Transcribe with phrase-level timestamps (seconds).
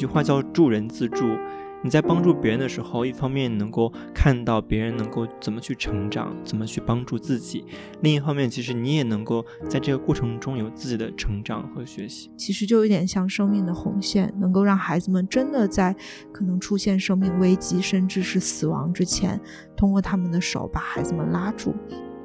[0.00, 1.36] 句话叫助人自助。
[1.82, 7.64] 你在帮助别人的时候，一方面能够看到别人能够怎么去成长，怎么去帮助自己；
[8.02, 12.30] 另一方面，其实你也能够在这个过程中有自己的成长和学习。
[12.36, 15.96] 其实就有点像生命的红线，能够让孩子们真的在
[16.30, 19.40] 可能出现生命危机，甚至是死亡之前，
[19.74, 21.74] 通过他们的手把孩子们拉住。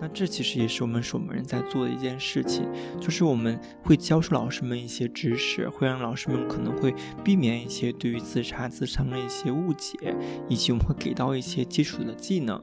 [0.02, 2.68] 那这其实也是我们守门人在做的一件事情，
[3.00, 10.16] 就是我们会教授老师们一些知识，会让老师们可能会避免一些对于自杀自伤的一些误解，
[10.50, 12.62] 以及我们会给到一些基础的技能。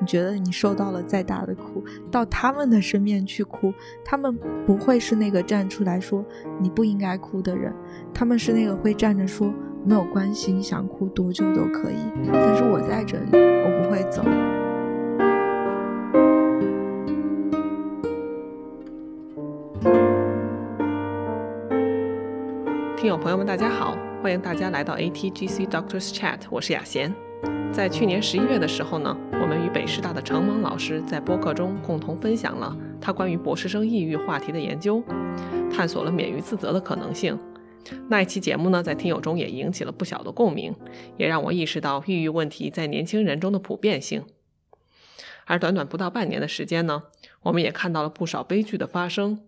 [0.00, 3.72] 你觉得你受到了再大的苦，到他们的身边去哭，
[4.04, 4.36] 他们
[4.66, 6.24] 不会是那个站出来说
[6.60, 7.72] 你不应该哭的人，
[8.14, 9.52] 他们是那个会站着说
[9.84, 11.96] 没有关系，你想哭多久都可以，
[12.32, 14.24] 但是我在这里，我不会走。
[23.02, 27.12] 听友朋友们，大家好，欢迎大家来到 ATGC Doctors Chat，我是雅贤。
[27.72, 35.02] 在去年十一月的时候呢，我们与北师大的程蒙老师在播客中共同分享了他关于博士生抑郁话题的研究，
[35.68, 37.36] 探索了免于自责的可能性。
[38.08, 40.72] 那一期节目呢，在听友中也引起了不小的共鸣，
[41.16, 44.24] 也让我意识到抑郁问题在年轻人中的普遍性。
[45.46, 47.02] 而短短不到半年的时间呢，
[47.42, 49.40] 我们也看到了不少悲剧的发生。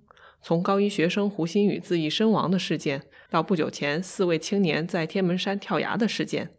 [0.44, 3.00] 从高一学生胡鑫宇自缢身亡的事件，
[3.30, 6.50] 到不久前四位青年在天门山跳崖的事件，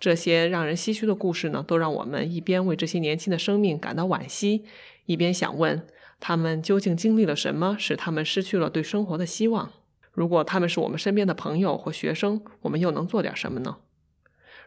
[0.00, 4.64] 这些让人唏嘘的故事呢，都让我们一边为这些年轻的生命感到惋惜，
[5.04, 5.86] 一边想问
[6.18, 9.72] 他们究竟经历了什么，使他们失去了对生活的希望？
[10.12, 13.76] 如果他们是我们身边的朋友或学生，我们又能做点什么呢？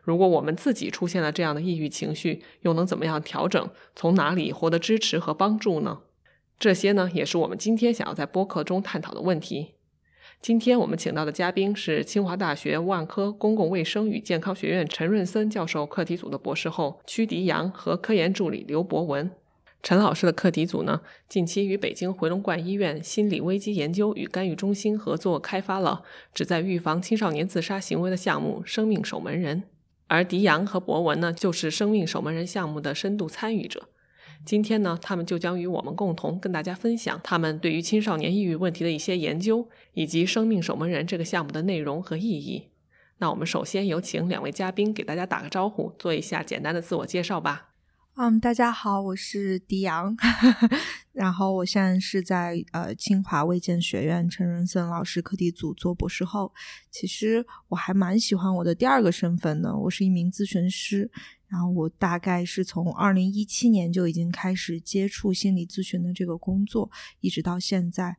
[0.04, 3.72] 如果我们自己出现了这样的抑郁情绪，又能怎么样调整？
[3.96, 6.02] 从哪里获得支持和帮助呢？
[6.62, 9.72] 这些呢，也是我们今天想要在播客中探讨的问题。
[10.40, 19.32] 今天我们请到的嘉宾是清华大学万科公共卫生与健康学院陈润森教授课题组的博士后屈迪阳和科研助理刘博文。
[19.82, 29.64] 陈老师的课题组呢，近期与北京回龙观医院心理危机研究与干预中心合作，开发了旨在预防青少年自杀行为的项目“生命守门人”。
[30.06, 33.90] 而迪阳和博文呢，就是“生命守门人”项目的深度参与者。
[34.44, 42.70] 今天呢，他们就将与我们共同跟大家分享他们对于青少年抑郁问题的一些研究，以及“生命守门人”这个项目的内容和意义。
[43.20, 47.70] 那我们首先有请两位嘉宾给大家打个招呼，做一下简单的自我介绍吧。
[48.16, 50.18] 嗯，大家好，我是迪阳，
[51.14, 56.52] 然后我现在是在呃清华卫健学院陈仁森老师课题组做博士后。
[56.90, 61.10] 其实我还蛮喜欢我的第二个身份的，我是一名咨询师。
[61.52, 66.90] 然后我大概是从二零一七年就已经开始接触心理咨询的这个工作，
[67.20, 68.16] 一直到现在。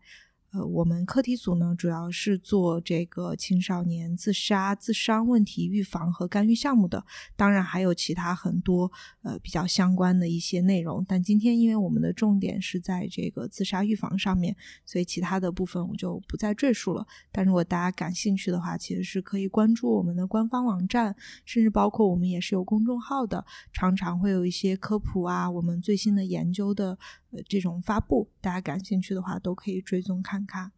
[0.52, 7.02] 呃，我们课题组呢，主要是做这个青少年自杀、自伤问题预防和干预项目的，
[7.34, 8.92] 当然还有其他很多
[9.22, 11.02] 呃比较相关的一些内容。
[11.08, 14.54] 但今天因为我们的重点是在这个自杀预防上面，
[14.84, 17.06] 所以其他的部分我就不再赘述了。
[17.32, 23.42] 但如果大家感兴趣的话，其实是可以关注我们的官方网站，甚至包括我们也是有公众号的，
[23.72, 26.98] 常常会有一些科普啊，我们最新的研究的。
[27.32, 30.70] 呃，这种发布，大家感兴趣的话都可以追踪看看。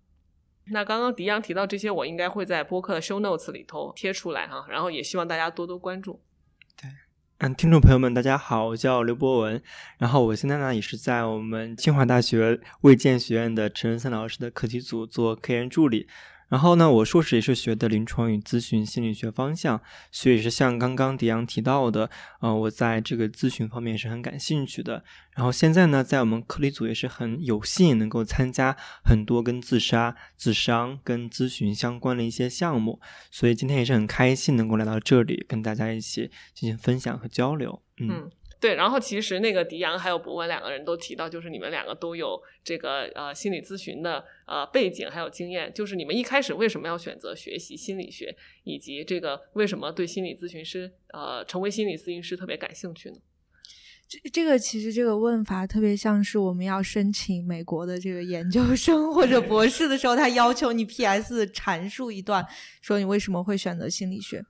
[0.66, 6.22] 那刚刚迪阳提到这些，我应该会在播客的 show notes 里头贴出来哈，然后也希望大家多多关注。
[6.81, 6.88] 对，
[7.38, 9.62] 嗯，听众朋友们，大家好，我叫刘博文，
[9.98, 16.09] 然后我现在呢也是在我们清华大学卫健学院的陈仁森老师的课题组做科研助理。
[16.49, 19.81] 然后呢，我硕士也是学的临床与咨询心理学方向，
[20.12, 22.10] 所以是像刚刚迪阳提到的，
[22.41, 25.03] 呃，我在这个咨询方面是很感兴趣的。
[25.34, 33.00] 然后现在呢，在我们课题组也是很有幸能够参加很多跟自杀、自伤跟咨询相关的一些项目，
[33.31, 37.82] 所以今天也是很开心能够来到这里跟大家一起进行分享和交流。
[37.99, 38.31] 嗯。
[38.60, 48.34] 对，然后其实那个迪阳还有博文两个人都提到，就是你们两个都有这个呃心理咨询的呃背景还有经验，就是你们一开始为什么要选择学习心理学，
[48.64, 53.16] 以及这个为什么对心理咨询师呃成为心理咨询师特别感兴趣呢？
[54.06, 61.46] 这这个其实这个问法特别像是我们要申请美国的这个研究生或者博士的时候，他要求你 P.S.
[61.46, 62.46] 阐述一段，
[62.82, 64.44] 说你为什么会选择心理学。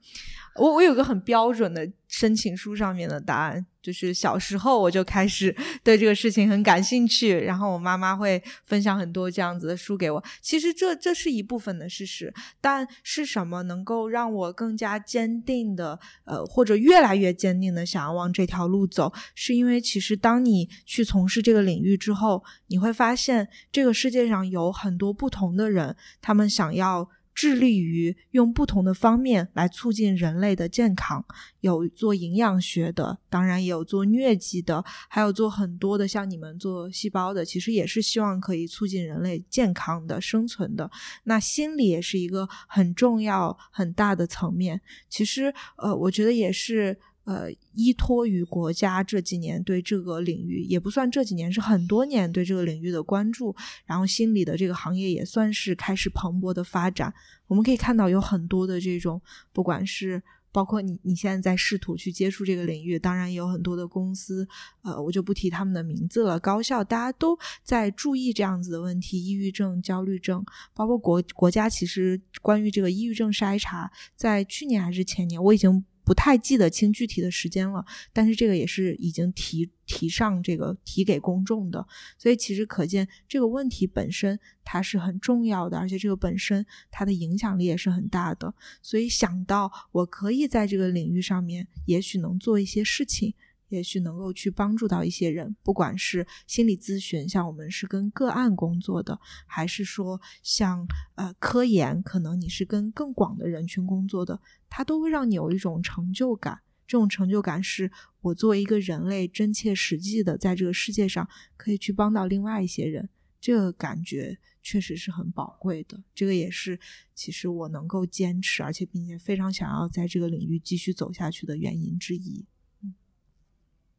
[0.57, 10.23] 我我有个很标准的申请书上面的答案，就是小时候我就开始 对这个事情很感兴趣，然后我妈妈会分享很多这样子的书给我。
[10.41, 27.09] 其实这这是一部分的事实，但是什么能够让我更加坚定的，呃，或者越来越坚定的想要往这条路走，是因为其实当你去从事这个领域之后，你会发现这个世界上有很多不同的人，他们想要。
[27.35, 31.23] 致力于用不同的方面来促进人类的健康，
[31.59, 40.89] 有做营养学的，当然也有做疟疾的，还有做很多的，像你们做细胞的，其实也是希望可以促进人类健康的生存的。
[41.25, 44.81] 那心理也是一个很重要、很大的层面。
[45.09, 46.97] 其实，呃，我觉得也是。
[47.25, 53.55] 呃，依托于国家这几年对这个领域也不算这几年，是很多年对这个领域的关注，
[53.85, 57.11] 然后心理的这个行业也算是开始蓬勃的发展。
[57.47, 59.19] 我们可以看到有很多的这种，
[59.51, 64.47] 不管是包括你你现在在试图去接触这个领域，当然也有很多的公司，
[64.83, 66.39] 呃，我就不提他们的名字了。
[66.39, 70.45] 高校大家都在注意这样子的问题，抑郁症、焦虑症，
[70.75, 75.83] 包括国国家其实关于这个抑郁症筛查，在去年还是前年，我已经。
[76.05, 81.85] 不太记得清具体的时间了，但是这个也是已经提提上这个提给公众的，
[82.17, 93.33] 所以其实可见这个问题本身它是很重要的，而且这个本身它的影响力也是很大的，所以想到我可以在这个领域上面，也许能做一些事情。
[93.69, 104.39] 也许能够去帮助到一些人，不管是心理咨询，像我们是跟个案工作的，还是说像呃科研，可能你是跟更广的人群工作的，
[104.69, 106.61] 它都会让你有一种成就感。
[106.87, 107.91] 这种成就感是
[108.21, 111.27] 我作为一个人类，真切实际的在这个世界上
[111.57, 113.09] 可以去帮到另外一些人，
[113.41, 116.03] 这个感觉确实是很宝贵的。
[116.13, 116.79] 这个也是
[117.15, 122.45] 其实我能够坚持，而且并且非常想要在这个领域继续走下去的原因之一。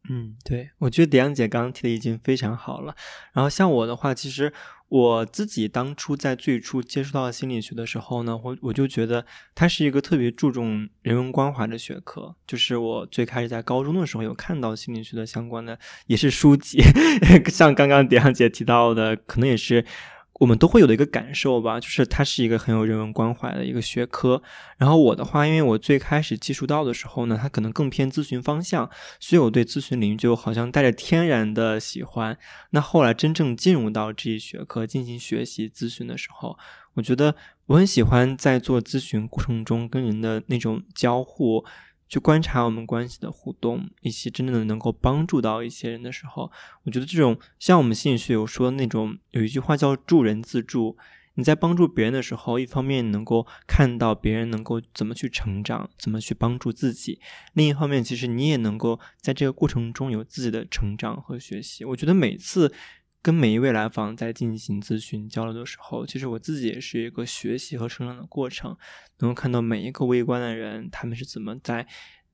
[0.09, 2.95] 嗯，对，我觉得迪阳姐刚刚提的已经非常好了。
[3.33, 4.51] 然后像我的话，其实
[4.89, 12.35] 我自己当初在最初接触到心理学的时候呢，我我就觉得它是一个特别注重人文关怀的学科。
[12.45, 16.79] 就是我最开始在高中的时候有看到心理学的相关的也是书籍，
[17.47, 19.85] 像刚刚迪阳姐提到的，可能也是。
[20.39, 24.41] 我们都会有的一个感受吧，就是它是一个很有人文关怀的一个学科。
[24.77, 28.89] 然后我的话，因为我最开始接触到的时候呢，它可能更偏咨询方向，
[29.19, 32.37] 所以我对咨询领域就好像带着天然的喜欢。
[32.69, 36.57] 那后来真正进入到这一学科进行学习咨询的时候，
[36.93, 37.35] 我觉得
[37.65, 41.65] 我很喜欢在做咨询过程中跟人的那种交互。
[42.07, 46.51] 去观察我们关系的互动，以及真正的能够帮助到一些人的时候，
[46.83, 50.97] 我觉得这种像我们心理学有说那种有一句话叫助人自助。
[51.35, 57.19] 你在帮助别人的时候，一方面能够看到别人能够怎么去成长，怎么去帮助自己；
[57.53, 61.85] 另一方面，其实你也能够在这个过程中有自己的成长和学习。
[61.85, 62.73] 我觉得每次。
[63.21, 68.77] 跟每一位来访在进行咨询交流的时候，其实我自己也是一个学习和成长的过程，
[69.19, 71.85] 能够看到每一个微观的人，他们是怎么在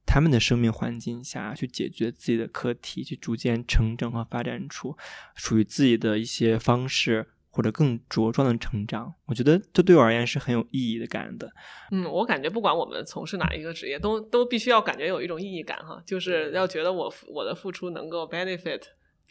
[0.05, 4.95] 他们的生命环境下去解决自己的课题，去逐渐成长和发展出
[5.35, 9.15] 属于自己的一些方式，或者更茁壮的成长。
[9.25, 11.51] 我觉得这对我而言是很有意义的感的。
[11.91, 18.81] 嗯，我感觉不管我们从事哪一个职业，都都必须要感觉有一种意义感哈，就是要觉得我我的付出能够 benefit。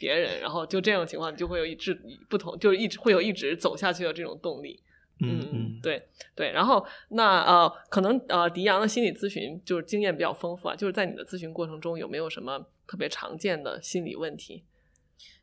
[0.03, 1.97] 别人，然后就这种情况，你就会有一致
[2.27, 4.77] 不同，就是一直会有一直走下去的这种动力。
[5.19, 6.05] 嗯嗯，对
[6.35, 6.51] 对。
[6.51, 14.65] 然后那呃，可能呃，迪阳的心理咨询就是经验比较丰富啊，就是在你的咨询过程中有没有什么特别常见的心理问题？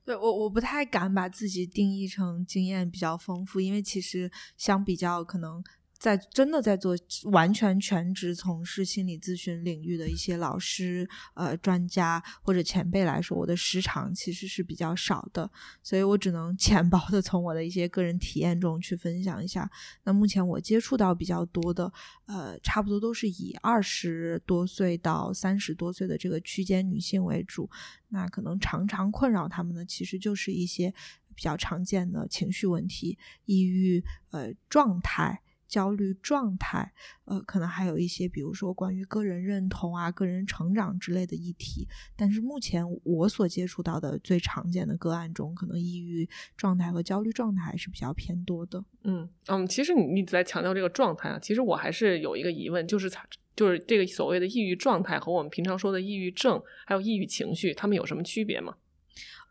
[0.05, 5.65] 对我我不太敢把自己定义成经验比较丰富，因为其实相比较可能。
[6.01, 15.51] 在真的在做完全全职从事心理咨询领域的一些老师、呃专家或者前辈来说，我的时长其实是比较少的，
[15.83, 19.71] 所以我只能 浅薄的从我的一些个人体验中去分享一下。
[20.05, 21.93] 那目前我接触到比较多的，
[22.25, 27.69] 呃，差不多都是以二十多岁到三十多岁的这个区间女性为主。
[28.09, 30.95] 那可能常常困扰他们的，其实就是一些
[31.35, 35.43] 比较常见的情绪问题、抑郁呃状态。
[35.71, 36.93] 焦虑状态，
[37.27, 41.87] 呃，可能还有一些，比如说关于个人认同啊、个人成长之类的议题。
[42.17, 48.85] 但是目前我所接触到的最常见的个案中，可能抑郁状态和焦虑状态还是比较偏多的。
[49.05, 53.09] 嗯嗯，其实你一直在强调这个状态啊，其实我还是有一个疑问，就是
[53.55, 58.75] 就是这个所谓的抑郁状态和我们平常说的抑郁症还有抑郁情绪，他们有什么区别吗？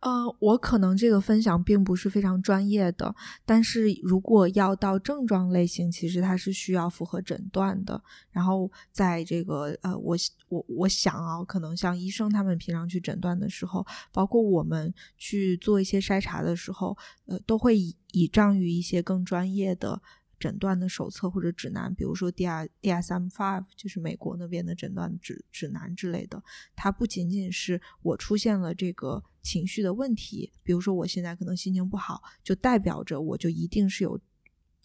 [0.01, 3.13] 呃，我可能这个分享并不是非常专业的，
[3.45, 8.01] 但是如果要到症状类型，其实它是需要符合诊断的。
[8.31, 10.15] 然后在这个呃，我
[10.47, 20.01] 我我想啊，可能像医生他们平常去诊断的时候，包括我们去做一些筛查的时候，呃，都会倚倚仗于一些更专业的。
[20.39, 26.41] 诊断的手册或者指南，比如说 D R D S M Five，就是美国那边的诊断指指南之类的。
[26.75, 34.19] 它不仅仅是我出现了这个情绪的问题，比如说我现在可能心情不好，就代表着我就一定是有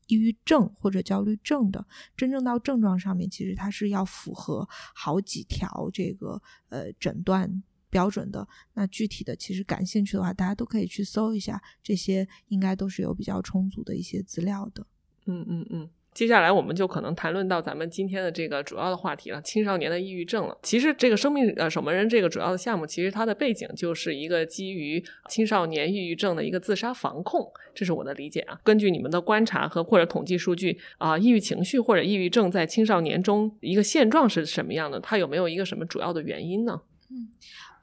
[0.08, 8.46] 抑郁症或者焦虑症的，真正到症状上面，其实它是要符合好几条这个呃诊断标准的。
[8.74, 14.86] 那具体的，其实感兴趣的话，大家都可以去搜一下，这些应该都是有比较充足的一些资料的。
[15.26, 15.88] 嗯嗯嗯。
[16.12, 20.56] 接下来我们就可能谈论到咱们今天的这个主要的话题了，青少年的抑郁症了。
[20.62, 28.60] 其实这个生命呃守门人这个主要的项目，其实它的背景就是一个基于青少年抑郁症的一个自杀防控，这是我的理解啊。
[28.62, 35.00] 根据你们的观察和或者统计数据啊，抑郁情绪或者抑郁症在青少年中一个现状是什么样的？
[35.00, 36.82] 它有没有一个什么主要的原因呢？
[37.10, 37.28] 嗯。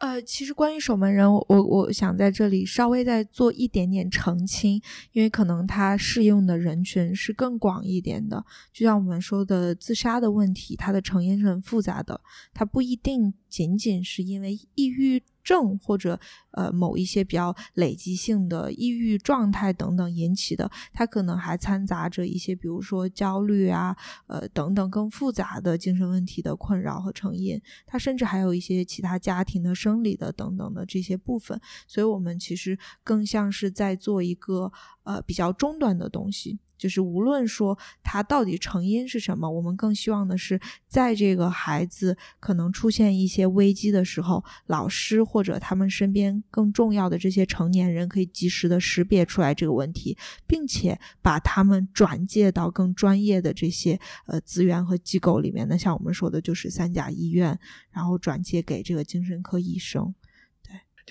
[0.02, 4.82] 呃，其实关于守门人，我我想在这里稍微再做一点点澄清，
[5.12, 8.44] 因为可能它适用的人群是更广一点的。
[8.74, 12.20] 就像我们说的，自杀的问题，它的成因是很复杂的，
[12.52, 15.22] 它不一定仅仅是因为抑郁。
[15.44, 16.20] 症或者
[16.52, 27.60] 呃某一些比较累积性的抑郁状态等等引起的，它可能还掺杂着一些，比如说焦虑啊，呃等等更复杂的精神问题的困扰和成因。
[27.88, 31.60] 它甚至还有一些其他家庭的生理的等等的这些部分。
[31.88, 36.60] 所以我们其实更像是在做一个呃比较中端的东西。
[36.82, 55.68] 就是无论说他到底成因是什么，我们更希望的是，在这个孩子可能出现一些危机的时候，老师或者他们身边更重要的这些成年人可以及时的识别出来这个问题，并且把他们转介到更专业的这些呃资源和机构里面。
[55.70, 57.60] 那像我们说的，就是三甲医院，
[57.92, 60.12] 然后转介给这个精神科医生。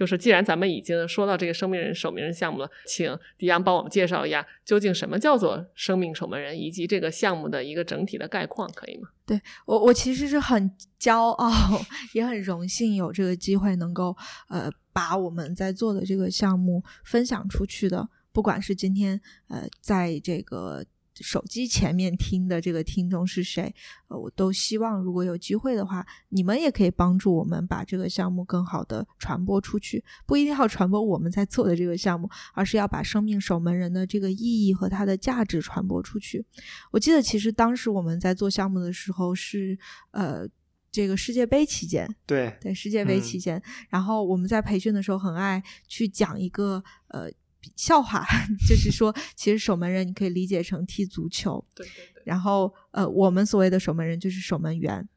[0.01, 9.11] 就是既然咱们已经说到这个生命人守门人项目了，请迪阳帮我们介绍一下，究竟什么叫做生命守门人，以及这个项目的一个整体的概况，可以吗？
[9.27, 11.51] 对我，我其实是很骄傲，
[12.15, 14.17] 也很荣幸有这个机会能够
[14.49, 20.83] 呃把我们在做的这个项目分享出去的，不管是今天呃在这个。
[21.17, 23.75] 手机前面听的这个听众是谁？
[24.09, 30.03] 呃，我都希望如果有机会的话，你们也可以帮助我们把这个项目更好的传播出去。
[30.25, 36.45] 不一定要传播我们在做的这个项目，而是要把生命守门人的这个意义和它的价值传播出去。
[36.91, 39.79] 我记得其实当时我们在做项目的时候是
[40.13, 40.47] 呃
[40.91, 47.31] 这个世界杯期间，对对世界杯期间，然后我们在培训的时候很爱去讲一个呃。
[47.77, 48.25] 笑话
[48.69, 52.23] 就是说，其实守门人你可以理解成踢足球，对对对。
[52.25, 55.09] 然后呃，我们所谓的守门人就是守门员。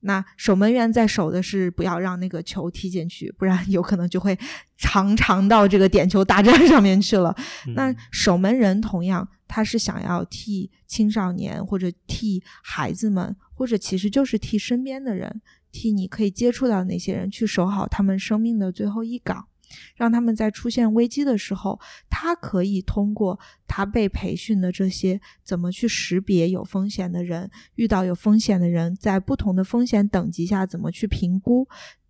[0.00, 4.38] 那守门员在守的是不要让那个球踢进去，不然有可能就会
[4.76, 7.34] 常常到这个点球大战上面去了。
[7.74, 19.48] 那守门人同样，他是想要替青少年或者替孩子们，或者其实就是替身边的人，替你可以接触到那些人去守好他们生命的最后一岗。
[19.96, 31.68] 让他们在出现危机的时候，他可以通过他被培训的这些，怎么去识别有风险的人，遇到有风险的人，在不同的风险等级下怎么去评估。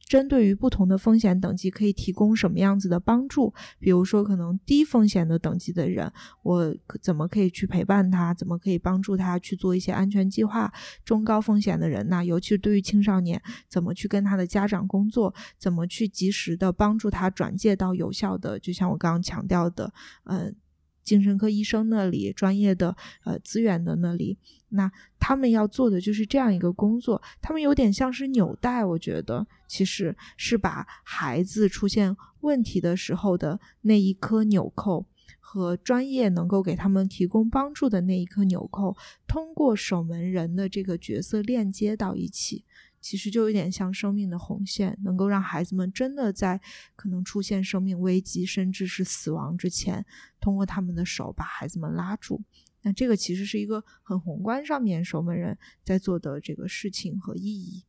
[0.09, 3.53] 针对于不同的风险等级，可以提供什么样子的帮助？
[3.79, 6.11] 比如说，可能低风险的等级的人，
[6.43, 8.33] 我怎么可以去陪伴他？
[8.33, 10.73] 怎么可以帮助他去做一些安全计划？
[11.05, 15.35] 中高风险的人，那尤其是对于青少年，怎么去跟他的家长工作？
[15.59, 18.59] 怎么去及时的帮助他转介到有效的？
[18.59, 19.93] 就像我刚刚强调的，
[20.25, 20.57] 嗯。
[21.09, 24.37] 精神科医生那里专业的呃资源的那里，
[24.69, 35.07] 那他们要做的就是这样一个工作，他们有点像是纽带，我觉得其实是把孩子出现问题的时候的那一颗纽扣
[35.41, 38.95] 和专业能够给他们提供帮助的那一颗纽扣，
[39.27, 42.65] 通过守门人的这个角色链接到一起。
[43.00, 46.61] 其实就有点像生命的红线，能够让孩子们真的在
[46.97, 50.05] 可能出现生命危机，甚至是死亡之前，
[50.40, 52.43] 通过他们的手把孩子们拉住。
[52.83, 57.85] 那这个其实是一个很宏观上面守门人在做的这个事情和意义。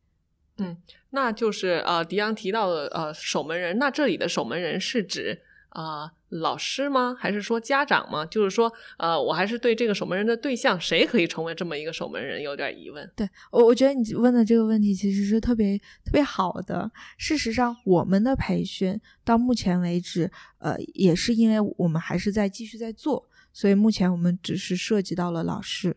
[0.56, 0.76] 嗯，
[1.10, 3.78] 那就是呃，迪昂提到的呃，守门人。
[3.78, 5.42] 那这里的守门人是指？
[5.70, 7.16] 啊，老师吗？
[7.18, 8.24] 还是说家长吗？
[8.26, 13.08] 就是说，呃，我还是对这个守门人的对象，谁可以成为这么一个守门人，有点疑问。
[13.16, 16.90] 对我，我觉得你问的这个问题其实是特别特别好的。
[17.16, 25.96] 事实上，我们的培训到目前为止，呃，也是因为我们还是在继续在做，所以目前我们只是涉及到了老师。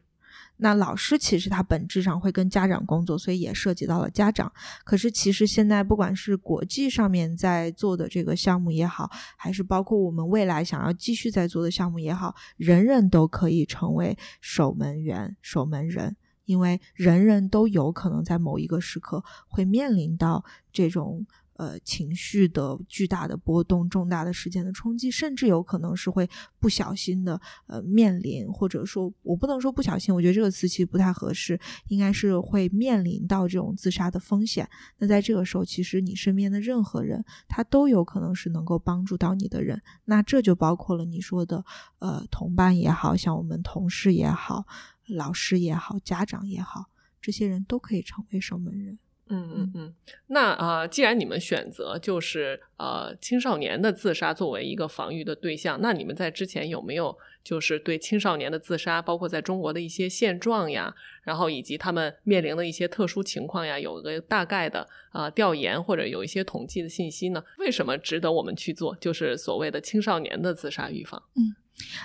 [0.63, 4.49] 那老师其实他本质上会跟家长工作，所以也涉及到了家长。
[4.85, 16.15] 可是其实现在不管是国际上面在做的这个项目也好，还是包括我们未来想要继续在做的项目也好，人人都可以成为守门员、守门人，
[16.45, 26.27] 因为人人都有可能在某一个时刻会面临到这种呃，情绪的巨大的波动、重大的事件的冲击，甚至有可能是会
[26.59, 34.67] 不小心的呃面临，或者说我不能说不小心，我觉得这个词其实不太合适，应该是会面临到这种自杀的风险。
[34.97, 39.81] 那在这个时候，其实你身边的任何人，他都有可能是能够帮助到你的人。
[40.05, 41.63] 那这就包括了你说的
[41.99, 44.65] 呃同伴也好像我们同事也好、
[45.07, 46.85] 老师也好、家长也好，
[47.21, 48.97] 这些人都可以成为守门人。
[49.33, 49.93] 嗯嗯嗯，
[50.27, 67.43] 那啊，既然你们选择就是呃青少年的自杀作为一个防御的对象，那你们在之前有没有就是对青少年的自杀，包括在中国的一些现状呀，然后以及他们面临的一些特殊情况呀，有个大概的啊调研或者有一些统计的信息呢？
[67.57, 68.95] 为什么值得我们去做？
[68.97, 71.21] 就是所谓的青少年的自杀预防？
[71.35, 71.55] 嗯。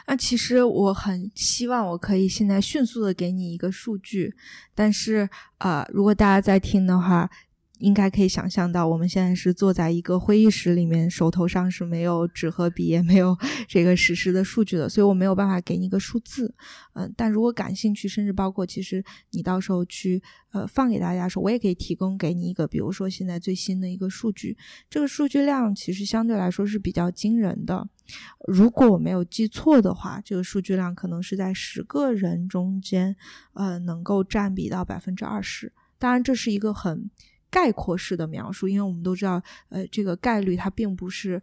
[0.06, 4.34] 那其实我很希望我可以现在迅速的给你一个数据，
[4.74, 7.30] 但是啊，如果大家在听的话。
[7.78, 13.36] 应该可以想象到，我们现在是坐在一个会议室里面，手头上是没有纸和笔，也没有
[13.68, 16.54] 这个实时的数据的，所以我没有办法给你一个数字。
[16.94, 24.56] 嗯，但如果感兴趣，甚至包括其实你到时候去呃放给大家说，我也可以提供给你一个，比如说现在最新的一个数据，
[24.90, 27.88] 这个数据量其实相对来说是比较惊人的。
[28.46, 33.14] 如果我没有记错的话，这个数据量可能是在十个人中间，
[33.52, 35.72] 呃，能够占比到百分之二十。
[35.98, 37.10] 当然，这是一个很。
[37.50, 41.42] 概括式的描述，因为我们都知道，呃，这个概率它并不是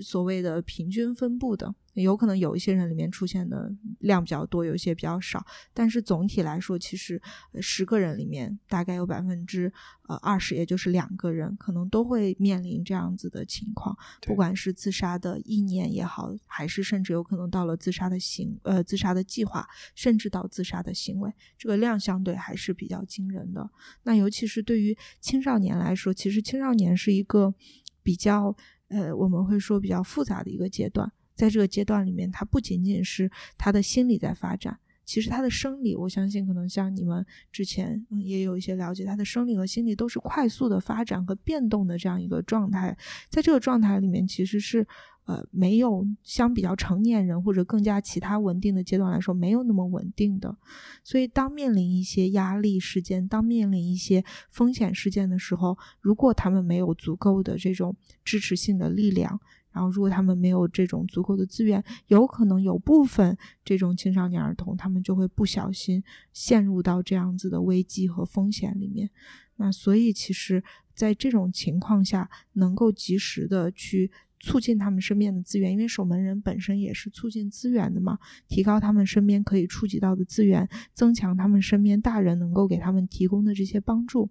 [0.00, 1.74] 所谓的平均分布的。
[1.94, 5.44] 有可能有一些人里面出现的量比较多，有一些比较少，
[5.74, 7.20] 但是总体来说，其实
[7.60, 9.70] 十个人里面大概有百分之
[10.08, 23.68] 呃二十，也就是两个人，可能都会面临这样子的情况，不管是自杀的意念也好，还是甚至有可能到了自杀的行呃自杀的计划，甚至到自杀的行为，这个量相对还是比较惊人的。
[24.04, 27.54] 那尤其是对于青少年来说，其实青少年是一个
[28.02, 28.56] 比较
[28.92, 31.10] 呃我们会说比较复杂的一个阶段。
[31.34, 42.96] 在这个阶段里面，他不仅仅是他的心理在发展，其实他的生理，我相信可能像你们之前也有一些了解，他的生理和心理都是快速的发展和变动的这样一个状态。
[43.30, 44.86] 在这个状态里面，其实是
[45.24, 50.56] 呃没有相比较成年人或者更加其他稳定的阶段来说，没有那么稳定的。
[51.04, 59.40] 所以，当面临一些压力事件，当面临一些风险事件的时候，如果他们没有足够的这种支持性的力量。
[59.74, 66.04] 然后，如果他们没有这种足够的资源，有可能有部分这种青少年儿童，他们就会不小心
[66.34, 69.08] 陷入到这样子的危机和风险里面。
[69.56, 70.62] 那所以，其实，
[70.94, 74.10] 在这种情况下，能够及时的去
[74.42, 84.28] 促进他们身边的资源，因为守门人本身也是促进资源的嘛，提高他们身边可以触及到的资源，增强他们身边大人能够给他们提供的这些帮助。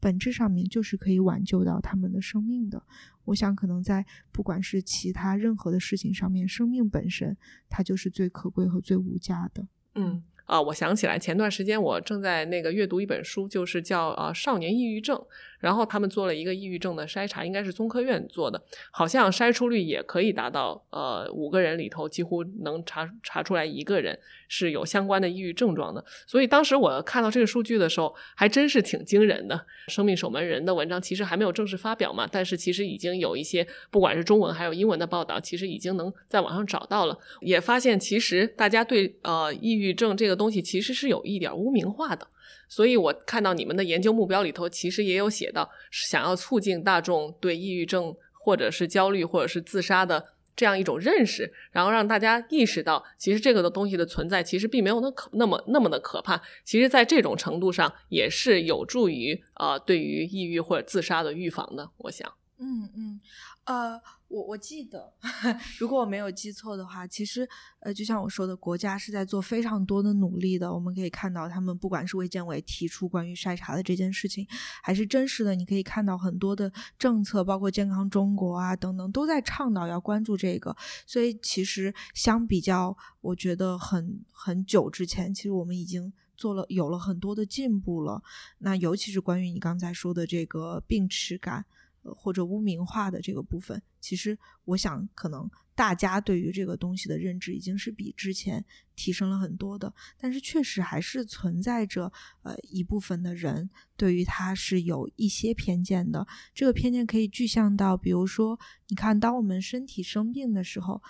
[0.00, 2.82] 本质上面就是可以挽救到他们的生命的。
[3.24, 7.36] 我想，可能在不管是其他任何的事情上面，生命本身
[7.68, 9.68] 它就是最可贵和最无价的。
[9.94, 10.22] 嗯。
[10.50, 15.16] 啊，我想起来，前段时间我正在那个阅读一本书，就是叫《啊少年抑郁症》，
[15.60, 18.60] 然后他们做了一个抑郁症的筛查，应该是中科院做的，
[18.90, 26.04] 好像筛出率也可以达到，呃，五个人里头几乎能查查出来一个人是有相关的抑郁症状的。
[26.26, 29.64] 所以当时我看到这个数据的时候，还真是挺惊人的。
[29.86, 40.39] 生命守门人的文章其实还没有正式发表嘛，但是其实已经有一些不管是中文还有英文的报道，其实已经能在网上找到了，也发现其实大家对呃抑郁症这个。
[40.40, 42.26] 东西其实是有一点污名化的，
[42.66, 61.90] 所以我看到你们的研究目标里头，其实也有写到想要促进大众对抑郁症或者是焦虑或者是自杀的这样一种认识，然后让大家意识到，其实这个的东西的存在其实并没有那可那么那么的可怕，其实在这种程度上也是有助于呃对于抑郁或者自杀的预防的。
[61.98, 62.26] 我想，
[62.58, 63.20] 嗯嗯。
[63.66, 64.00] 呃，
[64.30, 65.12] 我我记得，
[65.76, 67.46] 如果我没有记错的话，其实
[67.80, 70.72] 呃，就像我说的，国家是在做非常多的努力的。
[70.72, 74.46] 我们可以看到，他们不管是卫健委提出关于筛查的这件事情，
[74.84, 80.76] 还是真实的，你可以看到很多的政策，包括健康中国啊等等，都在倡导要关注这个。
[81.04, 88.22] 所以，其实相比较，我觉得很很久之前，其实我们已经做了有了很多的进步了。
[88.58, 91.64] 那尤其是关于你刚才说的这个病耻感。
[92.02, 98.64] 或者污名化的这个部分，其实我想，可能大家对于这个东西的认知已经是比之前
[98.96, 102.10] 提升了很多的，但是确实还是存在着
[102.42, 106.26] 呃一部分的人对于它是有一些偏见的。
[106.54, 108.58] 这个偏见可以具象到，比如说，
[108.88, 111.02] 你看，当我们身体生病的时候，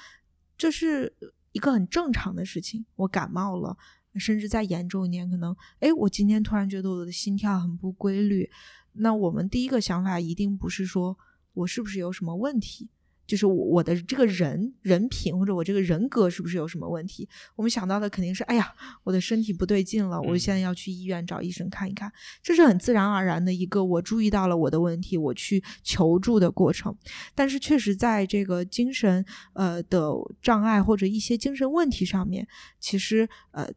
[0.56, 1.12] 这是
[1.52, 2.84] 一个很正常的事情。
[2.96, 3.76] 我感冒了，
[4.16, 8.50] 甚至再严重一点，可能，哎，我今天突然觉得我的心跳很不规律。
[8.92, 11.16] 那我们第一个想法一定不是说
[11.54, 12.88] 我是不是有什么问题。
[13.26, 17.28] 就是我我的这个人人品或者我这个人格是不是有什么问题？
[17.54, 18.74] 我们想到的肯定是，哎呀，
[19.04, 22.12] 我的身体不对劲了，我现在要去医院找医生看一看。
[22.42, 26.92] 这是很自然而然的一个，我注意到了我的问题，我去求助的过程。
[27.32, 30.10] 但是确实在这个精神呃的
[30.42, 32.48] 障碍或者一些精神问题上面，
[32.80, 33.70] 其实呃。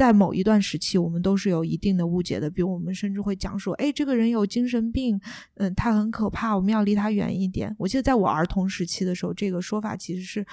[0.00, 2.48] 在某一段时期，我们都是有一定的误解的。
[2.48, 5.20] 比如，我们甚至会讲说：“哎，这个人有精神病，
[5.56, 10.46] 嗯，他很可怕，我们要离他远一点。”我记得在我儿童时期的时候，这个说法其实是。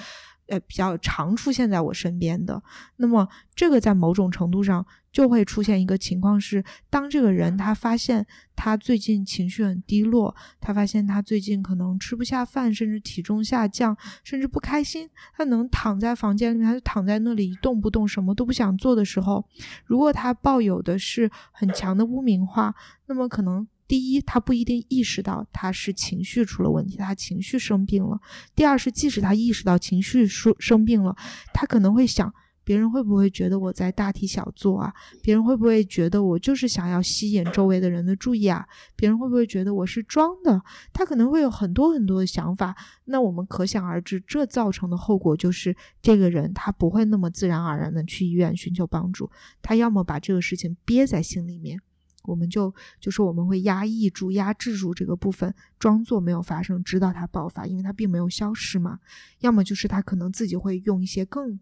[0.48, 2.62] 呃，比较常出现在我身边的，
[2.98, 19.46] 那么这个在某种程度上就会出现一个情况是，当这个人他发现他最近情绪很低落，他发现他最近可能吃不下饭，甚至体重下降，甚至不开心，他能躺在房间里面，他就躺在那里一动不动，什么都不想做的时候，
[19.86, 22.74] 如果他抱有的是很强的污名化，
[23.08, 23.68] 那么可能。
[23.88, 28.20] 第一，他不一定意识到他是情绪出了问题，他情绪生病了。
[28.54, 31.16] 第二是，即使他意识到情绪生生病了，
[31.54, 32.34] 他可能会想，
[32.66, 34.94] 别人会不会觉得我在大题小做啊？
[35.22, 38.68] 别人会不会觉得我就是想要吸引周围的人的注意啊？
[38.98, 40.62] 别人会不会觉得我是装的？
[40.92, 42.76] 他可能会有很多很多的想法。
[43.06, 51.80] 那我们可想而知，这造成的后果就是，这个人他不会那么自然而然的去医院寻求帮助，他要么把这个事情憋在心里面。
[52.28, 59.00] 我们就就是我们会压抑住、压制住这个部分，装作没有发生，直到它爆发，因为它并没有消失嘛。
[59.40, 61.60] 要么就是它可能自己会用一些更。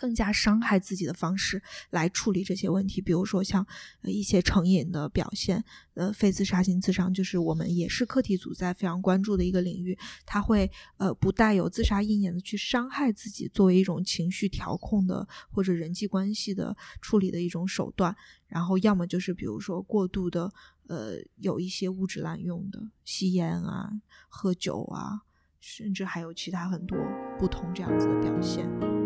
[0.00, 3.66] 更加伤害自己的方式来处理这些问题，比如说像
[4.02, 9.98] 一些成瘾的表现，呃，非自杀性自伤，就是我们也是课题组在非常关注的一个领域。
[10.24, 18.16] 他会呃不带有自杀意念的去伤害自己，作为一种情绪调控的或者人际关系的处理的一种手段。
[18.46, 20.50] 然后要么就是比如说过度的
[20.88, 23.90] 呃有一些物质滥用的，吸烟啊、
[24.30, 25.20] 喝酒啊，
[25.60, 26.96] 甚至还有其他很多
[27.38, 28.99] 不同这样子的表现。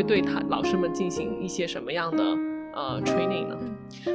[0.00, 2.24] 会对他老师们进行一些什么样的
[2.72, 3.58] 呃 training 呢？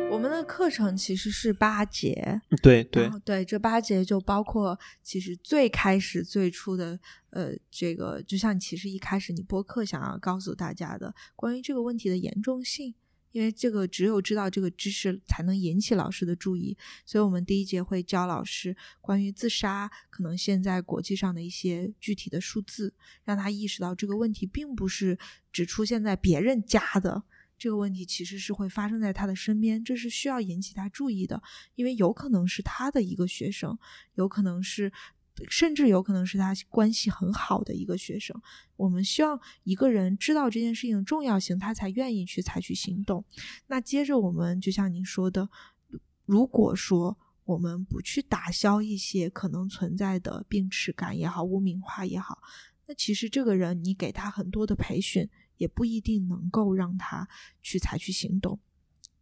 [0.09, 12.95] 我们的课程其实是八节，对对对，这八节就包括其实最开始最初的呃这个，就像其实一开始你播客想要告诉大家的关于这个问题的严重性。
[13.35, 16.77] 因为这个只有知道这个知识，才能引起老师的注意。
[17.05, 22.93] 所以，我们第一节会教老师关于自杀可能现在国际上的一些具体的数字，
[23.25, 25.19] 让他意识到这个问题并不是
[25.51, 27.23] 只出现在别人家的，
[27.57, 31.43] 这个问题其实是会发生在他的身边，这是需要引起他注意的。
[31.75, 33.77] 因为有可能是他的一个学生，
[34.13, 34.89] 有可能是。
[35.49, 38.39] 甚至有可能是他关系很好的一个学生。
[38.75, 43.23] 我们希望一个人知道这件事情的重要性，他才愿意去采取行动。
[43.67, 45.49] 那接着我们就像您说的，
[46.25, 52.41] 如果说我们不去打消一些可能存在的病耻感也好、污名化也好，
[52.87, 57.27] 那其实这个人你给他很多的培训，也不一定能够让他
[57.61, 58.59] 去采取行动，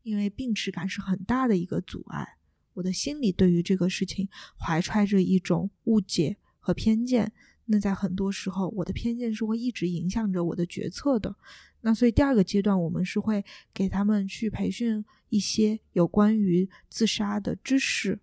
[0.04, 2.38] 因为病耻感是很大的一个阻碍。
[2.73, 7.31] 我的心里对于这个事情怀揣着一种误解和偏见，
[7.65, 11.36] 那在很多时候，我的偏见是会一直影响着我的决策的。
[11.81, 18.19] 那所以第二个阶段，我们是会给他们去培训一些有关于自杀的知识，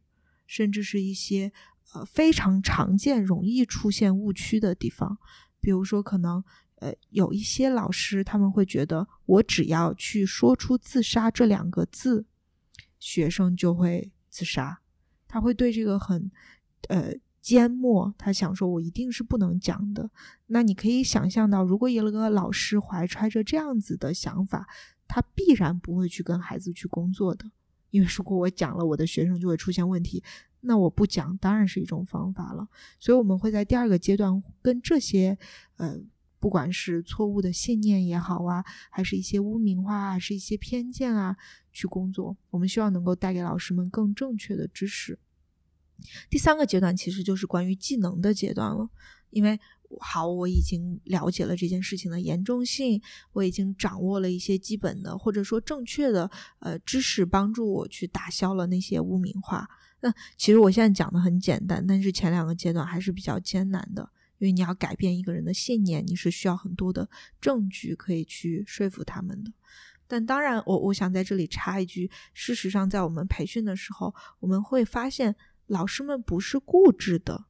[0.47, 1.53] 甚至是一些
[1.93, 5.19] 呃非常常见、容易出现误区的地方。
[5.61, 6.43] 比如说，可能
[6.77, 12.25] 呃有一些老师他们会觉得，我只要去说出“自杀”这两个字，
[12.99, 14.11] 学生就会。
[14.31, 14.79] 自杀，
[15.29, 16.31] 他会对这个很，
[16.89, 17.13] 呃
[17.43, 18.15] 缄默。
[18.17, 20.09] 他想说，我一定是不能讲的。
[20.47, 24.67] 那你可以想象到，如果有个老师怀揣着这样子的想法，
[25.07, 27.45] 他必然不会去跟孩子去工作的。
[27.91, 30.23] 因为如果我讲了，我的学生就会出现问题。
[30.61, 32.69] 那我不讲，当然是一种方法了。
[32.99, 35.37] 所以我们会在第二个阶段跟这些，
[35.77, 35.99] 呃。
[36.41, 41.37] 不管是错误的信念也好啊，还是一些污名化，还是一些偏见啊，
[41.71, 45.19] 去工作，我们希望能够带给老师们更正确的知识。
[46.31, 48.89] 第三个阶段其实就是关于技能的阶段了，
[49.29, 49.61] 因为
[49.99, 59.69] 好，我已经了解了这件事情的严重性，我已经掌握了一些基本的或者说正确的呃知识，帮助我去打消了那些污名化。
[60.01, 64.11] 那其实我现在讲的很简单，但是前两个阶段还是比较艰难的。
[64.41, 67.09] 因为你要改变一个人的信念，你是需要很多的
[67.41, 69.53] 证据可以去说服他们的。
[70.09, 77.45] 但当然，我我想在这里插一句：事实上，在我们培训的时候，我们会发现老师们不是固执的。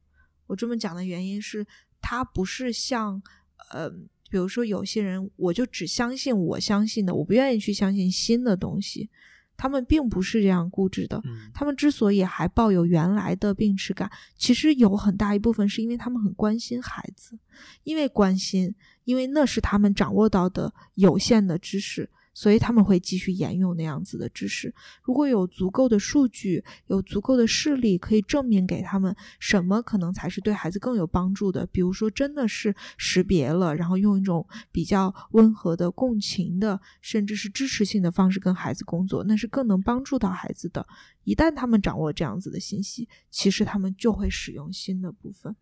[0.45, 1.65] 我这么讲的原因是，
[2.01, 3.19] 他不是像
[3.71, 3.89] 呃
[4.29, 9.09] 比如说有些人，我就只相信我相信的，我不愿意去相信新的东西。
[9.61, 11.21] 他们并不是这样固执的，
[11.53, 17.37] 他们之所以还抱有原来的病耻感，其实有很大一部分是因为他们很关心孩子，
[17.83, 22.09] 因为关心，因为那是他们掌握到的有限的知识。
[22.33, 24.73] 所以他们会继续沿用那样子的知识。
[25.03, 31.65] 如果有足够的数据，有足够的事例，可以证明给他们什么可能才是对孩子更有帮助的。
[31.67, 40.85] 比如说，真的是识别了，然后用一种比较温和的、共情的，甚至是支持性的方式跟孩子工作，那是更能帮助到孩子的。
[41.23, 45.55] 一旦他们掌握这样子的信息，其实他们就会使用新的部分。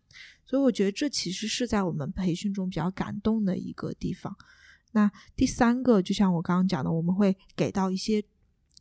[0.46, 4.34] 所以，我觉得这其实是在我们培训中比较感动的一个地方。
[4.92, 8.24] 那第三个，就像我刚刚讲的，我们会给到一些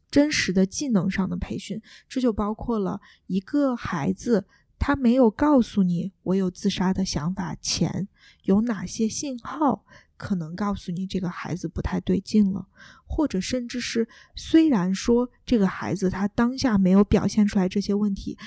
[0.09, 4.47] 真实的技能上的培训，这就包括了一个孩子，
[4.79, 8.07] 他没有告诉你我有自杀的想法前，
[8.43, 9.85] 有哪些信号
[10.17, 12.67] 可能告诉你这个孩子不太对劲了，
[13.05, 18.37] 或者甚至是虽然说这个孩子他当下没有表现出来这些问题。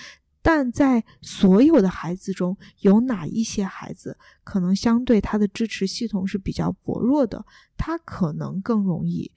[0.42, 7.46] 但在所有的孩子中，有哪一些孩子可能相对他的支持系统是比较薄弱的？
[7.76, 9.30] 他可能更容易。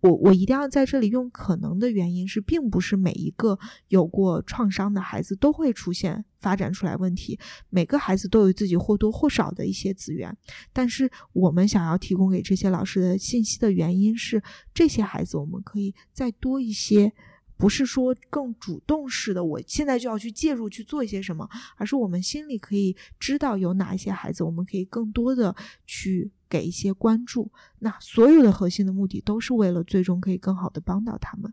[0.00, 7.38] 我我一定要在这里用“可能”的原因是，并不是每一个有过创伤的孩子都会出现发展出来问题。
[7.70, 10.34] 每个孩子都有自己或多或少的一些资源，
[10.72, 14.42] 但是我们想要提供给这些老师的信息的原因是，
[14.72, 17.12] 这些孩子我们可以再多一些。
[17.56, 25.54] 不是说更主动式的，我现在就要去介入去做一些什么，而是我们心里可以知道有哪一些孩子，我们可以更多的
[25.86, 27.50] 去给一些关注。
[27.78, 31.52] 那所有的核心的目的都是为了最终可以更好的帮到他们。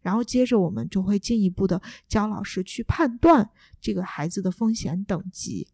[0.00, 3.48] 然后接着我们就会进一步的教老师去判断
[3.80, 5.66] 这个孩子的风险等级。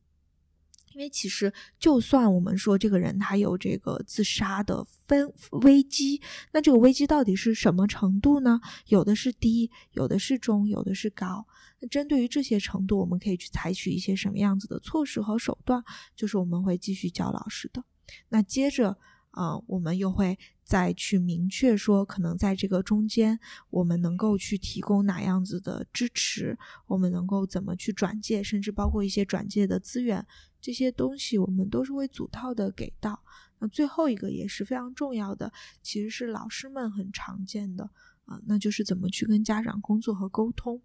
[0.98, 5.32] 因为其实，就算我们说这个人他有这个自杀的分
[5.62, 6.20] 危机，
[6.52, 8.61] 那这个危机到底是什么程度呢？
[8.87, 11.46] 有的是低，有的是中，有的是高。
[11.78, 15.80] 那针对于这些程度，我们可以去采取一些什么样子的措施和手段？
[16.16, 17.84] 就是我们会继续教老师的。
[18.28, 18.98] 那接着。
[19.30, 23.38] 啊，我们又会再去明确说，可能在这个中间，
[23.70, 30.26] 我们能够去提供哪样子的支持，我们能够怎么去转介，甚至包括一些转介的资源，
[30.60, 33.22] 这些东西我们都是会组套的给到。
[33.58, 37.88] 那最后一个也是非常重要的，其实是老师们很常见的
[38.24, 40.80] 啊，那就是怎么去跟家长工作和沟通。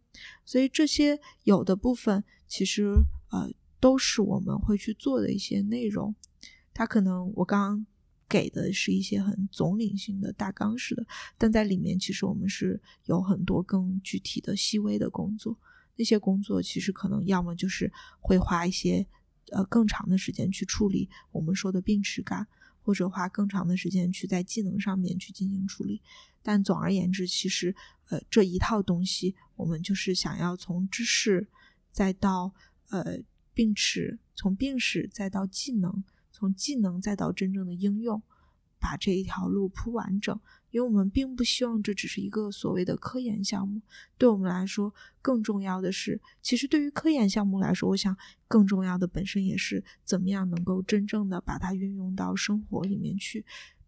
[0.46, 2.94] 所以这些有的部分，其实
[3.32, 6.14] 呃都是我们会去做的一些内容。
[6.74, 7.86] 它可能我刚刚。
[8.34, 11.06] 给的是一些很总领性的大纲式的，
[11.38, 15.56] 但在里面其实我们是有很多更具体的细微的工作。
[15.96, 19.06] 那些工作其实可能要么就是会花一些
[19.52, 22.48] 呃更长的时间去处理我们说的病耻感，
[22.82, 26.02] 或者花更长的时间去在技能上面去进行处理。
[26.42, 27.76] 但总而言之，其实
[28.10, 31.48] 呃这一套东西，我们就是想要从知识
[31.92, 32.52] 再到
[32.90, 33.20] 呃
[33.54, 36.04] 病耻，从病史再到技能。
[36.44, 38.22] 从技能再到真正的应用，
[38.78, 40.38] 把这一条路铺完整。
[40.72, 43.82] 因为我们并不希望这只是一个所谓的科研项目。
[44.18, 48.14] 对我们来说，更重要的是，其实对于科研项目来说，我想
[48.46, 53.46] 更重要的本身也是怎么样能够真正的把它运用到生活里面去，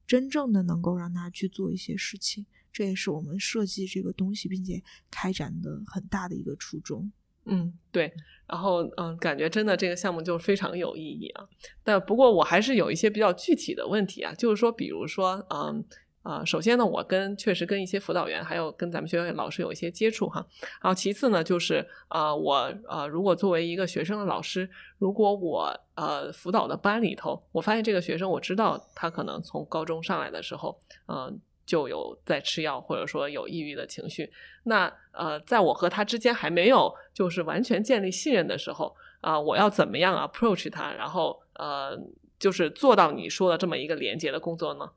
[0.08, 2.46] 真正的能够让它去做一些事情。
[2.72, 7.12] 这也是我们设计这个东西并且开展的很大的一个初衷。
[7.46, 8.12] 嗯，对，
[8.48, 11.48] 然后嗯，感觉真的这个项目就非常有意义啊。
[11.84, 15.84] 但不过我还是有一些比较具体的问题啊，就是说，比如说，嗯
[16.24, 20.44] 啊，首先呢，我跟确实跟一些辅导员，还有跟咱们学校老师有一些接触哈。
[20.82, 31.40] 然后其次呢，就是啊，我呃，如果作为一个学生的老师，如果我呃辅导的班里头，我发现这个学生，我知道他可能从高中上来的时候，嗯。
[31.66, 34.30] 就有在吃药，或者说有抑郁的情绪。
[34.64, 41.98] 那呃，在我和他之间还没有就是完全建立信任的时候啊，我要怎么样 approach 他，然后呃，
[42.38, 44.90] 就是做到你说的这么一个连接的工作呢？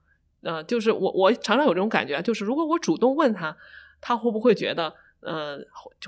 [0.42, 3.56] 呃，就是我我常常有这种感觉，就是如果我主动问他，
[4.00, 5.58] 他会不会觉得呃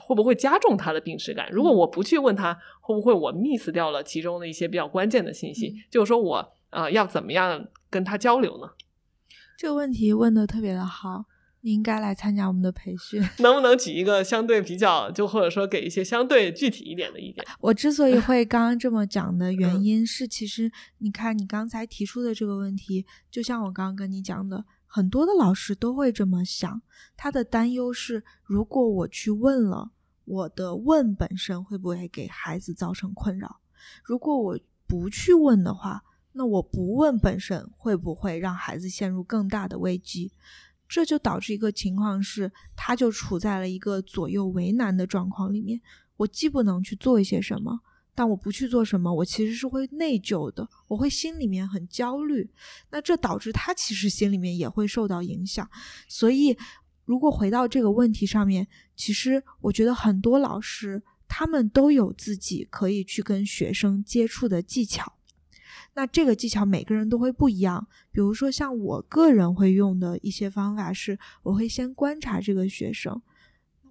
[0.00, 1.48] 会不会加重他的病耻感？
[1.50, 5.74] 如果我不去问他，会不会我 miss 掉了其中的一些比较关键的信息？
[5.90, 8.70] 就是说我呃要怎么样跟他交流呢？
[9.60, 11.26] 这个问题问的特别的好，
[11.60, 13.22] 你应该来参加我们的培训。
[13.40, 17.44] 能不能举一个相对比较，就或者说给一些相对具体一点的意见？
[17.60, 26.80] 我之所以会刚刚这么讲的原因是，其实你看你刚才提出的这个问题，就像我刚刚跟你讲的，很多的老师都会这么想。
[27.14, 29.90] 他的担忧是，如果我去问了，
[30.24, 33.60] 我的问本身会不会给孩子造成困扰？
[34.02, 36.02] 如果我不去问的话。
[36.32, 40.32] 那我不问本身会不会让孩子陷入更大的危机？
[40.88, 45.80] 这就导致一个情况是，他就处在了一个左右为难的状况里面。
[46.16, 47.80] 我既不能去做一些什么，
[48.14, 52.50] 但我不去做什么，我其实是会内疚的，我会心里面很焦虑。
[52.90, 55.68] 那这导致他其实心里面也会受到影响。
[56.08, 56.56] 所以，
[57.04, 58.66] 如果回到这个问题上面，
[58.96, 65.12] 其实我觉得很多老师他们都有自己可以去跟学生接触的技巧。
[66.00, 67.86] 那这个技巧每个人都会不一样。
[68.10, 73.20] 比如说，像我个人会用的一些方法是，我会先观察这个学生，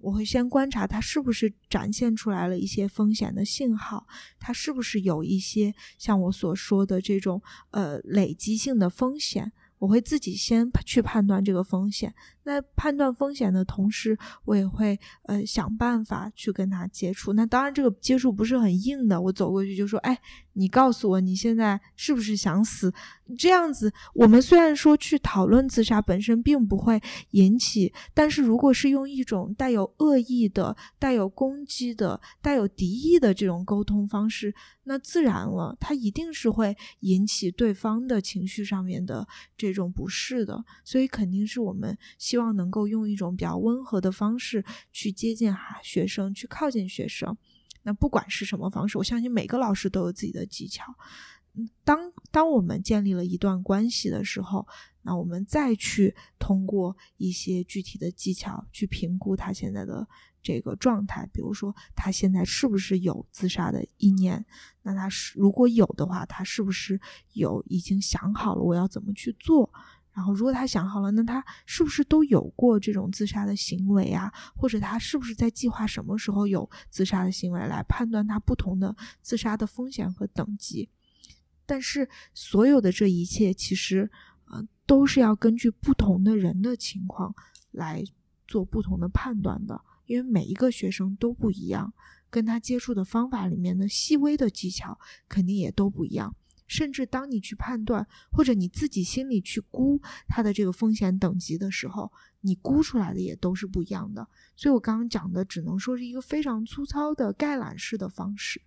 [0.00, 4.08] 我会先观察他是不是展现出来了一些风险的信号，
[4.40, 9.52] 他是不是有一些像我所说的这种呃累积性的风险。
[9.78, 12.12] 我会自己先去判断这个风险。
[12.44, 17.32] 那判断风险的同时，我也会呃想办法去跟他接触。
[17.32, 20.18] 那当然，这个接触不是很硬的，我走过去就说：“哎，
[20.54, 22.92] 你告诉我你现在是不是想死？”
[23.38, 27.00] 这样子，我们虽然说去讨论自杀本身并不会
[27.30, 39.24] 引起，但是如果是用一种带有恶意的、带有攻击的、带有敌意的这种沟通方式，那自然了，它一定是会引起对方的情绪上面的
[39.56, 40.64] 这种不适的。
[40.84, 41.96] 所以，肯定是我们
[42.30, 47.36] 希望能够用一种比较温和的方式去接近哈学生，去靠近学生。
[47.82, 50.94] 那不管是什么方式，我相信每个老师都有自己的技巧。
[51.82, 51.98] 当
[52.30, 54.64] 当我们建立了一段关系的时候，
[55.02, 60.06] 那我们再去通过一些具体的技巧去评估他现在的
[60.40, 64.46] 这个状态，比如说他现在是不是有自杀的意念？
[64.82, 67.00] 那他是如果有的话，他是不是
[67.32, 69.68] 有已经想好了我要怎么去做？
[70.12, 74.32] 然后如果他想好了，那他是不是都有过这种自杀的行为啊？
[74.56, 77.60] 或者他是不是在计划什么时候有自杀的行为？
[77.60, 80.88] 来判断他不同的自杀的风险和等级。
[81.64, 84.10] 但是，所有的这一切其实，
[84.46, 87.32] 呃，都是要根据不同的人的情况
[87.70, 88.02] 来
[88.48, 89.80] 做不同的判断的。
[90.06, 91.94] 因为每一个学生都不一样，
[92.28, 96.34] 跟他接触的方法里面的细微的技巧肯定也都不一样。
[96.70, 104.24] 甚至当你去判断，或者你自己心里去估它的这个风险等级的时候，你估出来的也都是不一样的。
[104.54, 108.62] 所以我刚刚讲的只能说是一个非常粗糙的概览式的方式。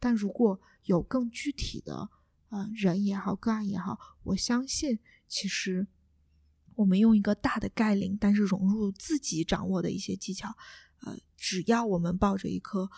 [0.00, 2.08] 但如果有更具体的，
[2.48, 5.86] 呃，人也好，个案也好，我相信，其实
[6.74, 10.48] 我们用一个大的概领，但是融入自己掌握的一些技巧，
[11.02, 12.88] 呃，只要我们抱着一颗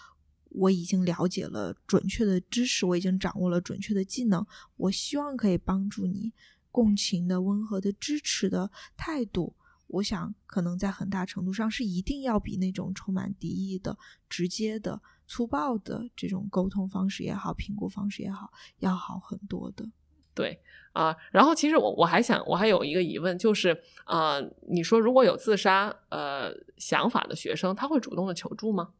[0.54, 6.32] 我已经了解了准确的知识，我已经掌握了准确的技能，我希望可以帮助你
[6.70, 9.54] 共情的、温和的、支持的态度。
[9.86, 15.00] 我想，可能在很大程度上是一定要比那种充满敌意的、直接的。
[15.26, 19.88] 粗暴的这种沟通方式也好，评估方式也好，要好很多的。
[20.34, 20.60] 对
[20.92, 24.38] 啊，然后其实我我还想，我还有一个疑问，就是啊，
[24.68, 28.92] 你说如果有自杀呃想法的学生，他会主动的求助吗？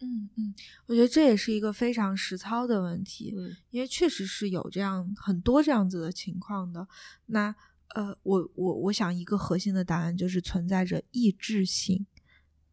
[0.00, 0.54] 嗯嗯，
[0.86, 6.86] 我觉得这也是一个非常实操的问题，嗯，因为确实是有这样很多这样子的情况的。
[7.26, 7.54] 那
[7.94, 12.06] 呃，我我我想一个核心的答案就是存在着异质性，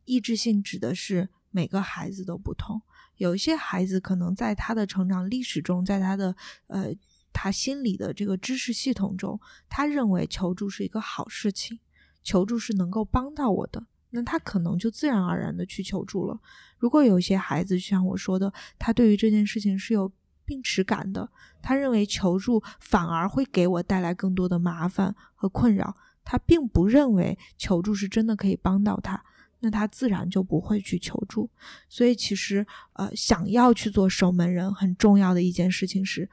[0.06, 1.30] 异质性指的是。
[1.56, 2.82] 每个孩子都不同，
[3.18, 6.92] 有一些孩子可能在他的成长历史中，在他的呃
[7.32, 11.80] 他心里的这个知识系统中，他认为求助是一个好事情，
[12.24, 16.40] 求助是能够帮到我的，那他可能就自然而然的去求助了。
[16.78, 20.12] 如果有些孩子，就像我说的，他对于这件事情是有
[20.46, 21.28] 病耻感的，
[21.62, 29.24] 他认为求助反而会给我带来更多的麻烦和困扰，他并不认为求助是真的可以帮到他。
[29.62, 31.50] 那他自然就不会去求助，
[31.88, 36.30] 所以其实呃，想要去做守门人，很重要的一件事情是，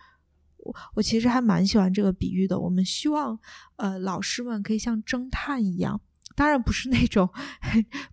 [0.57, 2.59] 我我其实还蛮喜欢这个比喻的。
[2.59, 3.39] 我们希望
[3.77, 6.01] 呃，老师们可以像侦探一样，
[6.41, 7.29] 当然不是那种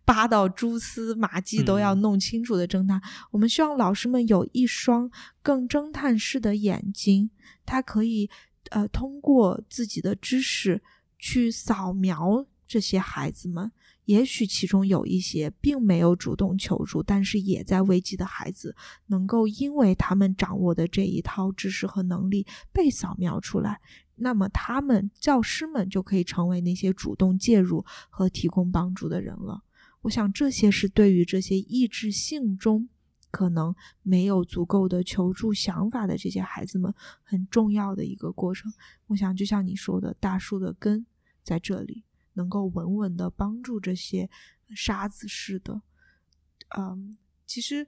[0.03, 3.01] 扒到蛛丝马迹都要弄清楚的侦探。
[3.31, 5.09] 我们希望老师们有一双
[5.41, 7.29] 更侦探式的眼睛，
[7.65, 8.29] 他可以
[8.71, 10.83] 呃，通过自己的知识
[11.17, 13.71] 去扫描这些孩子们。
[14.03, 18.75] 也许其中有一些并没有主动求助，但是也在危机的孩子，
[19.05, 23.79] 能够因为他们掌握的这一套知识和能力被扫描出来，
[24.17, 29.63] 那么他们教师们就可以成为那些主动介入和提供帮助的人了。
[30.01, 32.89] 我想这些是对于这些意志性中
[33.31, 36.93] 可能没有足够的求助想法的这些孩子们
[37.23, 38.71] 很重要的一个过程。
[39.07, 41.05] 我想就像你说的，大树的根
[41.41, 42.03] 在这里。
[42.33, 44.29] 能够稳稳的帮助这些
[44.75, 45.81] 沙子似的，
[46.77, 47.87] 嗯，其实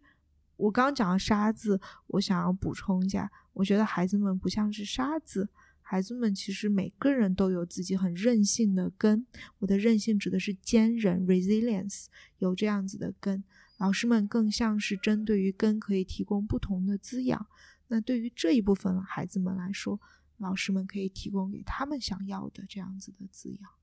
[0.55, 5.47] 我刚刚讲的沙子，我想要补充一下，我觉得孩子们不像是沙子，
[5.91, 9.25] 孩子们其实每个人都有自己很任性的根。
[9.57, 12.05] 我的任性指的是坚韧 （resilience），
[12.37, 13.43] 有这样子的根。
[13.79, 17.43] 老师们更像是针对于根可以提供不同的滋养。
[17.87, 19.99] 那对于这一部分孩子们来说，
[20.37, 23.78] 老师们可以提供给他们想要的这样子的滋养。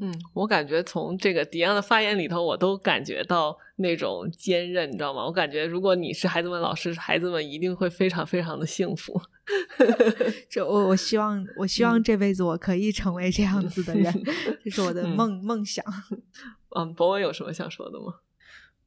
[0.00, 5.24] 嗯，我感觉从这个迪安的发言里头，我都感觉到那种坚韧，你知道吗？
[5.24, 9.20] 我感觉如果你是孩子们老师，孩子们一定会非常非常的幸福。
[10.48, 14.12] 这我我希望我希望这辈子我可以成为这样子的人，
[14.64, 15.84] 这是我的梦梦想。
[16.76, 18.14] 嗯，博文有什么想说的吗？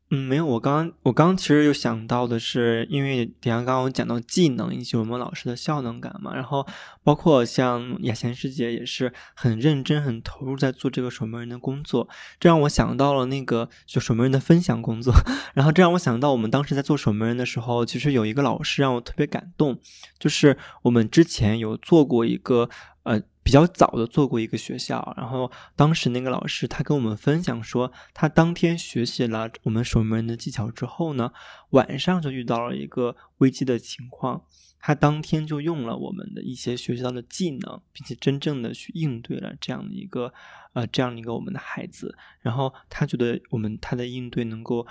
[0.09, 0.45] 嗯，没有。
[0.45, 6.65] 我刚我刚其实有想到的是，因为底下刚刚我讲到技能以及我们老师的效能感嘛，然后
[7.03, 12.07] 包括像雅贤师姐也是很认真、很投入在做这个守门人的工作，
[12.39, 15.13] 这让我想到了那个就守门人的分享工作。
[15.53, 19.77] 然后这让我想到我们当时在做守门人的时候，其实有一个老师让我特别感动，
[20.17, 22.69] 就是我们之前有做过一个
[23.03, 23.21] 呃。
[23.47, 31.31] 比较早的做过一个学校，然后当时那个老师他跟我们分享说，他当天学习了我们守门人的技巧之后呢，
[31.69, 34.43] 晚上就遇到了一个危机的情况，
[34.81, 40.33] 他当天就用了我们的一些学习到的技能，并且真正的去应对了这样的一个
[40.73, 44.85] 呃这样的一个我们的孩子，然后他觉得我们他的应对能够。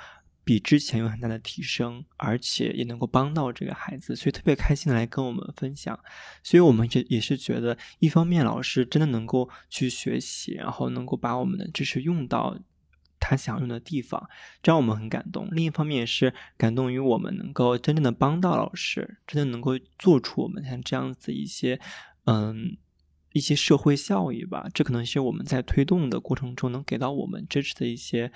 [0.46, 5.98] 比之前有很大的提升，而且也能够帮到这个孩子，所以特别开心来跟我们分享。
[6.44, 12.56] 所以我们也也是觉得，一方面老师真的能够去学习，然后能够把我们的知识用到
[13.18, 14.30] 他想用的地方，
[14.62, 15.48] 这让我们很感动。
[15.50, 21.80] 另一方面也是感动于我们能够真正的帮到老师，真的能够做出我们像这样子一些
[22.26, 22.76] 嗯
[23.32, 24.68] 一些社会效益吧。
[24.72, 28.30] 这可能是我们在推动的过程中能给到我们支持的一些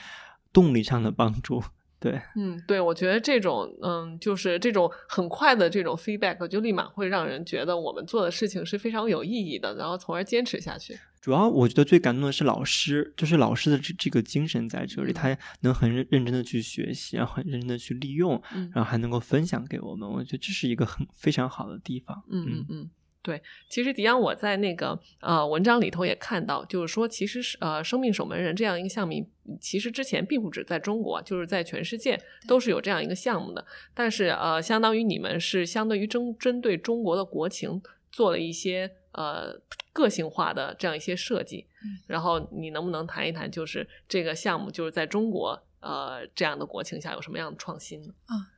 [0.52, 1.62] 动力上的帮助。
[2.00, 10.98] 对，嗯，对，我觉得这种，嗯，就是这种很快的这种 feedback，就立马会让人觉得我们做的事情是非常有意义的，然后从而坚持下去。
[11.20, 18.42] 主要我觉得最感动的是老师，就是老师的这这个精神在这里，他能很认认真的去学习，然后很认真的去利用，
[18.72, 22.24] 然后还能够分享给我们，我觉得这是一个很非常好的地方。
[22.30, 22.90] 嗯嗯嗯。
[23.22, 29.28] 对，其实迪阳我在那个呃文章里头也看到，就是说，其实是呃生命守门人这样一个项目，
[29.60, 32.18] 其实之前并不止在中国，就是在全世界
[32.48, 33.62] 都是有这样一个项目的。
[33.92, 39.54] 但是呃，相当于你们是相对于针针对中国的国情做了一些呃
[39.92, 41.66] 个性化的这样一些设计。
[42.06, 48.14] 然后你能不能谈一谈，就是这个项目就是在中国呃这样的国情下有什么样的创新呢？
[48.24, 48.48] 啊。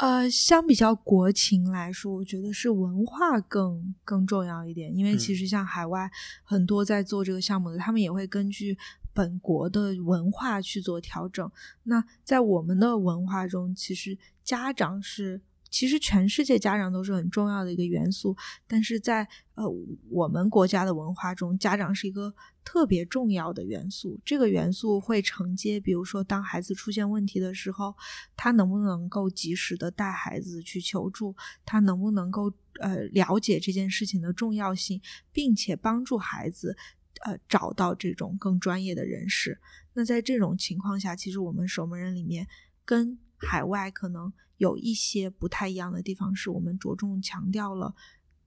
[0.00, 4.96] 呃，相比较国情来说，我觉得是文化更更重要一点。
[4.96, 6.10] 因为其实像海外
[6.42, 8.78] 很多在做这个项目的，他们也会根据
[9.12, 11.50] 本国的文化去做调整。
[11.82, 15.42] 那在我们的文化中，其实家长是。
[15.72, 18.36] 其实全世界家长都是很重要的一个元素，
[18.66, 19.64] 但是在呃
[20.10, 22.34] 我们国家的文化中，家长是一个
[22.64, 24.20] 特别重要的元素。
[24.24, 27.94] 这个元素会承接，比如说当孩子出现问题的时候，
[28.36, 31.34] 他能不能够及时的带孩子去求助，
[31.64, 35.00] 他能不能够呃了解这件事情的重要性，
[35.32, 36.76] 并且帮助孩子
[37.24, 39.58] 呃找到这种更专业的人士。
[39.94, 42.46] 那在这种情况下，其实我们守门人里面
[42.84, 44.32] 跟海外可能。
[44.60, 47.94] 有一些不太一样的地方，是我们着重强调了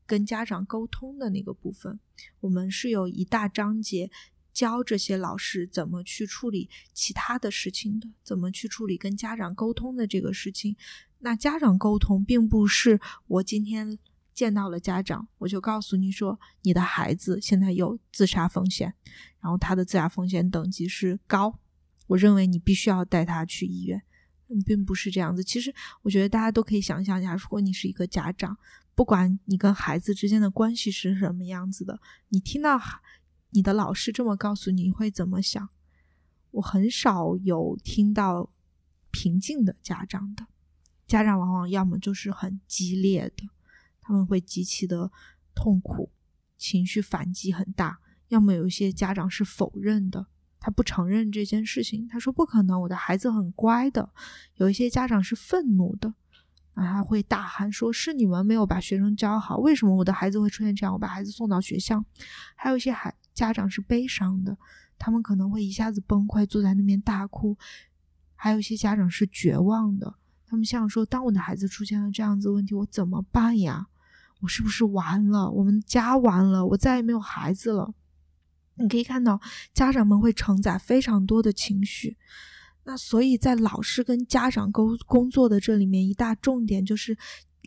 [0.05, 1.99] 跟家长沟通的那个部分。
[2.39, 4.09] 我们是有一大章节
[4.51, 10.75] 教这些老师怎么去处理其他的事情的，怎么去处理跟家长沟通的这个事情。
[11.19, 13.97] 那家长沟通并不是我今天
[14.33, 18.93] 见到了家长，我就告诉你说你的孩子现在有自杀风险，
[19.41, 21.59] 然后他的自杀风险等级是高，
[22.07, 24.01] 我认为你必须要带他去医院。
[24.67, 25.43] 并不是这样子。
[25.43, 25.73] 其实，
[26.03, 28.55] 我觉得大家都可以想象一下，如果你是一个家长，
[28.95, 32.79] 不管你跟孩子之间的关系是什么样子的，你听到
[33.49, 35.69] 你的老师这么告诉你，会怎么想？
[36.51, 38.51] 我很少有听到
[39.09, 40.45] 平静的家长的，
[41.07, 43.49] 家长往往要么就是很激烈的，
[44.01, 45.11] 他们会极其的
[45.55, 46.11] 痛苦，
[46.57, 50.27] 情绪反击很大；要么有一些家长是否认的。
[50.59, 54.13] 他不承认这件事情，他说不可能，我的孩子很乖的。
[54.55, 56.13] 有一些家长是愤怒的，
[56.73, 60.93] 啊，他会大喊说：“是你们没有把学生教好，为什么我的孩子会出现这样？
[60.93, 62.03] 我把孩子送到学校。”
[62.55, 64.57] 还有一些孩家长是悲伤的，
[64.97, 67.57] 他们可能会一下子崩溃，坐在那边大哭。
[68.35, 70.15] 还有一些家长是绝望的，
[70.47, 73.87] 他们想说：“当我的孩子出现了这样子问题，我怎么办呀？
[74.41, 75.49] 我是不是完了？
[75.51, 77.93] 我们家完了，我再也没有孩子了。”
[78.75, 79.39] 你可以看到，
[79.71, 82.17] 家长们会承载非常多的情绪。
[82.85, 87.17] 那所以在老师跟家长沟工作的这里面，一大重点就是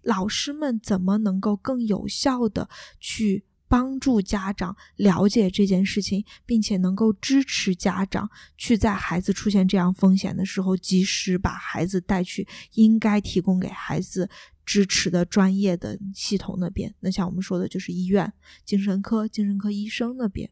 [0.02, 2.68] 老师们怎么能够更有效的
[3.00, 14.28] 去帮助家长了解这件事情，并且能够支持家长去在孩子出现这样风险的时候，及时把孩子带去应该提供给孩子
[14.64, 16.94] 支持的专业的系统那边。
[17.00, 18.32] 那像我们说的就是医院、
[18.64, 20.48] 精神科、精神科医生那边。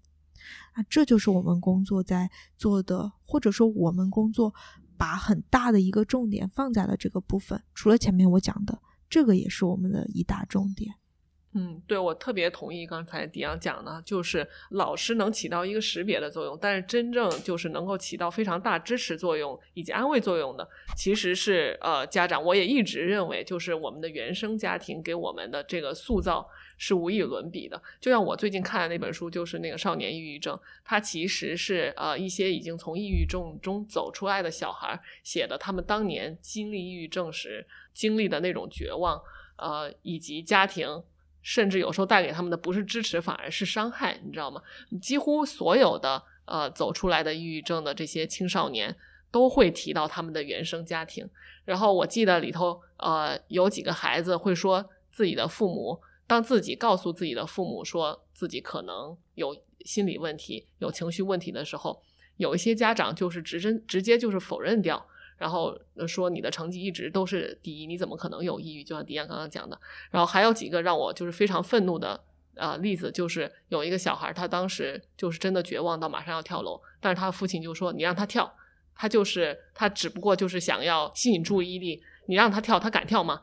[0.75, 4.55] 啊，这就是我们工作在做的，或者说我们工作
[4.97, 7.63] 把很大的一个重点放在了这个部分。
[7.75, 10.95] 除了前面我讲的，这个也是我们的一大重点。
[11.57, 22.43] 嗯，对，我特别同意刚才迪阳讲的，就是老师能起到一个识别的作用，但是真正就是能够起到非常大支持作用以及安慰作用的，其实是呃家长。
[22.43, 26.45] 我也一直认为，就是我们的原生家庭给我们的这个塑造
[26.77, 27.81] 是无与伦比的。
[28.01, 39.21] 就像我最近看的那本书，就是那个少年抑郁症，它其实是呃一些已经从抑郁症中走出来的小孩写的，他们当年经历抑郁症时经历的那种绝望，
[39.57, 41.03] 呃，以及家庭。
[41.47, 44.63] 甚至有时候带给他们的不是支持，反而是伤害，你知道吗？
[44.99, 48.97] 几乎所有的呃走出来的抑郁症的这些青少年
[49.31, 51.29] 都会提到他们的原生家庭。
[51.67, 62.03] 然后我记得里头呃有几个孩子会说自己的父母，当自己告诉自己的父母说自己可能有心理问题、有情绪问题的时候，
[62.37, 65.07] 有一些家长就是直真直接就是否认掉。
[65.37, 68.85] 然后说你的成绩一直都是第一，你怎么可能有抑郁？
[68.85, 69.79] 就像迪安刚刚讲的。
[70.11, 72.19] 然后还有几个让我就是非常愤怒的
[72.57, 78.51] 啊例子，就是有一个小孩，他当时就是真的绝望到马上要跳楼，但是他的父亲就说：“你让他跳，
[78.95, 83.43] 他就是他只不过就是想要吸引注意力，你让他跳，他敢跳吗？”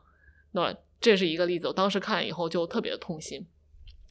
[0.53, 3.45] 那这是一个例子，我当时看了以后就特别的痛心。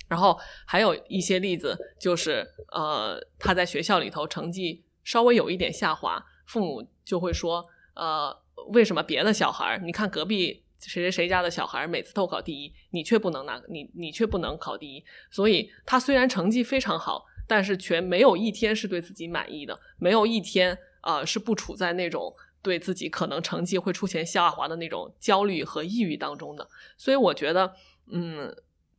[0.08, 0.36] 然后
[0.66, 6.22] 还有一些例子，就是呃他在学校里头成绩稍微有一点下滑。
[6.46, 7.64] 父母就会说，
[7.94, 8.36] 呃，
[8.72, 15.04] 为什么别的小孩，你看隔壁谁谁谁家的小孩每次都考第一，你却不能拿，你你却不能考第一。
[15.30, 26.68] 所以他虽然成绩非常好，但是却没有一天是对自己满意的，没有一天啊是不处在那种对自己可能成绩会出现下滑的那种焦虑和抑郁当中的。
[26.96, 27.74] 所以我觉得，
[28.06, 28.54] 嗯，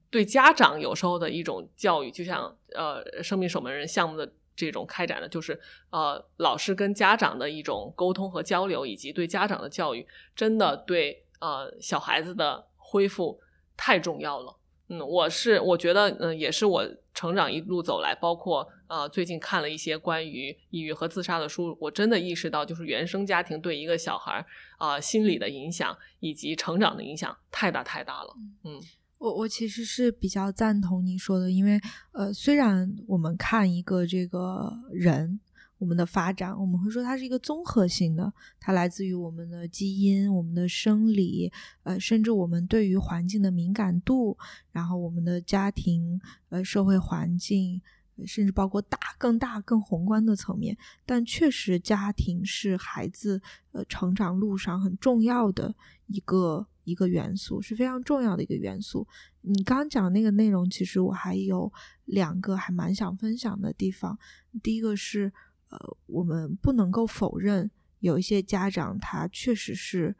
[0.09, 4.33] 对家长有时候的一种教育，就像呃生命守门人项目的。
[4.53, 5.59] 这种开展的，就是
[5.89, 10.05] 呃，老师跟家长的一种沟通和交流，以及对家长的教育，
[10.35, 13.39] 真的对呃小孩子的恢复
[13.75, 14.57] 太重要了。
[14.91, 24.45] 嗯，我是我觉得，嗯，也是我成长一路走来，包括呃最近看了一些关于抑郁和自杀的书，我真的意识到，就是原生家庭对一个小孩
[24.77, 28.35] 啊心理的影响以及成长的影响太大太大了。
[28.65, 28.79] 嗯。
[29.17, 31.79] 我我其实是比较赞同你说的，因为
[32.11, 35.39] 呃，虽然我们看一个这个人，
[35.81, 41.51] 我们的发展，我们会说它是一个综合性的，它来自于我们的基因、我们的生理，
[41.81, 44.37] 呃，甚至我们对于环境的敏感度，
[44.71, 47.81] 然后我们的家庭、呃，社会环境，
[48.27, 50.77] 甚至包括大、更大、更宏观的层面。
[51.03, 55.73] 但确实，家庭是孩子呃成长路上很重要的
[56.05, 56.67] 一个。
[56.83, 59.07] 一个元素是非常重要的一个元素。
[59.41, 61.71] 你刚刚讲那个内容，其实我还有
[62.05, 64.17] 两个还蛮想分享的地方。
[64.63, 65.31] 第一个是，
[65.71, 67.69] 呃，我们不能够否认
[67.99, 70.15] 有一些家长他确实是，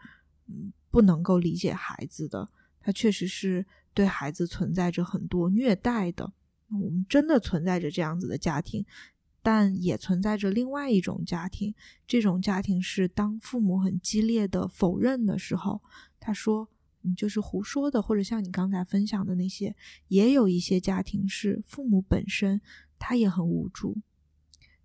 [0.48, 2.50] 嗯，不能够理解孩子的，
[2.80, 6.34] 他确实是对孩子存在着很多虐待的。
[6.70, 8.86] 我们真的存在着这样子的家庭，
[9.42, 11.76] 但也存在着另外一种家庭。
[12.08, 15.82] 这种家庭是当父母很激烈的否认的时候。
[16.24, 16.70] 他说
[17.02, 19.76] ：“你就是胡说的，或者像你刚才分享的那些，
[20.08, 22.62] 也有一些家庭是父母本身
[23.00, 23.98] 他也很无助，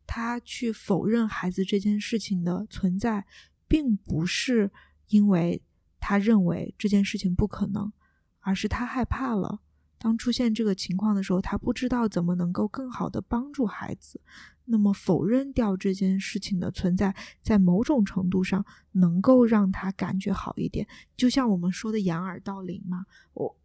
[0.06, 3.26] 他去否认孩子这件事情的存在，
[3.66, 4.70] 并不是
[5.08, 5.62] 因为
[5.98, 7.92] 他认为这件事情不可能，
[8.40, 9.60] 而是他害怕了。
[9.98, 14.20] 当出现这个情况的时候，他不知道怎么能够更好的帮助孩子。”
[14.68, 20.84] 那么否认掉这件事情的存在，在某种程度上能够让他感觉好一点，
[21.16, 23.06] 就像我们说的掩耳盗铃嘛。
[23.34, 23.56] 我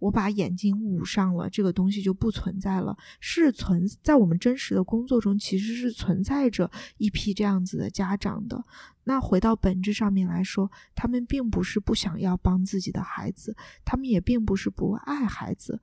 [0.00, 2.98] 我把眼睛捂上了，这个东西就不存在了。
[3.20, 8.64] 是存在我们真实的工作中，其实是存在着一批这样子的家长的。
[9.04, 15.80] 那回到本质上面来说，他们并不是不想要帮自己的孩子，他们也并不是不爱孩子，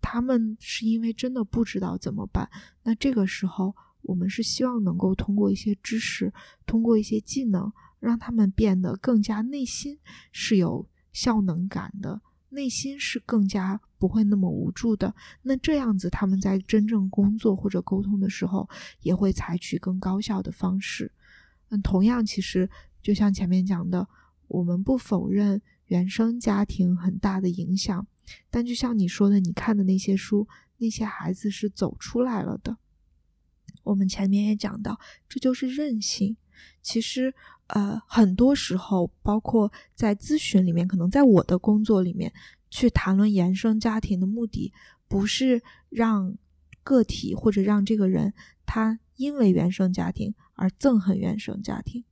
[0.00, 2.48] 他们是因为真的不知道怎么办。
[2.84, 3.74] 那这个时候。
[4.02, 6.32] 我们是希望能够通过一些知识，
[6.64, 9.98] 通过一些技能，让他们变得更加内心
[10.32, 12.18] 是有效能感的，
[12.50, 15.14] 内心是更加不会那么无助的。
[15.42, 18.68] 那这样子，他们在真正工作或者沟通的时候，
[19.02, 21.12] 也会采取更高效的方式。
[21.68, 22.68] 嗯，同样，其实
[23.02, 24.08] 就像前面讲的，
[24.46, 28.06] 我们不否认原生家庭很大的影响，
[28.50, 32.78] 但就像你说的，你看的那些书，那些孩子是走出来了的。
[33.82, 36.36] 我们前面也讲到，这就是韧性。
[36.82, 37.32] 其实，
[37.68, 42.32] 呃，很多时候，包括在咨询里面，可能在我的工作里面，
[42.70, 44.72] 去谈论原生家庭的目的，
[45.08, 46.34] 不是让
[46.82, 48.32] 个体或者让这个人
[48.64, 52.04] 他因为原生家庭而憎恨原生家庭。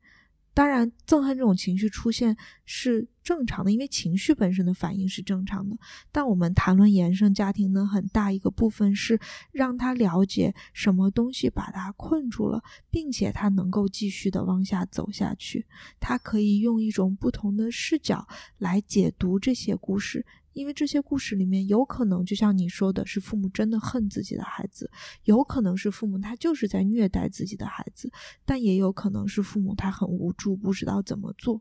[0.56, 2.34] 当然，憎恨这种情绪出现
[2.64, 5.76] 是正常的，因为情绪本身的反应是正常的。
[6.10, 9.20] 但我们谈论延伸家庭呢，很大一个部分是
[9.52, 15.66] 让他了解什么东西把他困住了，并且他能够继续的往下走下去。
[16.00, 18.26] 他可以用一种不同的视角
[18.56, 20.24] 来解读这些故事。
[20.56, 24.86] 因为这些故事里面有可能，就像你说的，是父母真的恨自己的孩子；
[25.24, 28.10] 有可能是父母他就是在虐待自己的孩子，
[28.46, 31.60] 但也有可能是父母他很无助，不知道怎么做。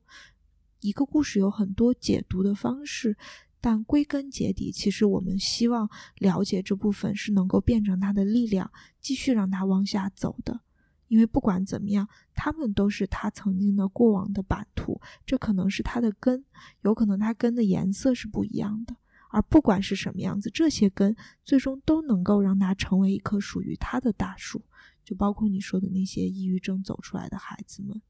[0.79, 3.17] 一个故事有很多解读的方式，
[3.59, 5.89] 但归根结底，其实我们希望
[6.19, 8.71] 了解这部分是能够变成他的力量，
[9.01, 10.61] 继续让他往下走的。
[11.07, 16.43] 因为不管怎么样，他们都是他曾经的过往的版图，这可能是他的根，
[16.81, 18.95] 有可能他根的颜色是不一样的。
[19.29, 24.61] 而不管是什么样子，这些根最终都能够让他成为一棵属于他的大树。
[25.03, 28.01] 就包括你说的那些抑郁症走出来的孩子们。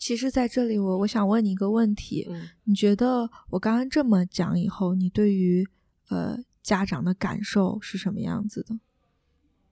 [0.00, 2.28] 其实，在这里我我想问你一个问题：
[2.64, 5.66] 你觉得我刚刚这么讲以后，你对于
[6.08, 8.78] 呃家长的感受是什么样子的？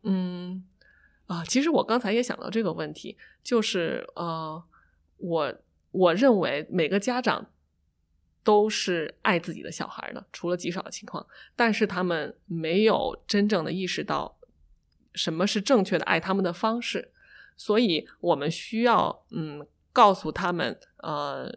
[0.04, 0.64] 嗯。
[1.32, 4.62] 啊，其实我刚才也想到这个问题，就是呃，
[5.16, 5.54] 我
[5.90, 7.46] 我认为每个家长
[8.44, 11.26] 都是爱自己的小孩的，除了极少的情况，
[11.56, 14.36] 但是他们没有真正的意识到
[15.14, 17.12] 什么是正确的爱他们的方式，
[17.56, 21.50] 所以我们需要嗯告诉他们，呃，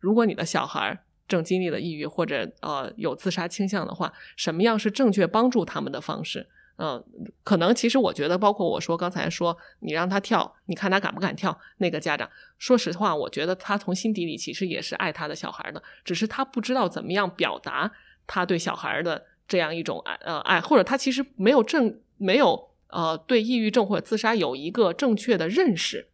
[0.00, 6.46] 如果你的小孩正经历了抑郁或者呃有自杀倾向的话，什么样是正确帮助他们的方式。
[6.80, 7.04] 嗯，
[7.42, 11.58] 可能其实我觉得，包括我说刚才说你让他跳，你看他敢不敢跳？
[11.78, 17.90] 那个家长，说实话，我觉得他从心底里其实也是爱他的小孩的，只是他不知道怎么样表达
[18.28, 26.06] 他对小孩的这样一种爱，呃，爱，或者他其实没有正没有呃对抑郁症或者自杀有一个正确的认识，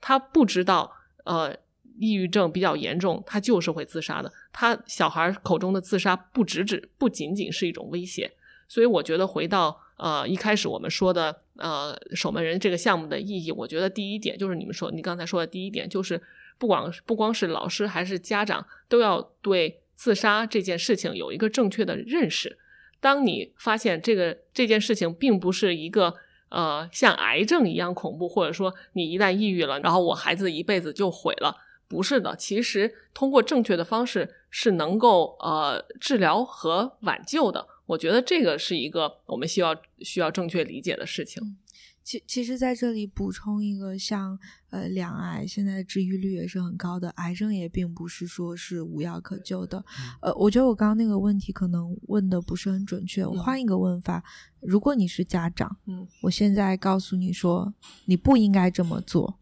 [0.00, 0.92] 他不知道
[1.24, 1.52] 呃
[1.98, 4.32] 抑郁症比较严重，他就是会自杀的。
[4.52, 8.30] 他小孩口中的自杀不只只不仅仅是一种威胁，
[8.68, 9.82] 所以我觉得回到。
[10.02, 16.20] 呃，一开始我们说的呃守门人这个项目的意义，我觉得第一点就是你们说，你刚才说的第一点就是，
[16.58, 22.58] 不光不光是老师还是家长都要对自杀这件事情有一个正确的认识。
[22.98, 26.12] 当你发现这个这件事情并不是一个
[26.48, 32.34] 呃像癌症一样恐怖，或者说你一旦抑郁了，然后我孩子一辈子就毁了，不是的。
[32.34, 37.68] 其实通过正确的方式是能够呃治疗和挽救的。
[37.92, 41.58] 我觉得这个是一个我们需要需要正确理解的事情。
[42.02, 44.36] 其其实，在这里补充一个，像
[44.70, 49.84] 呃，两癌现在治愈率也是很高的，癌症也并不是说是无药可救的。
[50.20, 54.24] 呃，我觉得我刚刚那个问题可能问的不是很准确，我换一个问法：
[54.60, 57.72] 如果你是家长，嗯，我现在告诉你说，
[58.06, 59.38] 你不应该这么做，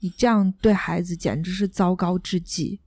[0.00, 2.78] 你这样对孩子简直是糟糕至极。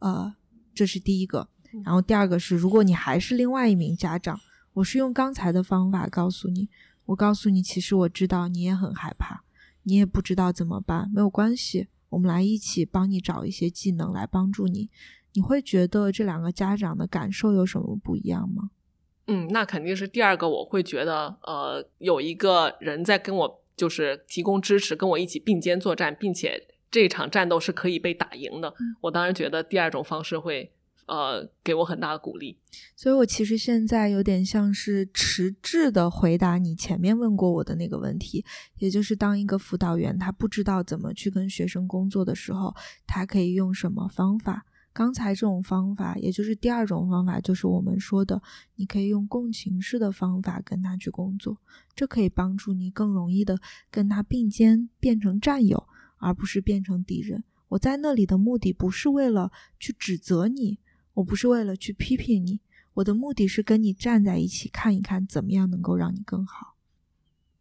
[0.00, 0.34] 呃，
[0.74, 1.50] 这是第一个。
[1.82, 4.38] 然后第二个是，如果你还是另外一名家长，
[4.74, 6.68] 我是用刚才的方法告诉你，
[7.06, 9.42] 我告诉你，其实我知道你也很害怕，
[9.82, 14.90] 你也不知道怎么办，没有关系，我们来一起帮你找一些技能来帮助你。
[15.32, 18.70] 你会觉得这两个家长的感受有什么不一样吗？
[19.26, 28.74] 嗯，那肯定是第二个，我会觉得，呃，有一个人在跟我就是提供支持，跟我一起并肩作战，并且这场战斗是可以被打赢的。
[29.00, 30.70] 我当然觉得第二种方式会。
[31.06, 32.56] 呃，给我很大的鼓励，
[32.96, 38.42] 所以我其实现在有点像是迟滞的回答你前面问过我的那个问题，
[38.78, 42.74] 也就是当一个辅导员他不知道怎么去跟学生工作的时候，
[43.06, 44.64] 他可以用什么方法？
[44.94, 48.40] 刚才这种方法，也就是第二种方法，就是我们说的，
[48.76, 51.58] 你可以用共情式的方法跟他去工作，
[51.94, 53.58] 这可以帮助你更容易的
[53.90, 55.86] 跟他并肩变成战友，
[56.18, 57.42] 而不是变成敌人。
[57.70, 60.78] 我在那里的目的不是为了去指责你。
[61.14, 62.60] 我不是为了去批评你，
[62.94, 66.76] 我的目的是跟你站在一起，看一看怎么样能够让你更好。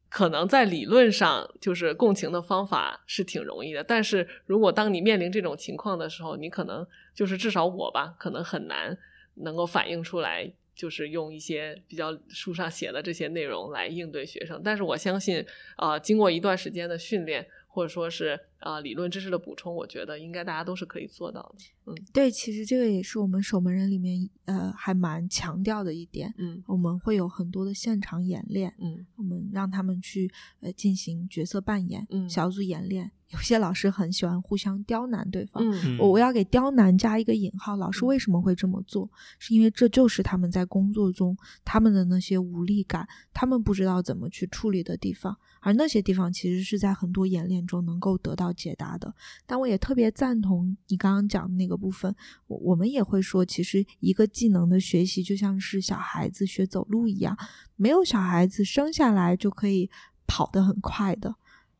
[0.09, 6.85] 可能在理论上，就是共情的方法是挺容易的，但是如果当你面临这种情况的时候，你可能
[7.15, 8.97] 就是至少我吧，可能很难
[9.35, 14.61] 能够反映出来，就是用一些比较书上写的这些内容来应对学生。
[14.63, 15.45] 但是我相信，
[15.77, 17.47] 呃，经过一段时间的训练。
[17.75, 21.65] 或者说是啊理论知识的补充，我觉得应该大家都是可以做到的。
[21.85, 26.33] 嗯，对，其实这个也是我们守门人里面呃还蛮强调的一点。
[26.37, 33.11] 嗯我们会有很多的现场演练，嗯我们让他们去呃进行角色扮演、嗯小组演练。
[33.29, 39.09] 有些老师很喜欢互相刁难对方，嗯我我要给刁难加一个引号，老师嗯为什么会这么做？
[39.39, 41.35] 是因为这就是他们在工作中
[41.65, 49.13] 他们的那些无力感，他们不知道怎么去处理的地方，而那些地方其实是在很多演练中能够得到解答的。
[49.45, 52.15] 但我也特别赞同你刚刚讲的那个部分，
[52.47, 57.37] 我我们也会说，其实一个技能的学习就像是小孩子学走路一样，
[57.75, 59.89] 没有小孩子生下来就可以
[60.27, 61.35] 跑得很快的。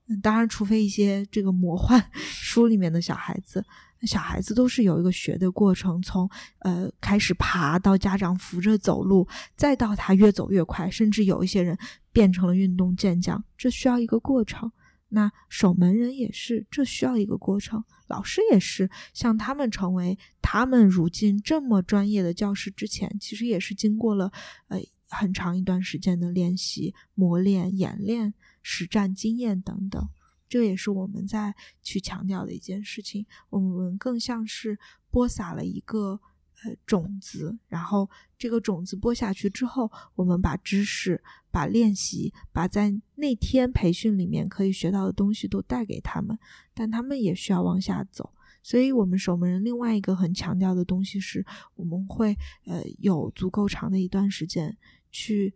[0.08, 3.66] 嗯，当然，除非一些这个魔幻 书里面的小孩子，
[4.02, 11.78] 小孩子都是有一个学的过程，从呃开始爬到家长扶着走路，再到他越走越快，甚至有一些人
[12.12, 14.70] 变成了运动健将，这需要一个过程。
[15.14, 17.84] 那守门人也是，这需要一个过程。
[18.07, 24.32] 老师也是，像他们成为他们如今这么专业的教师之前，其实也是经过了
[24.70, 28.34] 呃很长一段时间的练习、磨练、演练、
[28.64, 30.09] 实战经验等等。
[30.49, 33.26] 这也是我们在去强调的一件事情。
[33.49, 34.80] 我们更像是
[35.11, 36.20] 播撒了一个
[36.64, 46.38] 呃种子，然后这个种子播下去之后，我们把知识、把练习、把在那天培训里面可以学到的东西都带给他们，
[46.74, 48.34] 但他们也需要往下走。
[48.66, 51.45] 所以，我们守门人另外一个很强调的东西是，
[51.76, 52.34] 我们会
[52.66, 54.78] 呃有足够长的一段时间
[55.11, 55.53] 去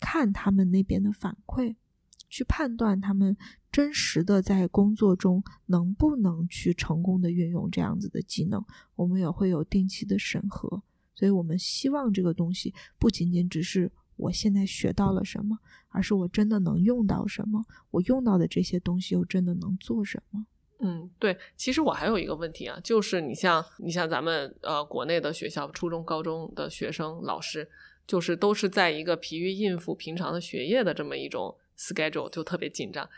[0.00, 1.76] 看他们那边的反馈，
[2.28, 3.36] 去判断他们
[3.70, 8.64] 真实的在工作中能不能去成功的运用这样子的技能。
[8.94, 10.82] 我们也会有定期的审核，
[11.14, 15.58] 所以我们希望这个东西不仅仅只是我现在学到了什么，
[15.88, 20.46] 而是我真的能用到什么，我用到的这些东西又真的能做什么。
[20.80, 27.68] 嗯，对，其实我还有一个问题啊，就是你像你像咱们呃国内的学校，初中、高中的学生、老师，
[28.06, 33.08] 就是都是在一个疲于应付平常的学业的这么一种 schedule，就特别紧张。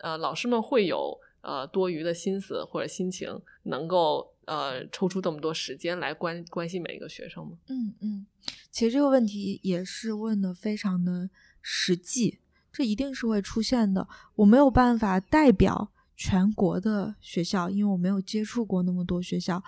[0.00, 7.58] 呃，老师们会有呃多余的心思或者心情，能够呃抽出这么多时间来关关心每一个学生吗？
[7.68, 8.26] 嗯嗯，
[8.70, 11.28] 其实这个问题也是问的非常的
[11.60, 12.38] 实际，
[12.72, 14.08] 这一定是会出现的。
[14.36, 19.62] 我没有办法代表全国的学校，因为我没有接触过那么多学校。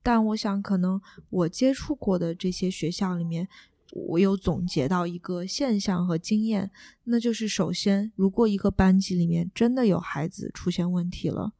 [0.00, 3.46] 但我想，可能我接触过的这些学校里面，
[3.92, 6.70] 我有总结到一个现象和经验，
[7.04, 11.52] 那就是首先，如果一个班级里面真的有孩子出现问题了，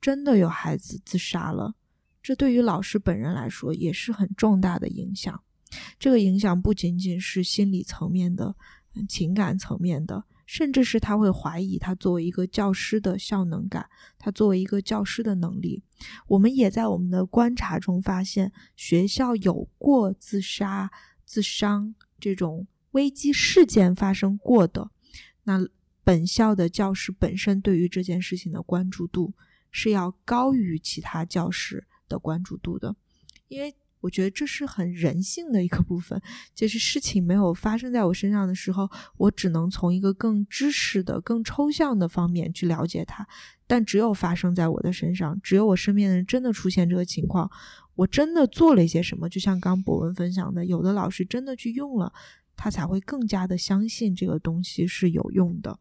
[0.00, 1.74] 真的有孩子自杀了，
[2.22, 5.42] 这对于老师本人来说也是很重大的影响。
[5.98, 8.54] 这个影响不仅仅是心理层面的、
[9.08, 13.84] 情感层面的，甚至是他会怀疑他作为一个教师的效能感，
[14.16, 15.82] 他作为一个教师的能力。
[16.28, 20.90] 我们也在我们的观察中发现，学校有过自杀、
[21.26, 24.90] 自伤这种危机事件发生过的，
[25.42, 25.66] 那
[26.02, 29.34] 本校的教师本身对于这件事情的关注度
[29.70, 32.94] 是要高于其他教师的关注度的，
[33.48, 36.22] 因为我觉得这是很人性的一个部分，
[36.54, 43.26] 就是事情没有发生在我身上的时候，我只能从一个更知识的、更抽象的方面去了解它。
[43.66, 47.50] 但只有发生在我的身上，只有我身边的人真的出现这个情况，
[47.96, 52.12] 我真的做了一些什么，就像刚博文分享的，有的老师真的去用了，
[52.54, 55.78] 他才会更加的相信这个东西是有用的。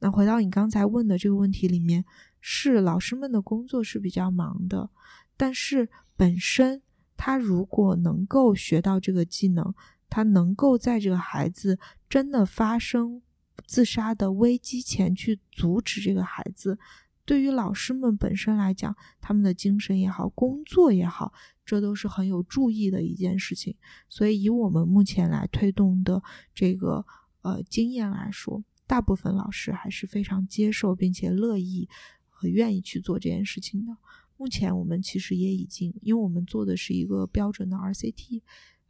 [0.00, 2.04] 那回到你刚才问的这个问题里面，
[2.40, 4.90] 是老师们的工作是比较忙的，
[5.36, 6.82] 但是本身
[7.16, 9.72] 他如果能够学到这个技能，
[10.10, 11.78] 他能够在这个孩子
[12.08, 13.22] 真的发生
[13.64, 16.78] 自杀的危机前去阻止这个孩子，
[17.24, 21.32] 对于老师们本身来讲，他们的精神也好，工作也好，
[21.64, 23.74] 这都是很有注意的一件事情。
[24.08, 26.22] 所以，以我们目前来推动的
[26.54, 27.04] 这个
[27.42, 31.88] 呃经验来说，大部分老师还是非常接受并且乐意
[32.28, 33.96] 和愿意去做这件事情的。
[34.36, 38.42] 目前我们其实也已经，因为我们做的是一个标准的 RCT，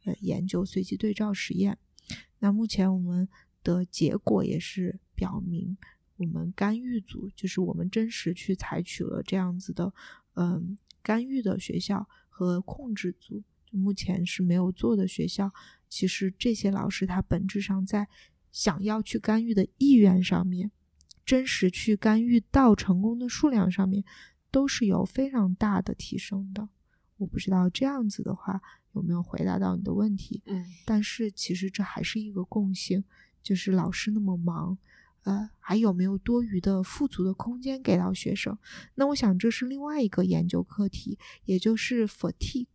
[0.03, 1.77] 呃，研究随机对照实验。
[2.39, 3.29] 那目前我们
[3.63, 5.77] 的结果也是表明，
[6.17, 9.93] 我们干预组就是我们真实去采取了这样子的，
[10.35, 15.51] 嗯，干预的学校和控制组，就目前是没有做的学校，
[15.89, 18.07] 其实这些老师他本质上在
[18.51, 20.71] 想要去干预的意愿上面，
[21.25, 24.03] 真实去干预到成功的数量上面，
[24.51, 26.69] 都是有非常大的提升的。
[27.17, 28.61] 我不知道这样子的话
[28.93, 33.03] 有没有回答到你的问题，嗯但是其实这还是一个共性，
[33.43, 34.77] 就是老师那么忙，
[35.25, 38.57] 呃，还有没有多余的富足的空间给到学生？
[38.93, 42.67] 那我想这是另外一个研究课题，也就是 fatigue。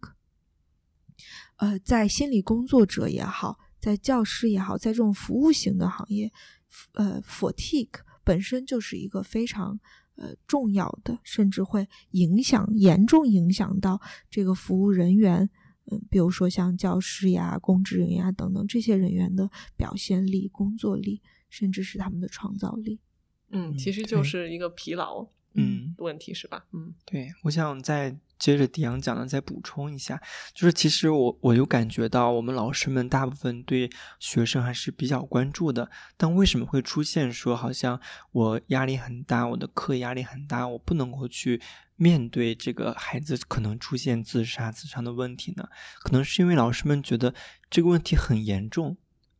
[1.56, 6.32] 呃，在心理工作者也好，在教师也好，在这种服务型的行业，
[6.94, 9.78] 呃，fatigue 本身就是一个非常
[10.16, 15.48] 呃重要的，甚至会影响严重影响到这个服务人员，
[15.92, 22.98] 嗯，比如说像教师呀、公职人员啊等等这些人员的表现力、工作力，甚至是他们的创造力。
[23.50, 26.64] 嗯，其实就是一个疲劳，嗯，问题是吧？
[26.72, 28.16] 嗯，对，我想再。
[28.40, 30.18] 接着迪阳讲的，再补充一下，
[30.54, 35.90] 就是其实我我有感觉到，我们老师们大部分对学生还是比较关注的。
[36.16, 38.00] 但为什么会出现说，好像
[38.32, 41.60] 我压力很大，我的课压力很大，我不能够去
[41.96, 45.68] 面对这个孩子可能出现自杀、自伤的问题呢？
[46.02, 47.34] 可能是因为老师们觉得
[47.68, 48.96] 这个问题很严重，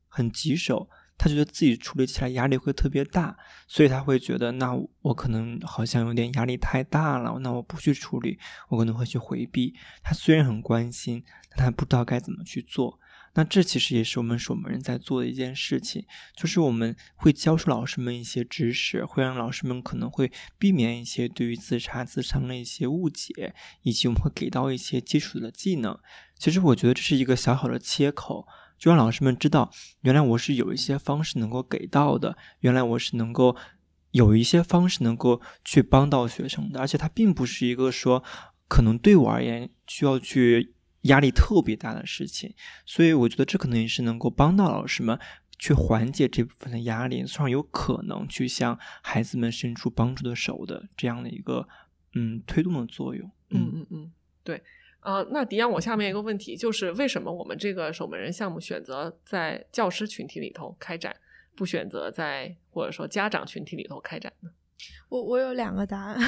[0.08, 0.90] 很棘手。
[1.22, 3.36] 他觉得自己处理起来压力会特别大，
[3.68, 8.38] 所以他会觉得，那我可能好像有点压力太大了，那我不去处理，
[8.70, 9.74] 我可能会去回避。
[10.02, 12.98] 他虽然很关心，但他不知道该怎么去做。
[13.34, 25.96] 那这其实也是我们守门人在做的一件事情，就是我们会教授老师们一些知识，会让老师们可能会避免一些对于自杀自伤的一些误解，以及我们会给到一些基础的技能。
[26.38, 28.48] 其实我觉得这是一个小小的切口。
[28.80, 29.70] 就让老师们知道，
[30.00, 33.54] 原来我是有一些方式能够给到的，原来我是能够
[34.12, 38.24] 有一些方式能够去帮到学生的，而且它并不是一个说
[38.66, 42.54] 可能对我而言需要去压力特别大的事情，
[42.86, 45.20] 所以我觉得这可能也是能够帮到老师们
[45.58, 51.68] 去缓解这部分的压力，从而有可能去向孩子们伸出帮助的手的这样的一个
[52.14, 53.30] 嗯推动的作用。
[53.50, 54.12] 嗯嗯嗯，
[54.42, 54.62] 对。
[55.00, 61.16] 呃，那迪阳，我下面一个问题就是，为什么我们这个守门人项目选择在教师群体里头开展，
[61.56, 64.50] 不选择在或者说家长群体里头开展呢？
[65.08, 66.18] 我我有两个答案，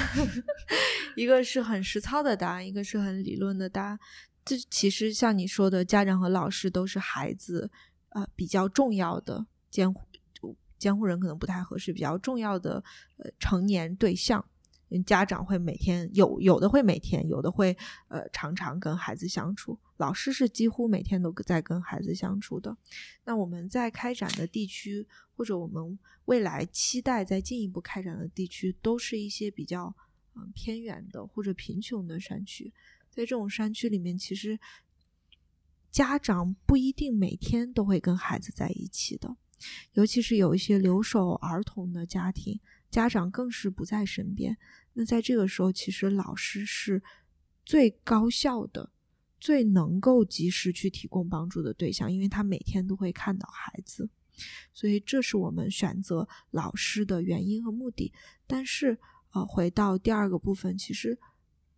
[1.16, 3.98] 一个是很实操的答案，一个是很理论的答案。
[4.44, 7.70] 这其实像你说的，家长和老师都是孩子
[8.10, 10.06] 呃比较重要的监护
[10.78, 12.82] 监护人，可能不太合适，比较重要的
[13.18, 14.44] 呃成年对象。
[15.00, 17.76] 家长会每天有有的会每天有的会
[18.08, 22.76] 呃常常跟孩子相处，老师是几乎每天都在跟孩子相处的。
[23.24, 29.94] 那我们在开展的地区，或者我们未来期待在进一步开展的地区，都是一些比较
[30.34, 32.72] 嗯偏远的或者贫穷的山区。
[33.10, 34.58] 在这种山区里面，其实
[35.90, 39.36] 家长不一定每天都会跟孩子在一起的，
[39.92, 42.58] 尤其是有一些留守儿童的家庭，
[42.90, 44.56] 家长更是不在身边。
[44.94, 47.02] 那在这个时候，其实老师是
[47.64, 48.92] 最高效的、
[49.40, 54.10] 最能够及时去提供帮助的对象，因为他每天都会看到孩子，
[54.74, 58.12] 所以这是我们选择老师的原因和目的。
[58.46, 58.98] 但是，
[59.32, 61.18] 呃，回到第二个部分，其实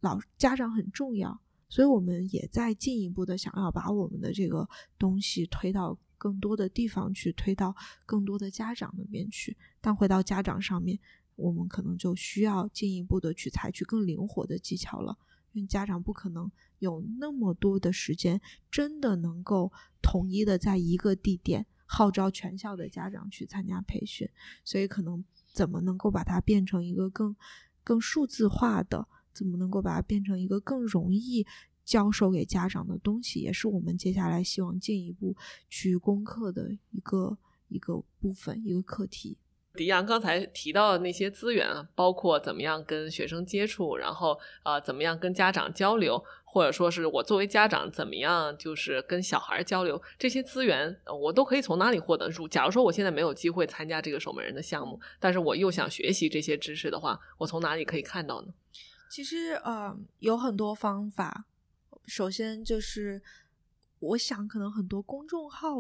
[0.01, 9.57] 老家长很重要，所以我们也在进一步的想要把我们的这个东西推到更多的地方去，推到更多的家长那边去。
[9.81, 10.99] 但回到家长上面。
[11.37, 15.19] 我们可能就需要进一步的去采取更灵活的技巧了，
[15.53, 24.29] 因为家长不可能有那么多的时间，真的能够统一的在一个地点号召全校的家长去参加培训，
[24.65, 27.35] 所以可能怎么能够把它变成一个更
[27.83, 31.47] 更数字化的，怎么能够把它变成一个更容易
[31.85, 35.37] 教授给家长的东西，也是我们接下来希望进一步
[35.69, 37.37] 去攻克的一个
[37.69, 39.37] 一个部分，一个课题。
[39.77, 52.29] 迪阳刚才提到的那些资源啊，包括怎么样跟学生接触，然后呃，怎么样跟家长交流，或者说是我作为家长怎么样就是跟小孩交流，这些资源我都可以从哪里获得？
[52.29, 58.55] 如假如说我现在没有机会参加这个守门人的项目，但是我又想学习这些知识的话，我从哪里可以看到呢？
[59.11, 61.47] 其实呃，有很多方法。
[62.07, 63.23] 首先就是，
[63.99, 65.75] 我想可能很多公众号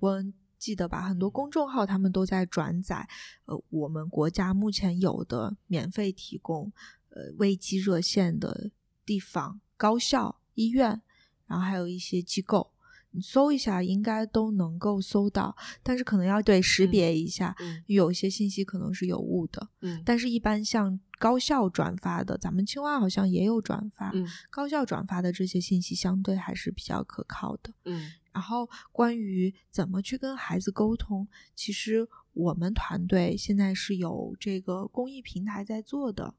[0.00, 0.24] 我。
[0.62, 3.08] 记得吧，很多公众号他们都在转载，
[3.46, 6.72] 呃，我们国家目前有的免费提供
[7.08, 8.70] 呃危机热线的
[9.04, 11.02] 地方、高校、医院，
[11.48, 12.70] 然后还有一些机构，
[13.10, 17.56] 你搜一下应该都能够搜到，但是可能要对识别一下，
[17.86, 19.68] 有些信息可能是有误的。
[19.80, 24.12] 嗯，但是一般像高校转发的，咱们青蛙好像也有转发，
[24.48, 27.74] 高校转发的这些信息相对还是比较可靠的。
[27.86, 28.12] 嗯。
[28.32, 36.34] 然后，关于怎么去跟孩子沟通，其实我们团队现在是有这个公益平台在做的，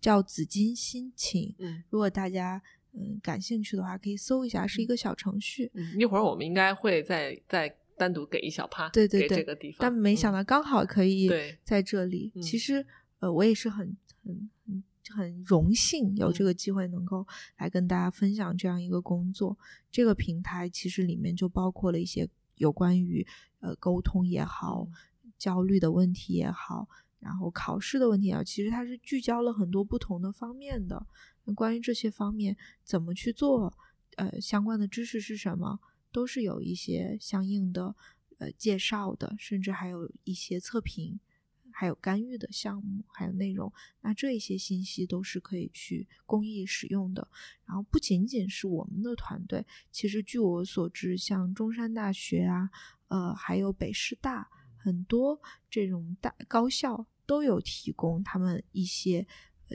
[0.00, 1.54] 叫紫金心情。
[1.58, 2.62] 嗯，如果大家
[2.92, 5.70] 嗯感兴趣的话，可以搜一下，是一个小程序。
[5.74, 7.76] 嗯，一会儿我们应该会再再。
[7.94, 9.76] 单独给一小趴，对对对这个地方。
[9.78, 11.30] 但没想嗯到刚好可以
[11.62, 12.32] 在这里。
[12.34, 12.84] 嗯其实
[13.20, 14.82] 呃，我也是很很很
[15.12, 17.26] 很荣幸有嗯这个机会能够
[17.58, 19.58] 来跟大家分享这样一个工作。
[19.90, 23.26] 这个平台其实里面就包括了一些有关于
[23.60, 24.94] 呃沟通也好、嗯
[25.38, 26.88] 焦虑的问题也好，
[27.18, 31.04] 然后考试的问题也好，其实它是聚焦了很多不同的方面的。
[31.42, 33.76] 那关于这些方面怎么去做，
[34.14, 35.80] 呃，相关的知识是什么，
[36.12, 37.92] 都是有一些相应的
[38.38, 41.18] 呃介绍的，甚至还有一些测评，
[41.72, 43.72] 还有干预的项目，还有内容。
[44.00, 47.26] 那这一些信息都是可以去公益使用的。
[47.66, 52.70] 然后不仅仅是我们的团队，其实据我所知，像中山大学啊，
[53.08, 59.26] 呃，还有北师大，很多这种大高校都有提供他们一些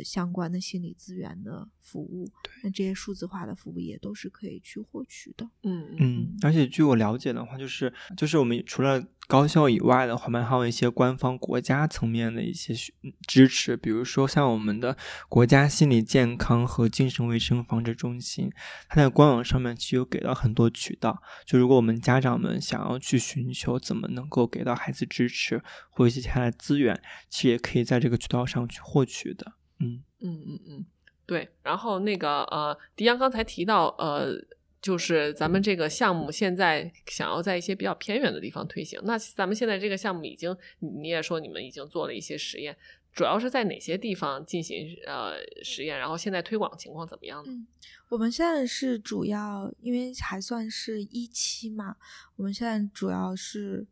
[0.03, 2.29] 相关的心理资源的服务。
[2.63, 5.45] 那这些数字化的服务也都是可以去获取的。
[5.63, 12.93] 嗯嗯嗯，而且据我了解的话，就是就是我们除了高校以外的话，我们还有一些官方国家层面的一些需
[13.27, 14.95] 支持，比如说像我们的
[15.27, 18.49] 国家心理健康和精神卫生防治中心，
[18.87, 21.21] 它在官网上面其实有给到很多渠道。
[21.45, 29.53] 就如果我们家长们想要去寻求怎么能够给到孩子支持或一些其他的资源，其实也可以在这个渠道上去获取的。
[29.79, 30.85] 嗯嗯嗯嗯，
[31.25, 31.49] 对。
[31.63, 34.35] 然后那个呃，迪阳刚才提到呃。
[34.79, 42.77] 就是咱们这个项目现在想要在一些比较偏远的地方推行，那咱们现在这个项目已经，你也说你们已经做了一些实验，
[43.11, 45.97] 主要是在哪些地方进行呃实验？
[45.97, 47.51] 然后现在推广情况怎么样呢？
[47.51, 47.67] 嗯，
[48.09, 51.97] 我们现在是主要，因为还算是一期嘛，
[52.35, 53.87] 我们现在主要是，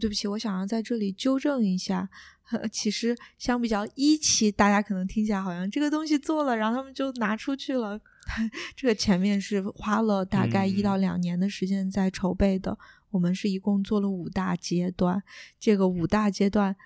[0.00, 2.08] 对不起，我想要在这里纠正一下，
[2.72, 8.00] 其实相比较一期，大家可能听起来好像这个东西做了，然后他们就拿出去了，
[8.74, 12.78] 这个前面是花了大概一到两年的时间在筹备的。
[13.10, 15.22] 我们是一共做了五大阶段，
[15.58, 16.76] 这个五大阶段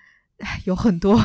[0.63, 1.17] 有很多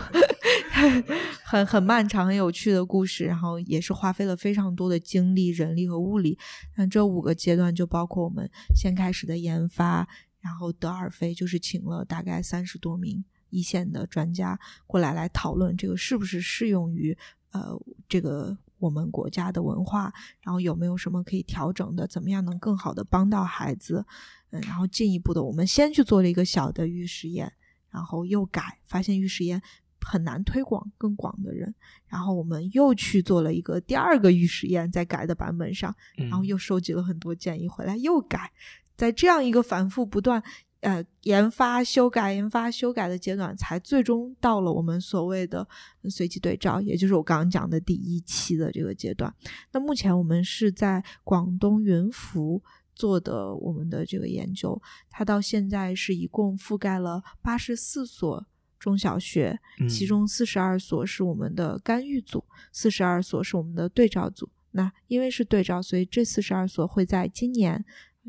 [1.44, 6.36] 很很漫长、很有趣的故事，然后也是花费了非常多的精力、人力和物力。
[6.76, 10.08] 那这五个阶段就包括我们先开始的研发，
[10.40, 17.16] 然后德尔菲就是请了大概三十多名一线的专家过来来讨论这个是不是适用于
[17.50, 17.78] 呃
[18.08, 24.04] 这个我们国家的文化，然后有没有什么可以调整的，怎么样能更好的帮到孩子。
[24.50, 27.52] 嗯，然后进一步的，我们先去做了一个小的预实验，
[27.90, 29.60] 然后又改，发现预实验
[30.00, 31.74] 很难推广更广的人，
[32.06, 38.50] 然后我们又去做了一个第二个预实验，在改的版本上，嗯，然后又收集了很多建议回来，又改，
[38.96, 40.42] 在这样一个反复不断。
[40.80, 45.66] 呃，研发、修改、研发、修改的阶段，才最终到了我们所谓的
[46.08, 49.34] 随机对照，也就是我刚刚讲的第一期的这个阶段。
[49.72, 52.62] 那目前我们是在广东云浮
[52.94, 58.46] 做的我们的这个研究，它到现在是一共覆盖了八十四所
[58.78, 64.48] 中小学，嗯其中四十二所是我们的干预组，四十二所是我们的对照组。
[64.70, 67.84] 那因为是对照，所以这四十二所会在今年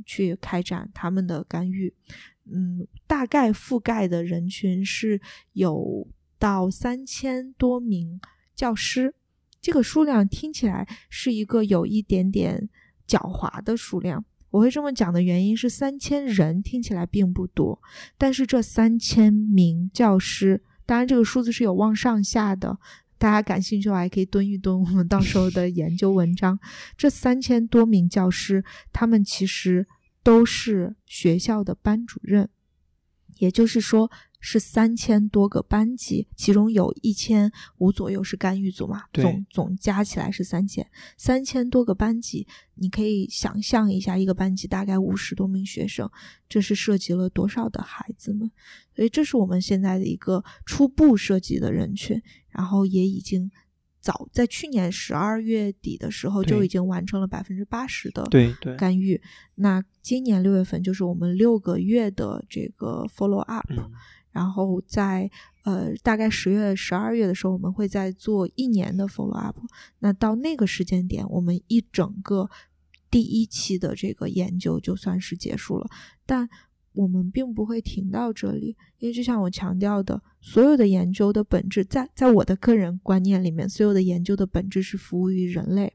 [0.06, 1.94] 去开展他们的干预。
[2.52, 5.22] 嗯，大概覆盖的人群是
[5.54, 8.20] 有到三千多名
[8.56, 9.14] 教师，
[9.62, 12.70] 这个数量听起来是一个有一点点
[13.08, 14.24] 狡猾的数量。
[14.52, 17.80] 我会这么讲的原因是，三千人听起来并不多，
[18.18, 22.80] 但是这三千名教师，当然这个数字是有望上下的。
[23.20, 26.58] 大家感兴趣的话，还可以蹲一蹲我们到时候的研究文章。
[26.98, 29.86] 这三千多名教师，他们其实
[30.24, 32.50] 都是学校的班主任，
[33.38, 46.10] 也就是说是三千多个班级，其中有一千五左右是干预组嘛，总总加起来是三千，三千多个班级，你可以想象一下，一个班级大概五十多名学生，
[46.48, 48.50] 这是涉及了多少的孩子们？
[48.96, 53.50] 所以这是我们现在的一个初步涉及的人群，然后也已经。
[54.02, 58.26] 早在去年十二月底的时候，就已经完成了百分之八十的
[58.78, 59.22] 干预。
[59.56, 63.92] 那今年六月份就是我们六个月的这个 follow up，、嗯
[64.32, 65.30] 然后在
[65.66, 69.56] 呃大概十月、十二月的时候，我们会再做一年的 follow up。
[70.00, 72.50] 那到那个时间点，我们一整个
[73.12, 75.88] 第一期的这个研究就算是结束了，
[76.26, 76.50] 但。
[76.94, 85.94] 我们并不会停到这里，因为就像我强调的，所有的研究的本质，在在我的个人观念里面，所有的研究的本质是服务于人类。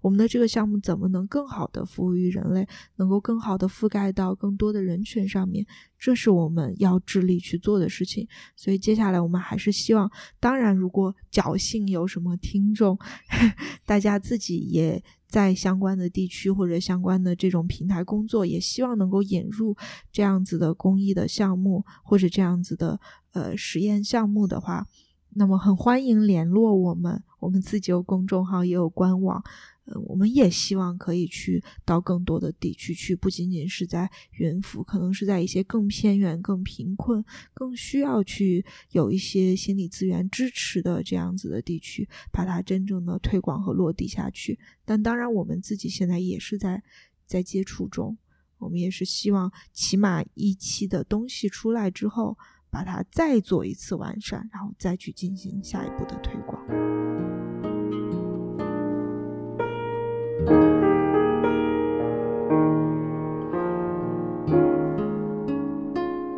[0.00, 2.66] 我们的这个项目怎么能更好的服务于人类，
[2.96, 5.66] 能够更好的覆盖到更多的人群上面，
[5.98, 8.26] 这是我们要致力去做的事情。
[8.56, 10.10] 所以接下来我们还是希望，
[10.40, 12.98] 当然如果侥幸有什么听众，
[13.86, 15.02] 大家自己也。
[15.32, 19.74] 在相关的地区或者相关的这种平台工作，也希望能够引入
[20.12, 23.00] 这样子的公益的项目或者这样子的
[23.32, 24.86] 呃实验项目的话，
[25.34, 27.22] 那么很欢迎联络我们。
[27.40, 29.42] 我们自己有公众号，也有官网。
[29.84, 34.08] 呃，我们也希望可以去到更多的地区去，不仅仅是在
[34.38, 44.56] 云浮，可能是在一些更偏远、更贫困、更需要去有一些心理资源支持的这样子的地区，把它真正的推广和落地下去。
[44.84, 46.80] 但当然，我们自己现在也是在
[47.26, 48.16] 在接触中，
[48.58, 52.38] 我们也是希望起码一期的东西出来之后，
[52.72, 56.58] 把它再做一次完善，然后再去进行下一步的推广。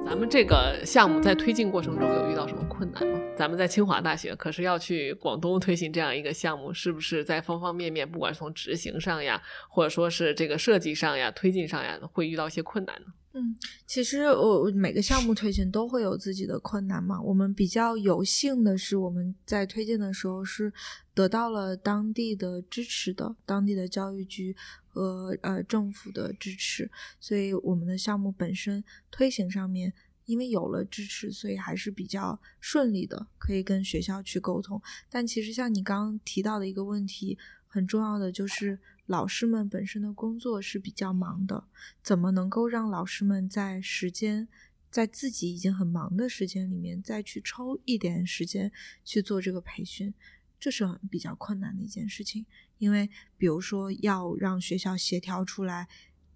[0.05, 3.20] 咱们这个项目在推进过程中有遇到什么困难吗？
[3.37, 13.07] 咱们在清华大学可是要去广东推行这样一个项目，是不是在方方面面，不管是从执行上呀，或者说是这个设计上呀、推进上呀，会遇到一些困难呢？
[13.37, 13.53] 嗯，
[13.85, 17.20] 其实我每个项目推进都会有自己的困难嘛。
[17.20, 20.72] 我们比较有幸的是，我们在推进的时候是
[21.12, 24.55] 得到了当地的支持的，当地的教育局
[24.87, 29.93] 和呃政府的支持，所以我们的项目本身推行上面，
[30.26, 34.80] 因为有了支持，所以还是比较顺利的，可以跟学校去沟通。
[35.11, 37.37] 但其实像你刚刚提到的一个问题，
[37.75, 38.79] 很重要的就是。
[39.07, 41.64] 老师们本身的工作是比较忙的，
[42.03, 44.49] 怎么能够让老师们在时间，
[44.91, 48.72] 在自己已经很忙的时间里面，再去抽一点时间
[49.05, 50.14] 去做这个培训，
[50.59, 52.47] 这是很比较困难的一件事情。
[52.79, 55.87] 因为比如说要让学校协调出来，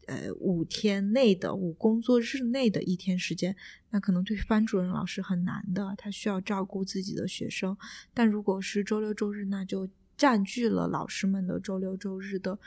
[0.07, 3.57] 呃，五天内的五工作日内的一天时间，
[3.89, 7.75] 那可能对班主任老师很难的，他需要照顾自己的学生。
[8.13, 9.89] 但如果是周六周日，那就。
[10.19, 12.59] 占据了老师们的周六周日的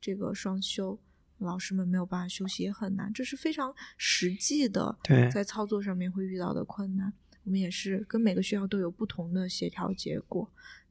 [0.00, 0.98] 这个双休，
[1.38, 4.96] 老师们没有办法休息也很难，这是非常实际的，
[5.32, 7.12] 在操作上面会遇到的困难。
[7.42, 10.48] 我们也是跟每个学校都有不同的协调结果，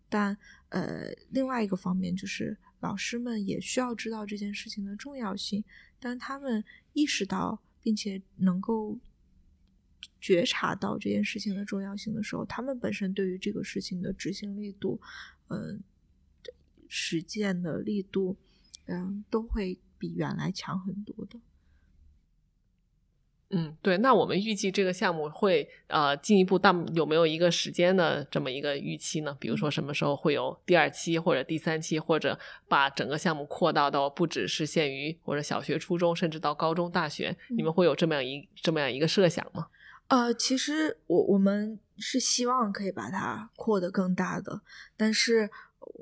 [0.09, 0.37] 但
[0.69, 5.63] 呃，另外一个方面就是老师们也需要知道这件事情的重要性。
[5.99, 6.61] 当他们
[6.91, 8.99] 意识到并且能够
[10.19, 14.99] 觉察到这件事情的重要性的时候，他们本身对于这个事情的执行力度，
[15.47, 15.81] 嗯。
[16.89, 18.35] 实践的力度，
[18.87, 21.39] 嗯，都会比原来强很多的。
[23.51, 23.97] 嗯，对。
[23.97, 29.35] 那我们预计这个项目会呃进一步，但有没有一个时间的这么一个预期呢？
[29.39, 32.37] 比如说什么时候会有第二期或者第三期，或者
[32.67, 39.69] 把整个项目扩大到不只是限于或者小学、初中，甚至到高中、大学，你们会有这么样一这么样一个设想吗？
[40.09, 44.61] 呃，其实我我们是希望可以把它扩得更大的，
[44.95, 45.49] 但是。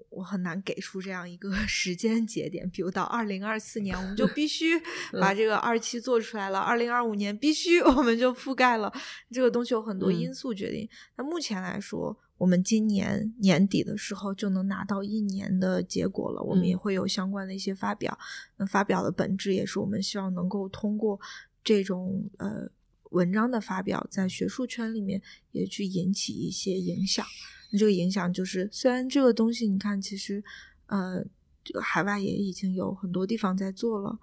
[0.10, 4.74] 我很难给出这样一个 时间节点，比如到二零二四年，我们就 必须
[5.22, 8.92] 把这个二期做出来了；二零二五年必须我们就覆盖了。
[9.32, 10.90] 这个东西有很多因素决定。
[11.16, 16.42] 那目前来说，我们今年年底的时候就能拿到一年的结果了。
[16.42, 18.18] 我们也会有相关的一些发表。
[18.58, 21.20] 那发表的本质也是我们希望能够通过
[21.64, 22.68] 这种呃
[23.12, 25.22] 文章的发表，在学术圈里面
[25.52, 27.24] 也去引起一些影响。
[27.70, 30.44] 那这个影响就是，虽然这个东西你看，其实，
[30.86, 31.24] 呃，
[31.64, 34.20] 这个海外也已经有很多地方在做了，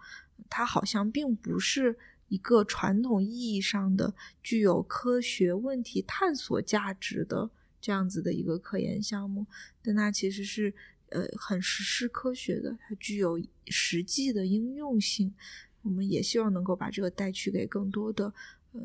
[0.49, 1.97] 它好像并不是
[2.29, 9.47] 一个传统意义上的具有科学问题探索价值的这样子的一个科研项目，
[9.83, 10.73] 但它其实是
[11.11, 15.35] 呃很实施科学的，它具有实际的应用性。
[15.83, 18.33] 我们也希望能够把这个带去给更多的。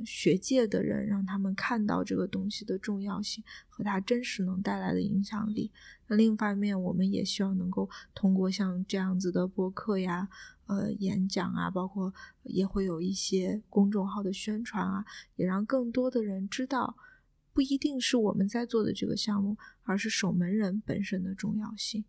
[0.06, 5.72] 学界的人让他们看到这个东西的重要性和它真实能带来的影响力。
[6.08, 10.30] 那另一方面，我们也希望能够通过像这样子的播客呀、
[10.68, 12.14] 呃演讲啊，包括
[12.44, 15.06] 也会有一些公众号的宣传啊，
[15.36, 16.96] 也让更多的人知道，
[17.54, 22.06] 不一定是我们在做的这个项目，而是守门人本身的重要性。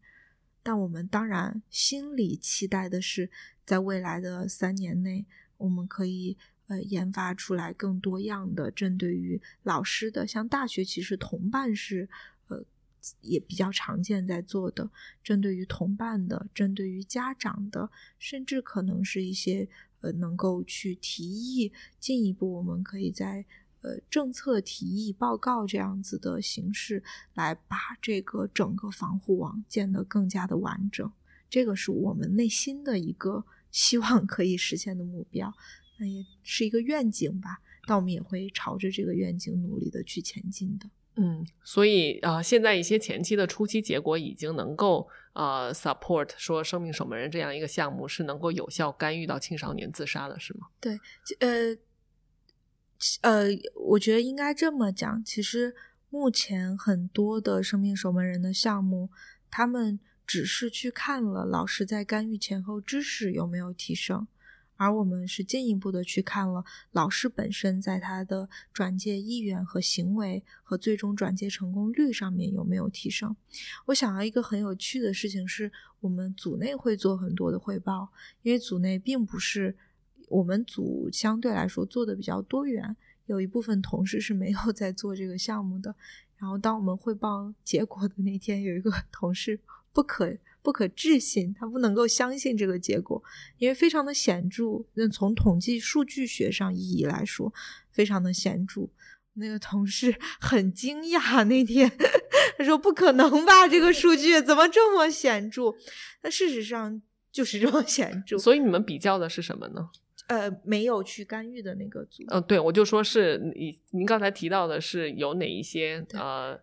[0.63, 3.31] 但我们当然心里期待的是，
[3.65, 5.25] 在未来的三年内，
[5.57, 6.37] 我们可以。
[6.71, 12.09] 呃，研发出来更多样的针对于老师的，像大学其实同伴是
[12.47, 12.65] 呃
[13.23, 14.89] 也比较常见在做的，
[15.25, 17.91] 针对于同伴的，针对于家长的，
[18.21, 19.69] 甚至可能是一些
[20.01, 23.45] 呃能够去提议进一步，我们可以在
[23.81, 27.03] 呃政策提议报告这样子的形式
[27.35, 31.11] 来把这个整个防护网建得更加的完整。
[31.49, 35.53] 这个是我们内心的一个希望可以实现的目标，
[36.01, 37.61] 那也是一个愿景吧。
[37.87, 40.91] 但我们也会朝着这个愿景努力的去前进的。
[41.17, 50.69] 嗯，所以啊、呃现在一些前期的初期结果已经能够呃 support 说生命守门人这样一个项目是能够有效干预到青少年自杀的，是吗？
[50.81, 50.99] 对
[51.41, 51.77] 呃
[53.23, 55.75] 呃，我觉得应该这么讲，其实
[56.11, 59.11] 目前很多的生命守门人的项目，
[59.51, 64.29] 他们只是去看了老师在干预前后知识有没有提升。
[64.81, 73.37] 而我们是进一步的去看了老师本身在他的转介意愿和行为和最终转介成功率上面有没有提升。
[73.85, 75.71] 我想到一个很有趣的事情是，
[76.01, 78.09] 我们组内会做很多的汇报，
[78.41, 79.77] 因为组内并不是
[80.29, 82.97] 我们组相对来说做的比较多元，
[83.27, 85.95] 有一部分同事是没有在做这个项目的。
[86.39, 89.61] 然后当我们汇报结果的那天，有一个同事
[89.93, 93.23] 不可不可置信，他不能够相信这个结果，
[93.59, 94.85] 因为非常的显著。
[94.95, 97.53] 那从统计数据学上意义来说，
[97.91, 98.89] 非常的显著。
[99.35, 101.91] 那个同事 很惊讶，那天
[102.59, 105.73] 他说：“不可能吧，这个数据怎么这么显著？”
[106.23, 107.01] 那事实上
[107.33, 108.37] 就是这么显著。
[108.37, 109.89] 所以你们比较的是什么呢？
[110.27, 116.57] 呃，没有去干预的那个组，呃，对，我就说是你您刚才提到的是有哪一些呃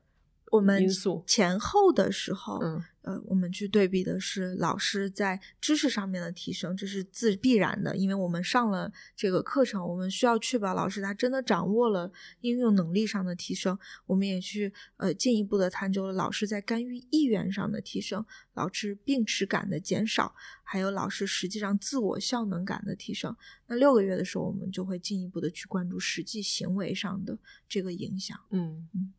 [0.51, 1.23] 我们因素？
[1.27, 12.11] 前后的时候，嗯呃，我们去对比的是老师在知识上面的提升，这是自必然的，因为我们上了这个课程，我们需要确保老师他真的掌握了
[12.41, 13.79] 应用能力上的提升。
[14.05, 18.25] 我们也去呃进一步的探究了老师在干预意愿上的提升，
[18.55, 23.33] 老师病耻感的减少，还有老师实际上自我效能感的提升。
[23.67, 27.37] 那六个月的时候，我们就会进一步的去关注实际行为上的
[27.69, 28.37] 这个影响。
[28.49, 29.13] 嗯嗯，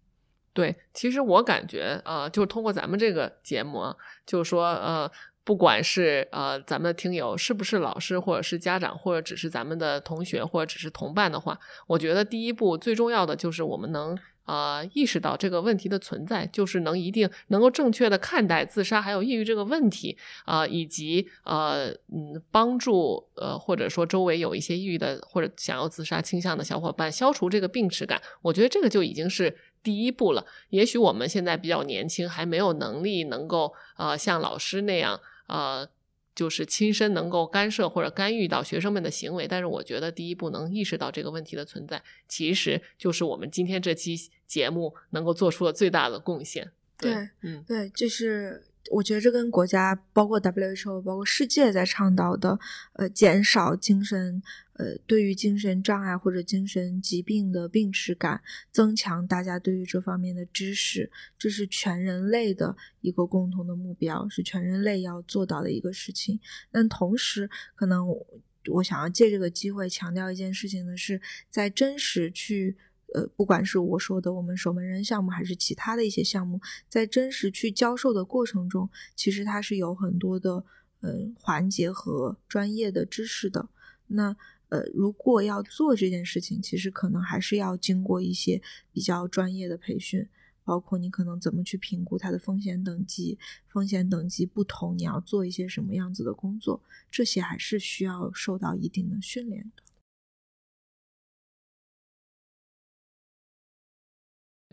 [0.58, 3.94] 对，其实我感觉呃，就是通过咱们这个节目啊，
[4.26, 5.08] 就是说呃，
[5.44, 11.56] 不管是呃咱们的听友是不是老师，或者是家长，或者只是咱们的同学，或者只是同伴的话，
[11.86, 14.18] 我觉得第一步最重要的就是我们能。
[14.50, 20.16] 呃，意识到这个问题的存在，就是能一定能够正确的看待自杀还有抑郁这个问题
[20.46, 30.46] 啊、以及呃嗯帮助呃或者说周围有一些抑郁的或者想要自杀倾向的小伙伴消除这个病耻感，我觉得这个就已经是第一步了。
[30.70, 35.88] 也许我们现在比较年轻，还没有能力能够呃像老师那样呃。
[36.34, 46.70] 就是亲身能够干涉或者干预到学生们的行为，但是我觉得第一步能意识到这个问题的存在，其实就是我们今天这期节目能够做出的最大的贡献。
[46.96, 52.56] 对，嗯对，就是我觉得这跟国家，包括 WHO，包括世界在倡导的，
[52.92, 54.40] 呃，减少精神，
[54.78, 58.40] 呃，对于精神障碍或者精神疾病的病耻感，
[58.72, 66.40] 增强大家对于这方面的知识，这是全人类的一个共同的目标，是全人类要做到的一个事情。
[66.70, 68.26] 但同时，可能我
[68.68, 72.76] 我想要借这个机会强调一件事情的是，在真实去。
[73.14, 76.60] 呃，不管是我说的我们守门人项目，还是其他的一些项目，
[76.90, 80.62] 在真实去教授的过程中，其实它是有很多的
[81.00, 83.70] 呃环节和专业的知识的。
[84.08, 84.36] 那
[84.68, 88.60] 呃，如果要做这件事情，其实可能还是要经过一些
[88.92, 90.28] 比较专业的培训，
[90.62, 99.82] 包括你可能怎么去评估它的风险等级，风险等级不同，你要做一些什么样子的工作，这些还是需要受到一定的训练的。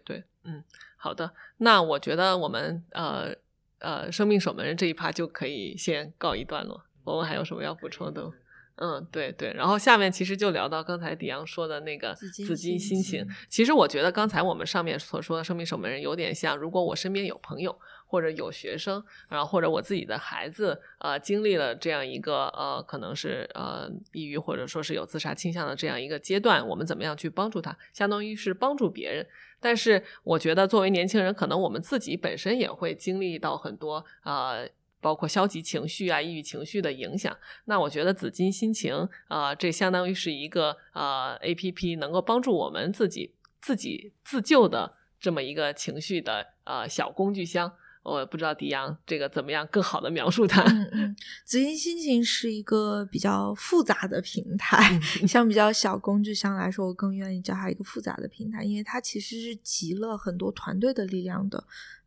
[0.03, 0.63] 对，嗯，
[0.97, 3.33] 好的，那我觉得我们呃
[3.79, 6.85] 呃生命守门人这一趴就可以先告一段落。
[7.05, 8.31] 我们还有什么要补充的？
[8.77, 13.25] 嗯，对对，然后下面其实就聊到刚才迪阳说的那个紫金心情。
[13.47, 17.73] 其实我觉得刚才我们上面所说的生命守门人有点像，如果我身边有朋友
[18.05, 27.77] 或者有学生，然后或者我自己的孩子，呃，经历了这样一个呃，可能是呃抑郁或者说是有自杀倾向的这样一个阶段，我们怎么样去帮助他？
[27.93, 29.25] 相当于是帮助别人。
[29.61, 34.69] 但是我觉得作为年轻人，可能我们自己本身也会经历到很多呃。
[35.05, 38.95] 包括消极情绪啊、抑郁情绪的影响，那我觉得紫金心情
[39.27, 47.71] 啊、呃这相当于是一个呃 A P P，能够帮助我们自己自己自救的这么一个情绪的呃小工具箱。
[48.01, 50.63] 我不知道迪阳这个怎么样更好的描述它。
[50.63, 61.63] 嗯嗯，紫金心情是一个比较复杂的平台，相比较小工具箱来说，我更愿意叫它一个复杂的平台，因为它其实是集了很多团队的力量的。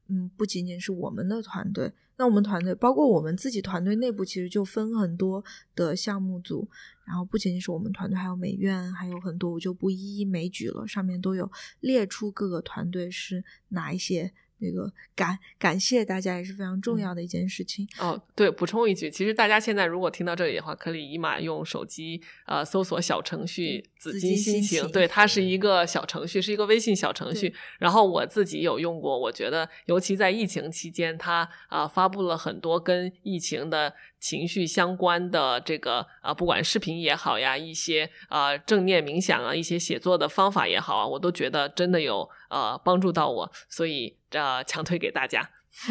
[0.09, 5.45] 嗯，不仅仅是我们的团队，那我们团队包括我们自己团队内部，其实就分很多
[5.75, 6.67] 的项目组，
[7.07, 17.89] 然后不仅仅是我们团队，还有美院，还有很多，我就不一一枚举了，上面都有列出各个团队是哪一些那个感感谢大家也是非常重要的一件事情。
[17.99, 27.55] 哦，对，补充一句，其实大家现在如果听到这里的话，可以立马用手机呃搜索小程序“紫金心情”，对，它是一个小程序，是一个微信小程序。
[27.79, 44.19] 然后我自己有用过，我觉得尤其在疫情期间，它啊发布了很多跟疫情的情绪相关的这个啊，不管视频也好呀，一些啊正念冥想啊，一些写作的方法也好啊，我都觉得真的有呃帮助到我，所以。
[44.31, 45.49] 这强推给大家。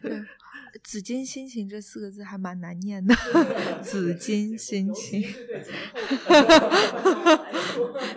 [0.82, 3.14] 紫金心情这四个字还蛮难念的，
[3.82, 5.22] 紫金心情。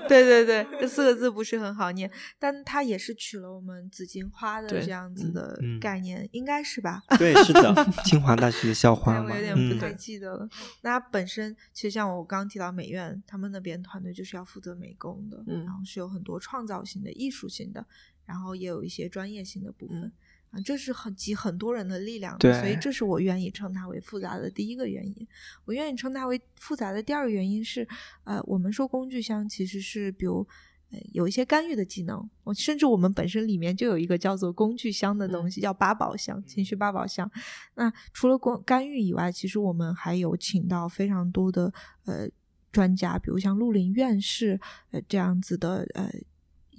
[0.08, 2.10] 对对 对，这四个字不是很好念，
[2.40, 7.02] 但它也是取了我们紫金花的这样子的概念，应该是吧？
[7.18, 7.74] 对，是的，
[8.06, 9.30] 清华大学的校花嘛。
[9.30, 10.50] 我有点不太记得了。
[10.82, 17.86] 那本身其实像我刚刚提到美院，他们那边团队就是要负责美工的，然后是有很多创造性的、艺术性的。
[18.26, 20.10] 然后也有一些专业性的部分
[20.54, 25.28] 啊，这是很集很多人的力量，所以这是我愿意称它为复杂的第一个原因。
[25.66, 27.88] 我愿意称它为复杂的第二个原因是，
[28.24, 30.48] 呃，我们说工具箱其实是比如
[30.92, 37.28] 呃有一些干预的技能，我甚至我们本身里面就有一个叫做工具箱的东西，叫八宝箱，情绪八宝箱。
[37.74, 41.74] 那除了干干预以外，其实我们还有请到非常多的
[42.06, 42.30] 呃
[42.72, 44.62] 专家，比如像陆林院士
[44.92, 46.12] 呃这样子的呃。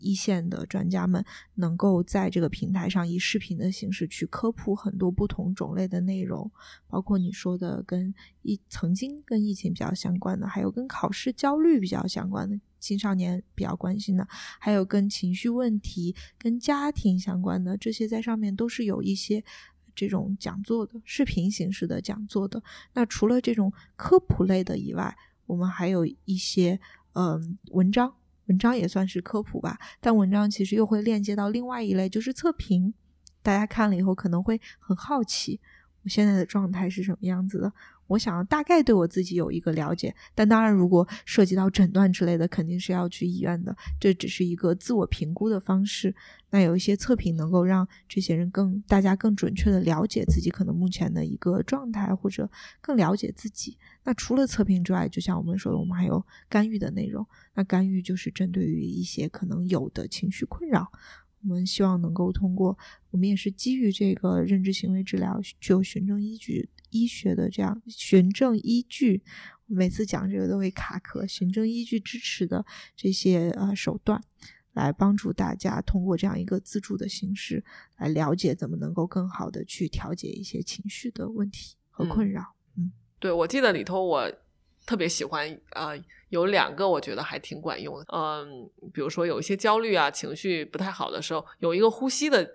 [0.04, 1.24] 一线的专家们
[1.54, 6.50] 能够在这个平台上以视频的形式去科普很多不同种类的内容，
[6.86, 14.28] 包括你说的跟疫曾经跟疫情比较相关的，还有跟考试焦虑比较相关的青少年比较关心的，
[14.60, 19.42] 还有跟情绪问题、跟家庭相关的这些，在上面都是有一些
[19.94, 22.62] 这种讲座的视频形式的讲座的。
[22.92, 25.16] 那除了这种科普类的以外，
[25.46, 26.78] 我们还有一些
[27.14, 28.14] 嗯文章。
[28.46, 32.92] 文章也算是科普吧，但文章其实又会链接到另外一类，就是测评。
[33.42, 35.60] 大家看了以后可能会很好奇，
[36.02, 37.72] 我现在的状态是什么样子的。
[38.06, 43.74] 我想要大概对我自己有一个了解，但当然，如果涉及到诊断之类的，肯定是要去医院的。
[43.98, 46.14] 这只是一个自我评估的方式。
[46.50, 52.48] 那有一些测评能够让这些人更大家更准确的了解自己可能目前的一个状态，或者
[52.82, 53.78] 更了解自己。
[54.04, 57.26] 那除了测评之外，就像我们说的，我们还有干预的内容。
[57.54, 60.90] 那干预就是针对于一些可能有的情绪困扰，
[61.42, 62.76] 我们希望能够通过，
[63.10, 66.68] 我们也是基于这个认知行为治疗具有循证依据。
[66.90, 69.20] 医学的这样循证依据，
[69.66, 71.26] 每次讲这个都会卡壳。
[71.26, 72.64] 循证依据支持的
[72.94, 74.22] 这些呃手段，
[74.74, 77.64] 来帮助大家通过这样一个自助的形式，
[77.98, 82.54] 来了解怎么能够更好的去调节一些情绪的问题和困扰。
[82.76, 84.32] 嗯，对，我记得里头我
[84.86, 85.90] 特别喜欢啊，
[86.28, 88.04] 有两个我觉得还挺管用的。
[88.12, 92.50] 嗯，比如说有一些焦虑啊，情绪不太好的时候，有一个呼吸的。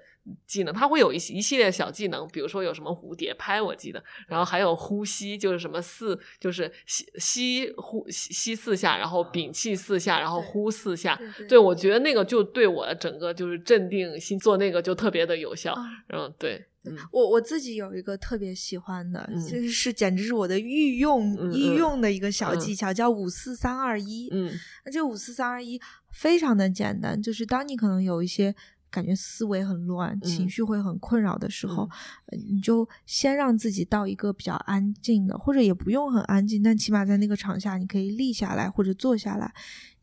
[0.46, 11.20] 技能，它会有一一系列小技能，比如说有什么蝴蝶拍，我记得，然后还有呼吸，就是什么四，就是吸吸呼吸四下，然后屏气四下，然后呼四下。
[11.48, 15.74] 对，我觉得那个就对我整个就是镇定心做那个就特别的有效。
[16.10, 16.64] 嗯，对，
[17.12, 24.30] 我我自己有一个特别喜欢的，就是是简直是我的御用御用的一个小技巧，叫五四三二一。
[24.32, 24.52] 嗯，
[24.86, 25.80] 那这五四三二一
[26.12, 28.56] 非常的简单，就是当你可能有一些。
[28.92, 31.88] 感觉思维很乱，情绪会很困扰的时候，
[32.32, 39.54] 你就先让自己到一个比较安静的，或者也不用很安静，但起码在那个场下，你可以立下来或者坐下来，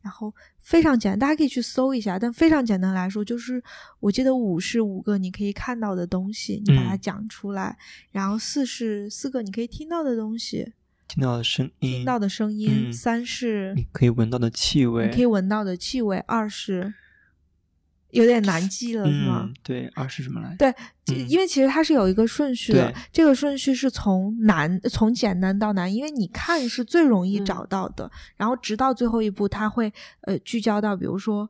[0.01, 2.17] 然后非常简单，大家可以去搜一下。
[2.17, 3.61] 但非常简单来说，就是
[3.99, 7.77] 我记得五是五个你可以看到的东西，你把它讲出来，
[8.11, 10.73] 然后四是四个你可以听到的东西，
[11.07, 12.91] 听到的声音，听到的声音。
[12.93, 16.17] 三是你可以闻到的气味，你可以闻到的气味。
[16.19, 16.93] 二是。
[18.11, 19.49] 有点难记了，是吗？
[19.63, 20.55] 对，二是什么来？
[20.57, 20.73] 对，
[21.27, 31.49] 因为其实它是有一个顺序的，这个顺序是从难从简单到难，因为你看是最容易找到的，然后直到最后一步，它会呃聚焦到，比如说。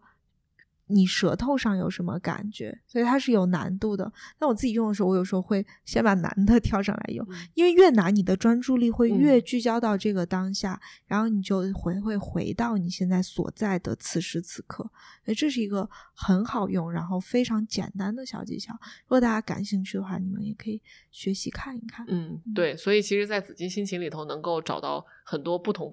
[0.88, 2.78] 你舌头上有什么感觉？
[2.88, 4.12] 所以它是有难度的。
[4.40, 14.90] 那我自己用的时候，我有时候会先把难的 挑上来用，因为越难，你的专注力会越聚焦到这个当下，然后你就回会回到你现在所在的此时此刻。
[15.26, 18.74] 所以这是一个很好用，然后非常简单的小技巧。
[19.04, 20.82] 如果大家感兴趣的话，你们也可以
[21.12, 22.06] 学习看一看。
[22.08, 22.78] 嗯，对。
[22.78, 25.92] 所以其实，在紫金心情里头，能够找到很多不同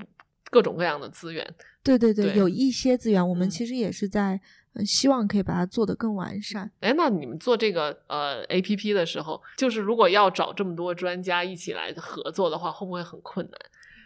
[0.50, 1.54] 各种各样的资源。
[1.82, 4.40] 对对对，有一些资源，我们其实也是在。
[4.84, 6.70] 希望可以把它做得更完善。
[6.80, 13.58] 哎，那你们做这个呃 A P P 的时候，就是如果要找这么多专家一起来合作的话，会不会很困难？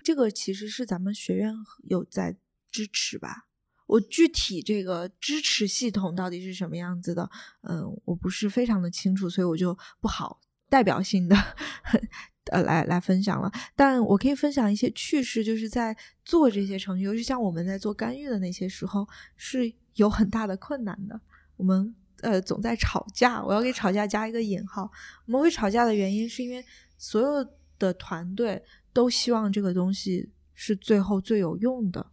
[0.03, 1.55] 这个其实是咱们学院
[1.85, 2.37] 有在
[2.71, 3.47] 支持吧。
[3.87, 7.31] 我具体这个支持系统到底是什么样子的，
[7.63, 11.35] 嗯，我不是非常的清楚，所以我就不好代表性的
[12.53, 13.51] 呃来来分享了。
[13.75, 21.21] 但我可以分享一些趣事，就是在做这些程序，尤其像我们在做干预的那些时候，是有很大的困难的。
[21.57, 24.91] 我们呃总在吵架，我要给吵架加一个引号。
[25.27, 26.65] 我们会吵架的原因是因为
[26.97, 27.49] 所有
[27.79, 28.63] 的团队
[28.93, 32.07] 都希望这个东西是最后最有用的。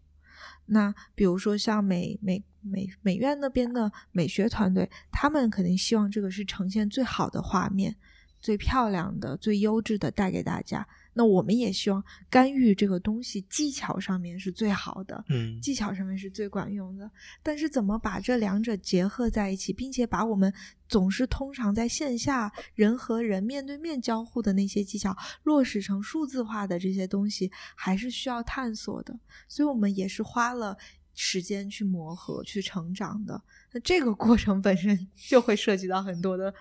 [0.66, 7.96] 那比如说像美美美美院那边的美学团队，他们肯定希望这个是呈现最好的画面、
[8.42, 10.88] 最漂亮的、最优质的带给大家。
[11.18, 17.10] 那我们也希望干预这个东西技巧上面是最好的，嗯，技巧上面是最管用的。
[17.42, 20.54] 但是怎么把这两者结合在一起，并且把我们
[20.90, 29.18] 总是通常在线下人和人面对面交互的那些技巧落实成数字化的这些东西，还是需要探索的。
[29.48, 30.78] 所以我们也是花了
[31.14, 33.42] 时间去磨合、去成长的。
[33.72, 36.54] 那这个过程本身就会涉及到很多的，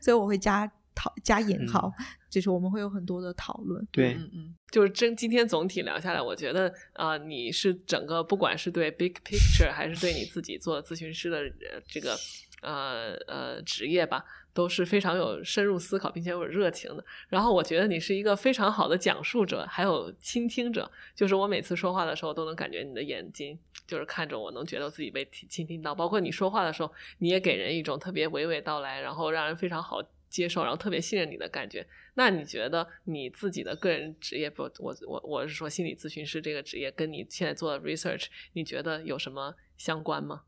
[0.00, 1.92] 所以我会加讨加引号。
[2.28, 11.40] 就是我们会有很多的讨论，对，嗯嗯，就是真今天总体聊下来，我觉得啊，你是整个不管是对 big picture 还是对你自己做咨询师的
[11.86, 12.14] 这个
[12.60, 17.02] 呃呃职业吧，都是非常有深入思考并且有热情的。
[17.28, 20.90] 然后我觉得你是一个非常好的讲述者，还有倾听者。
[21.14, 25.94] 就是我每次说话的时候，都能感觉你的眼睛就是看着我，能觉得自己被倾听到。
[25.94, 31.86] 包括你说话的时候，你也给人一种特别娓娓道来，然后让人非常好接受，然后特别信任你的感觉。
[32.14, 34.62] 那你觉得你自己的个人职业不？
[34.78, 40.42] 我我我是说心理咨询师这个职业跟你现在做的 research，你觉得有什么相关吗？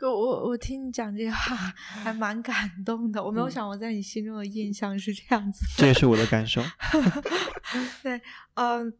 [0.00, 3.24] 我我我听你讲这话还蛮感动的。
[3.24, 6.62] 我没有想我在你心中的印象是这样子，这也是我的感受。
[8.02, 8.20] 对，
[8.54, 8.92] 嗯。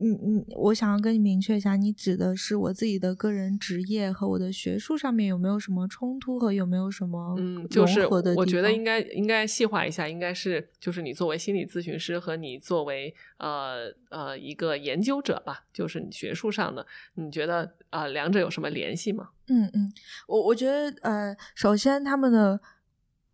[0.00, 19.30] 嗯嗯，我想要跟你明确一下，你指的是我自己的个人职业和我的学术上面有没有什么冲突和有没有什么嗯，就是我觉得应该应该细化一下，应该是就是你作为心理咨询师和你作为呃呃一个研究者吧，就是你学术上的，你觉得啊两者有什么联系吗？
[19.48, 19.92] 嗯嗯，
[20.28, 22.60] 我我觉得呃，首先他们的。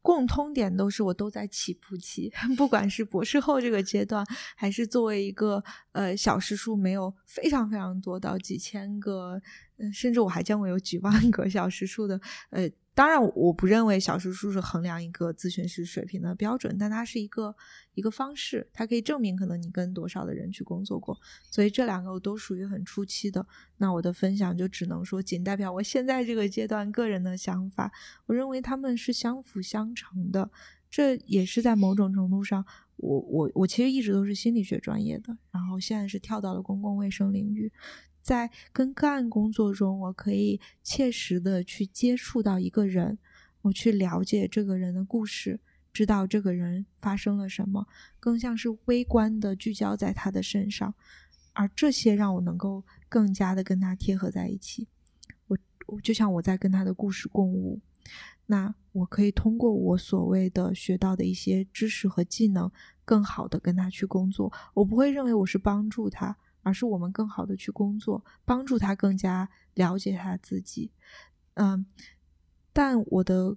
[0.04, 4.22] 共通点都是我都在起步期， 不管是博士后这个阶段，
[4.54, 9.40] 还是作为一个呃小时数没有非常非常多到几千个，
[9.78, 12.20] 嗯，甚至我还见过有几万个小时数的
[12.50, 12.68] 呃。
[12.94, 17.54] 当然，我不认为小时数是衡量一个咨询师水平的标准，但它是一个
[17.94, 21.18] 一个方式，它可以证明可能你跟多少的人去工作过。
[21.50, 23.44] 所以这两个我都属于很初期的。
[23.78, 27.90] 那我的分享就只能说仅代表我现在这个阶段个人的想法。
[28.26, 30.48] 我认为他们是相辅相成的，
[30.88, 32.64] 这也是在某种程度上，
[32.96, 37.72] 我我我其实一直都是心理学专业的，然后现在是跳到了公共卫生领域。
[38.24, 43.18] 在跟个案工作中，我可以切实的去接触到一个人，
[43.60, 45.60] 我去了解这个人的故事，
[45.92, 47.86] 知道这个人发生了什么，
[48.18, 50.94] 更像是微观的聚焦在他的身上，
[51.52, 54.88] 而这些让我能够更加的跟他贴合在一起。
[55.46, 57.78] 我我就像我在跟他的故事共舞，
[58.46, 62.72] 那我可以通过我所谓的学到的一些知识和技能，
[63.04, 64.50] 更好的跟他去工作。
[64.72, 66.34] 我不会认为我是帮助他。
[66.64, 70.90] 而是我们更好的去工作，帮助他更加了解他自己。
[71.54, 71.86] 嗯，
[72.72, 73.56] 但我的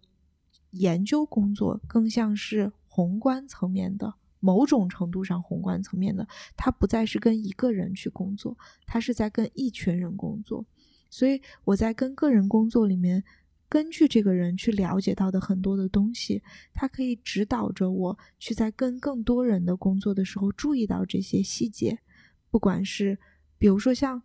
[0.71, 8.55] 研究工作更像是宏观层面的，某种程度上宏观层面的，他不再是跟一个人去工作，
[8.85, 10.63] 他是在跟一群人工作。
[11.09, 13.23] 所以我在跟个人工作里面，
[13.69, 16.43] 根据这个人去了解到的很多的东西，
[16.73, 21.97] 他可以指导着我去在跟更多人的工作的时候注意到这些细节。
[22.49, 23.17] 不管是，
[23.57, 24.21] 比如说像，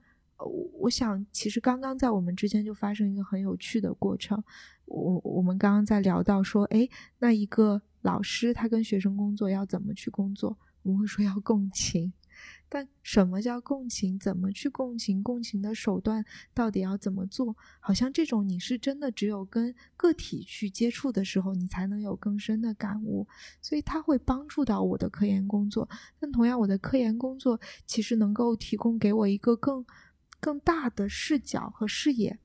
[0.80, 4.42] 我想其实刚刚在我们之间就发生一个很有趣的过程。
[4.86, 6.88] 我我们刚刚在聊到说，哎，
[7.18, 10.58] 那一个老师他跟学生工作要怎么去工作？
[10.82, 12.12] 我们会说要共情。
[12.74, 14.18] 但什么叫共情？
[14.18, 15.22] 怎么去共情？
[15.22, 16.24] 共情的手段
[16.54, 17.54] 到底要怎么做？
[17.80, 23.28] 好像这种你是真的只有跟个体去接触的时候，你才能有更深的感悟。
[23.60, 25.86] 所以它会帮助到我的科研工作。
[26.18, 29.84] 但同样，我的科研工作其实能够提供给我一个更
[30.40, 32.38] 更大的视角和视野。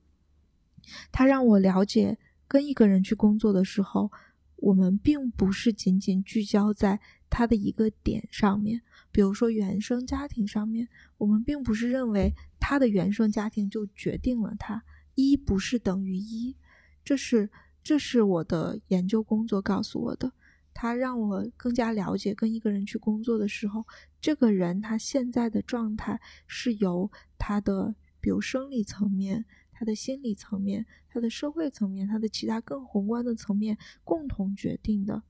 [1.10, 2.18] 它让我了解，
[2.50, 4.12] 跟一个人去工作的时候，
[4.58, 7.00] 我们并不是仅仅聚焦在
[7.30, 8.82] 他的一个点上面。
[9.12, 14.84] 比如说原生家庭上面，我们并不是认为他的原生家庭就决定了他
[15.16, 16.56] 一不是等于一，
[17.04, 17.50] 这是
[17.84, 20.32] 这是我的研究工作告诉我的。
[20.80, 23.84] 他让我更加了解跟一个人去工作的时候，
[24.22, 35.24] 这个人他现在的状态是由他的比如生理层面、他的心理层面、他的社会层面、他的其他更宏观的层面共同决定的。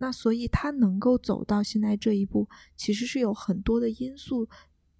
[0.00, 4.48] 那所以他能够走到现在这一步，其实是有很多的因素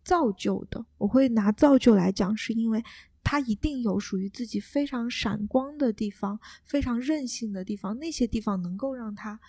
[0.05, 0.85] 造就的。
[0.99, 2.85] 我会拿造就来讲，是因为
[3.25, 9.41] 他一定有属于自己非常闪光的地方，非常任性的地方，那些地方能够让他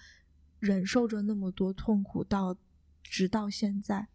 [0.60, 2.56] 忍受着那么多痛苦到
[3.04, 4.08] 直到现在。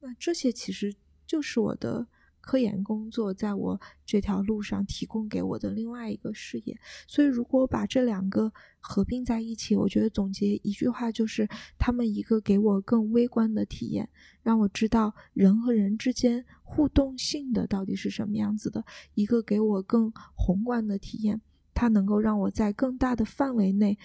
[0.00, 0.94] 那这些其实
[1.26, 2.08] 就是我的。
[2.44, 11.48] 科研工作在我这条路上提供给我的另外一个视野，所以如果把这两个合并在一起，我觉得总结一句话就是：
[11.78, 14.10] 他们一个给我更微观的体验，
[14.42, 18.82] 让我知道人和人之间互动性的到底是什么样子的；
[19.14, 21.40] 一个给我更宏观的体验，
[21.72, 23.98] 它能够让我在更大的范围内，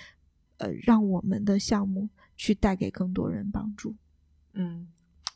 [0.60, 2.08] 呃，让我们的项目
[2.38, 3.94] 去带给更多人帮助。
[4.54, 4.88] 嗯，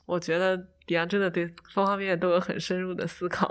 [0.05, 0.69] 我觉得。
[0.85, 3.49] 迪昂真的对方方面面都有很深入的思考，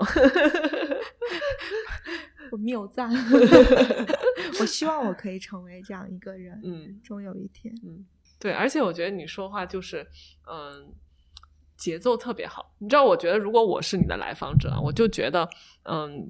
[2.51, 3.09] 我谬赞。
[4.59, 8.05] 我希望我可以成为这样一个人，嗯，终有一天，嗯，
[8.39, 8.51] 对。
[8.51, 10.05] 而且我觉得你说话就是，
[10.47, 10.93] 嗯，
[11.75, 12.75] 节奏特别好。
[12.77, 15.49] 你知道，我觉得如果我是你的来访者，我就觉得，
[15.85, 16.29] 嗯，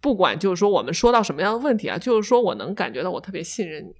[0.00, 3.94] 不管就是说我们说到什么样的问题啊，就是说我能感觉到我特别信任你。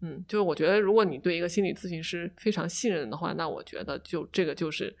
[0.00, 4.96] 嗯，就是我觉得如果你对一个心理咨询师非常信任的话，那我觉得就这个就是。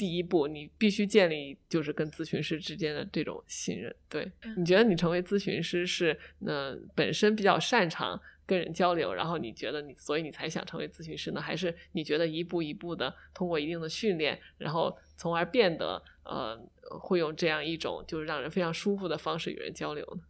[0.00, 3.94] 第一步，你必须建立就是跟咨询师之间的这种信任。
[4.08, 11.40] 对你觉得你成为咨询师是那本身比较擅长跟人交流，然后你觉得你所以你才想成为咨询师呢？
[11.42, 16.58] 还是你觉得一步一步的通过一定的训练，然后从而变得呃
[16.98, 20.22] 会用这样一种就是让人非常舒服的方式与人交流呢？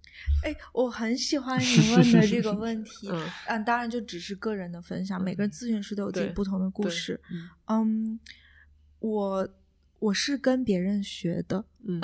[0.44, 3.08] 哎，我很喜欢你问的这个问题。
[3.46, 7.20] 嗯，当然就只是个人的分享，每个咨询师都有自己不同的故事。
[7.68, 8.18] 嗯，
[8.98, 9.48] 我。
[10.00, 12.00] 我是跟别人学的，嗯，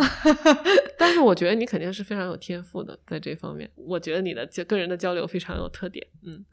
[0.98, 3.68] 但是我觉得你肯定是非常有天赋的在这方面。
[3.74, 6.44] 我觉得你的跟人的交流非常有特点，嗯，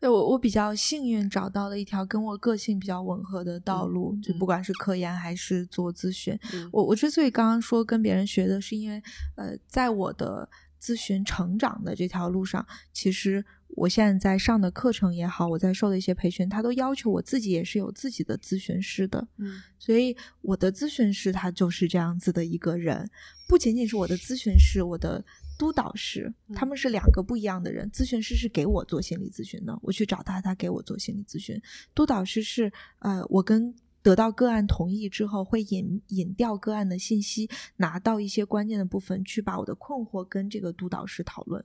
[0.00, 6.38] 对我我比较幸运找到了一条跟我个性比较吻合的道路，就不管是科研还是做咨询。
[6.72, 9.02] 我我之所以刚刚说跟别人学的，是因为
[9.36, 10.48] 呃，在我的
[10.80, 13.44] 咨询成长的这条路上，其实。
[13.68, 19.26] 我现在在上的课程也好，我在受的一些培训，他都要求我自己也是有自己的咨询师的。
[19.36, 23.08] 嗯，所以我的咨询师他就是这样子的一个人，
[23.48, 25.22] 不仅仅是我的咨询师，我的
[25.58, 27.90] 督导师，他们是两个不一样的人。
[27.90, 31.60] 咨询师是给我做心理咨询的，我去找他，他给我做心理咨询。
[31.94, 41.62] 督导师是呃，我跟得到个案同意之后，会引引调个案的信息，拿到一些关键的部分，去把我的困惑跟这个督导师讨论。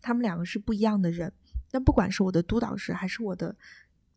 [0.00, 1.32] 他们两个是不一样的人，
[1.70, 3.54] 但不管是我的督导师还是我的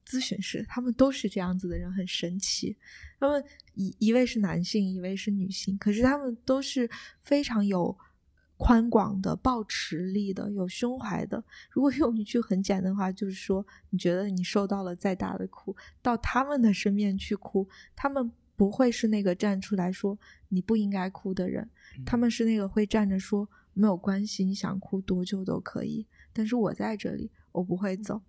[0.06, 2.76] 咨询师，他们都是这样子的人，很神奇。
[3.20, 3.44] 他们
[3.74, 6.90] 一一位是男性，一位是女性，可是他们都是
[7.22, 7.98] 非常有
[8.58, 11.42] 宽广的抱持力的，有胸怀的。
[11.70, 20.18] 如果用一句很简单的话，就是说，你觉得你受到了再大的苦，到他们的身边去哭，他们不会是那个站出来说
[20.50, 21.70] 你不应该哭的人，
[22.06, 23.48] 他们是那个会站着说。
[23.74, 26.06] 没有关系，你想哭多久都可以。
[26.32, 28.22] 但是我在这里，我不会走。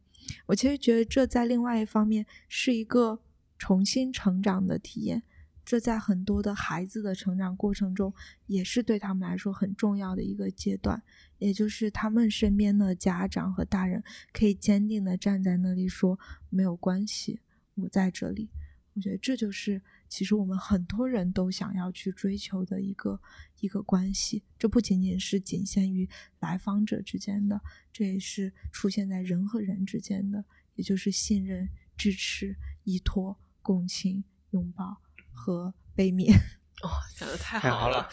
[0.46, 3.20] 我其实觉得这在另外一方面是一个
[3.58, 5.22] 重新成长的体验。
[5.64, 8.12] 这在很多的孩子的成长过程中，
[8.46, 11.02] 也是对他们来说很重要的一个阶段。
[11.38, 14.02] 也就是他们身边的家长和大人
[14.32, 16.18] 可以坚定的站在那里说
[16.50, 17.40] ：“没有关系，
[17.74, 18.50] 我在这里。”
[18.94, 19.80] 我觉得这就是。
[20.14, 23.20] 其实我们很多人都想要去追求的一个
[23.58, 26.08] 一个关系，这不仅仅是仅限于
[26.38, 27.60] 来访者之间的，
[27.92, 30.44] 这也是出现在人和人之间的，
[30.76, 32.54] 也就是信任、支持、
[32.84, 34.98] 依托、共情、拥抱
[35.32, 36.32] 和悲悯。
[36.84, 38.08] 哦，讲的太好了。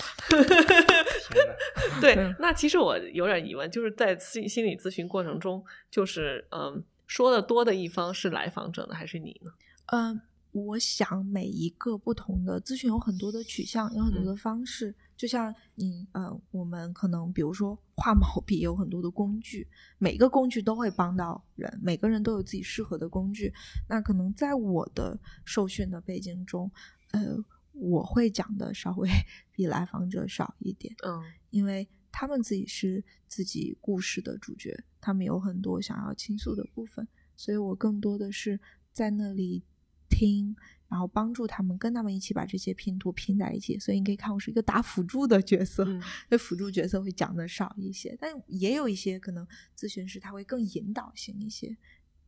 [2.02, 9.52] 对，那其实我有点疑问，就是在心心理咨询过程中，就是嗯，说的多的一方是来访者呢，还是你呢？
[9.86, 10.22] 嗯。
[10.52, 14.94] 我想每一个不同的咨询有很多的取向，有很多的方式。
[15.15, 19.68] 就像你，呃，我们可能比如说画毛笔有很多的工具，
[19.98, 23.53] 每个工具都会帮到人，每个人都有自己适合的工具。
[23.88, 26.69] 那可能在我的受训的背景中，
[27.11, 27.38] 呃，
[27.72, 29.07] 我会讲的稍微
[29.53, 31.22] 比来访者少一点，嗯，
[31.52, 37.07] 因为他们自己是自己故事的主角，他们有很多想要倾诉的部分，
[37.38, 38.60] 所以我更多的是
[38.91, 39.64] 在那里。
[40.11, 40.53] 听，
[40.89, 43.79] 然后帮助他们，跟他们一起把这些拼图拼在一起。
[43.79, 45.88] 所以你可以看，我是一个打辅助的角色，
[46.29, 51.77] 那辅助角色会讲的少一些，但也有一些可能咨询师他会更引导性一些，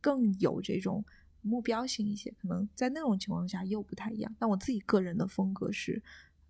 [0.00, 1.04] 更有这种
[1.42, 2.34] 目标性一些。
[2.40, 4.34] 可能在那种情况下又不太一样。
[4.38, 6.02] 但我自己个人的风格是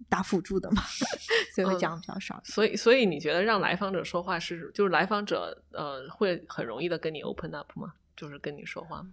[0.09, 0.83] 打辅助的嘛，
[1.55, 2.41] 所以会讲比较少。
[2.45, 7.95] 所以，所以你觉得让来访者说话是，就是来访者呃会很容易的跟你 open up 吗？
[8.17, 9.11] 就是跟你说话吗？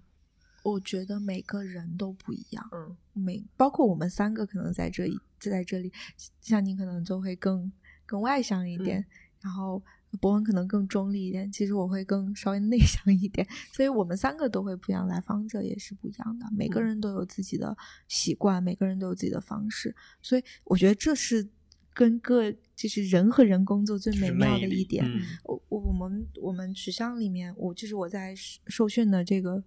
[0.63, 5.91] 我觉得每个人都不一样，嗯，每包括我们三个可能在这里，在这里，
[6.39, 7.71] 像你可能就会更
[8.05, 9.03] 更外向一点，
[9.41, 9.81] 然后
[10.19, 17.75] 博文可能更中立一点，其实我会更 稍微内向一点，所以我们三个都会不一样，来访者也是不一样的，每个人都有自己的
[18.07, 21.49] 习惯，每个人都有自己的方式，所以我觉得这是
[21.93, 25.03] 跟个就是人和人工作最美妙的一点。
[25.43, 28.35] 我我我们我们学校里面，我就是我在
[28.67, 29.63] 受训的这个。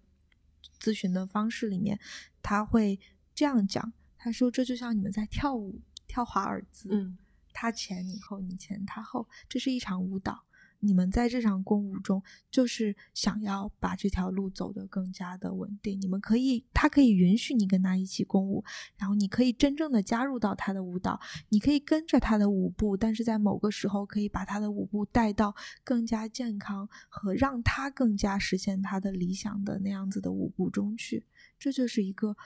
[0.84, 1.98] 咨询的方式里面，
[2.42, 3.00] 他会
[3.34, 7.16] 这样讲：“他说这就像你们在跳舞，跳华尔兹，嗯，
[7.54, 10.44] 他前你后，你前他后，这是一场舞蹈。”
[10.84, 16.00] 你们在这场共舞中，就是想要把这条路走得更加的稳定。
[16.00, 18.62] 你们可以，他可以允许你跟他一起共舞，
[18.96, 31.24] 然后你可以真正的加入到他的舞蹈，你可以跟着他的舞步，但是在某个时候可以把他的舞步带到更加健康和让他更加实现他的理想的那样子的舞步中去。
[31.58, 32.36] 这就是一个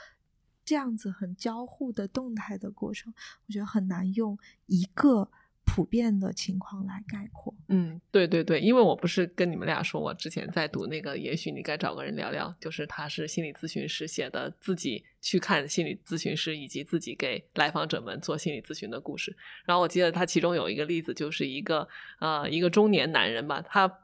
[0.65, 3.13] 这样子很交互的动态的过程。
[3.47, 5.31] 我觉得很难用一个。
[5.79, 7.55] 普遍的情况来概括。
[7.69, 19.37] 嗯，对对对，因为我不是跟你们俩说，我之前在读那个，也许你该找个人聊聊，就是他是心理咨询师写的，自己去看心理咨询师以及自己给来访者们做心理咨询的故事。
[19.65, 21.87] 然后我记得他其中有一个例子，就是一个
[22.19, 24.01] 呃一个中年男人吧，他。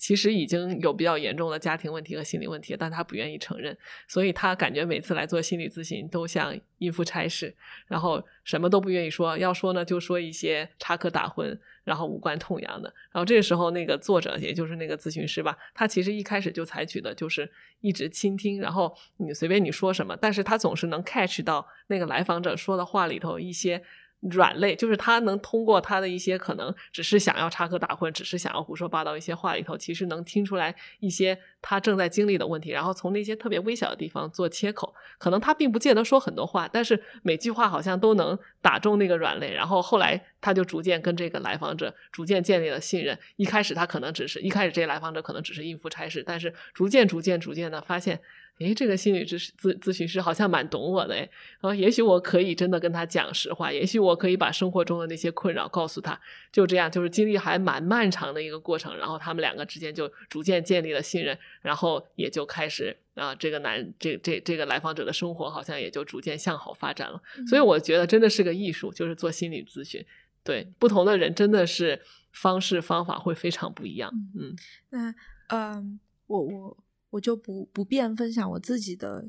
[0.00, 3.76] 其实已经有比较严重的家庭问题和心理问题，但他不愿意承认，
[4.08, 7.54] 所以他感觉每次来做心理咨询都像应付差事，
[7.86, 12.90] 然后什么都不愿意说，要说呢就说一些插科打诨，然后无关痛痒的。
[13.12, 17.46] 然后这个时候，那个作者也就是那个咨询师吧，他其实一开始就采取的就是
[17.80, 23.82] 一直倾听，然后你随便你说什么，但是他总是能 catch 到那个来访者说的话里头一些。
[24.20, 34.94] 软肋就是他能通过他的一些可能只是想要插科打诨，只是想要胡说八道一些话里头，其实能听出来一些他正在经历的问题，然后从那些特别微小的地方做切口。
[35.18, 39.52] 可能他并不见得说很多话，但是每句话好像都能打中那个软肋。
[39.52, 43.18] 然后后来他就逐渐跟这个来访者逐渐建立了信任。
[43.36, 48.20] 一开始他可能只是一开始这些来访者可能只是应付差事，但是逐渐逐渐逐渐的发现。
[48.60, 51.20] 诶，这个心理咨咨咨询师好像蛮懂我的诶，
[51.60, 56.20] 然后也许我可以真的跟他讲实话，也许我可以把生活中的那些困扰告诉他，
[56.52, 67.20] 就这样，就是经历还蛮漫长的一个过程，然后他们两个之间就逐渐建立了信任，然后也就开始啊，这个男这这这个来访者的生活好像也就逐渐向好发展了。
[67.48, 70.04] 所以我觉得真的是个艺术，就是做心理咨询，
[70.44, 71.98] 对不同的人真的是
[72.30, 74.12] 方式方法会非常不一样。
[74.38, 74.54] 嗯，
[74.90, 75.14] 那
[75.48, 76.76] 嗯，我我。
[77.10, 79.28] 我就不不便分享我自己的，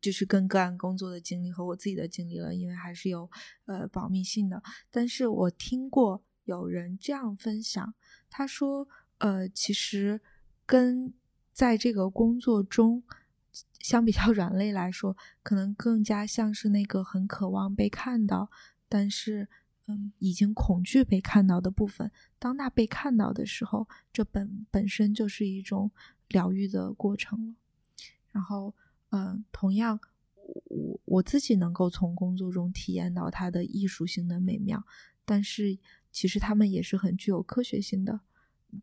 [0.00, 3.30] 就是跟个案工作的经历和我自己的经历了，因为还是有
[3.64, 4.62] 呃保密性的。
[4.90, 7.94] 但是我听过有人这样分享，
[8.28, 8.86] 他说，
[9.18, 10.20] 呃，其实
[10.66, 11.14] 跟
[11.52, 13.02] 在这个工作中
[13.80, 18.50] 相比较软肋来说，可能更加像是那个很渴望被看到，
[18.88, 19.48] 但是
[19.86, 22.10] 嗯，已经恐惧被看到的部分。
[22.38, 25.90] 当那被看到的时候，这本本身就是一种。
[26.32, 27.54] 疗愈的过程了，
[28.32, 28.74] 然后，
[29.10, 30.00] 嗯，同样，
[30.64, 34.84] 我我自己能够从工作中体验到它的艺术性的美妙，
[35.24, 35.78] 但是
[36.10, 38.20] 其实他们也是很具有科学性的，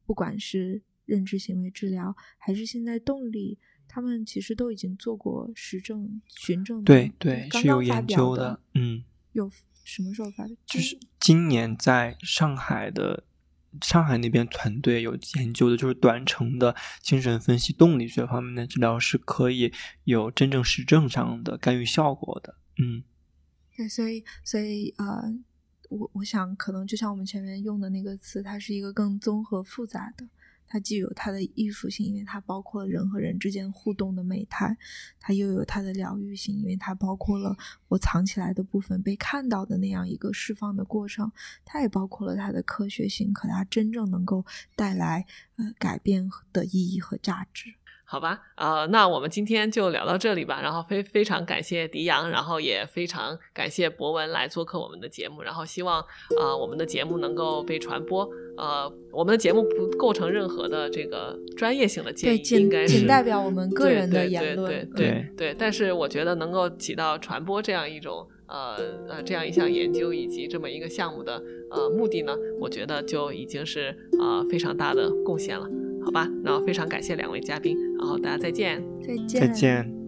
[0.06, 3.58] 不管是认知行为治疗还是现在动力，
[3.88, 9.04] 他们其实都已经做过实证循证，对对，是有研究的，嗯，
[9.34, 9.52] 有
[9.84, 10.56] 什么时候发的？
[10.66, 13.26] 就是今年在上海的。
[13.82, 19.72] 上海那边团队有研究的，就是短程的精神分析动力学方面的治疗是可以
[20.04, 22.56] 有真正实证上的干预效果的。
[22.78, 23.04] 嗯，
[23.76, 25.34] 对，所以，所以，呃，
[25.90, 30.28] 我我想，可能就像我们前面用的那个词，它是一个更综合复杂的。
[30.70, 34.70] 它既有它的艺术性，因为它包括了人和人之间互动的美态；
[35.20, 41.28] 它又有它的疗愈性，因为它包括了我藏起来的部分被看到的那样一个释放的过程；
[41.66, 45.26] 它也包括了它的科学性，可它真正能够带来
[45.58, 47.74] 呃改变的意义和价值。
[48.12, 50.60] 好吧，呃，那我们今天就聊到这里吧。
[50.64, 55.44] 然后非非常感谢迪阳，然后也非常感谢博文来做客我们的节目。
[55.44, 56.02] 然后希望
[56.42, 58.28] 啊，我们的节目能够被传播。
[58.58, 64.68] 呃，我们的节目不构成任何的这个专业性的建议，应该是仅代表我们个人的言论。
[64.68, 68.76] 对对对，但是我觉得能够起到传播这样一种呃
[69.08, 75.70] 呃这样一项研究以及这么一个项目的呃目的呢，我觉得就已经是啊非常大的贡献了。
[76.10, 79.99] 好吧，然后非常感谢两位嘉宾，然后大家再见，再见，再见。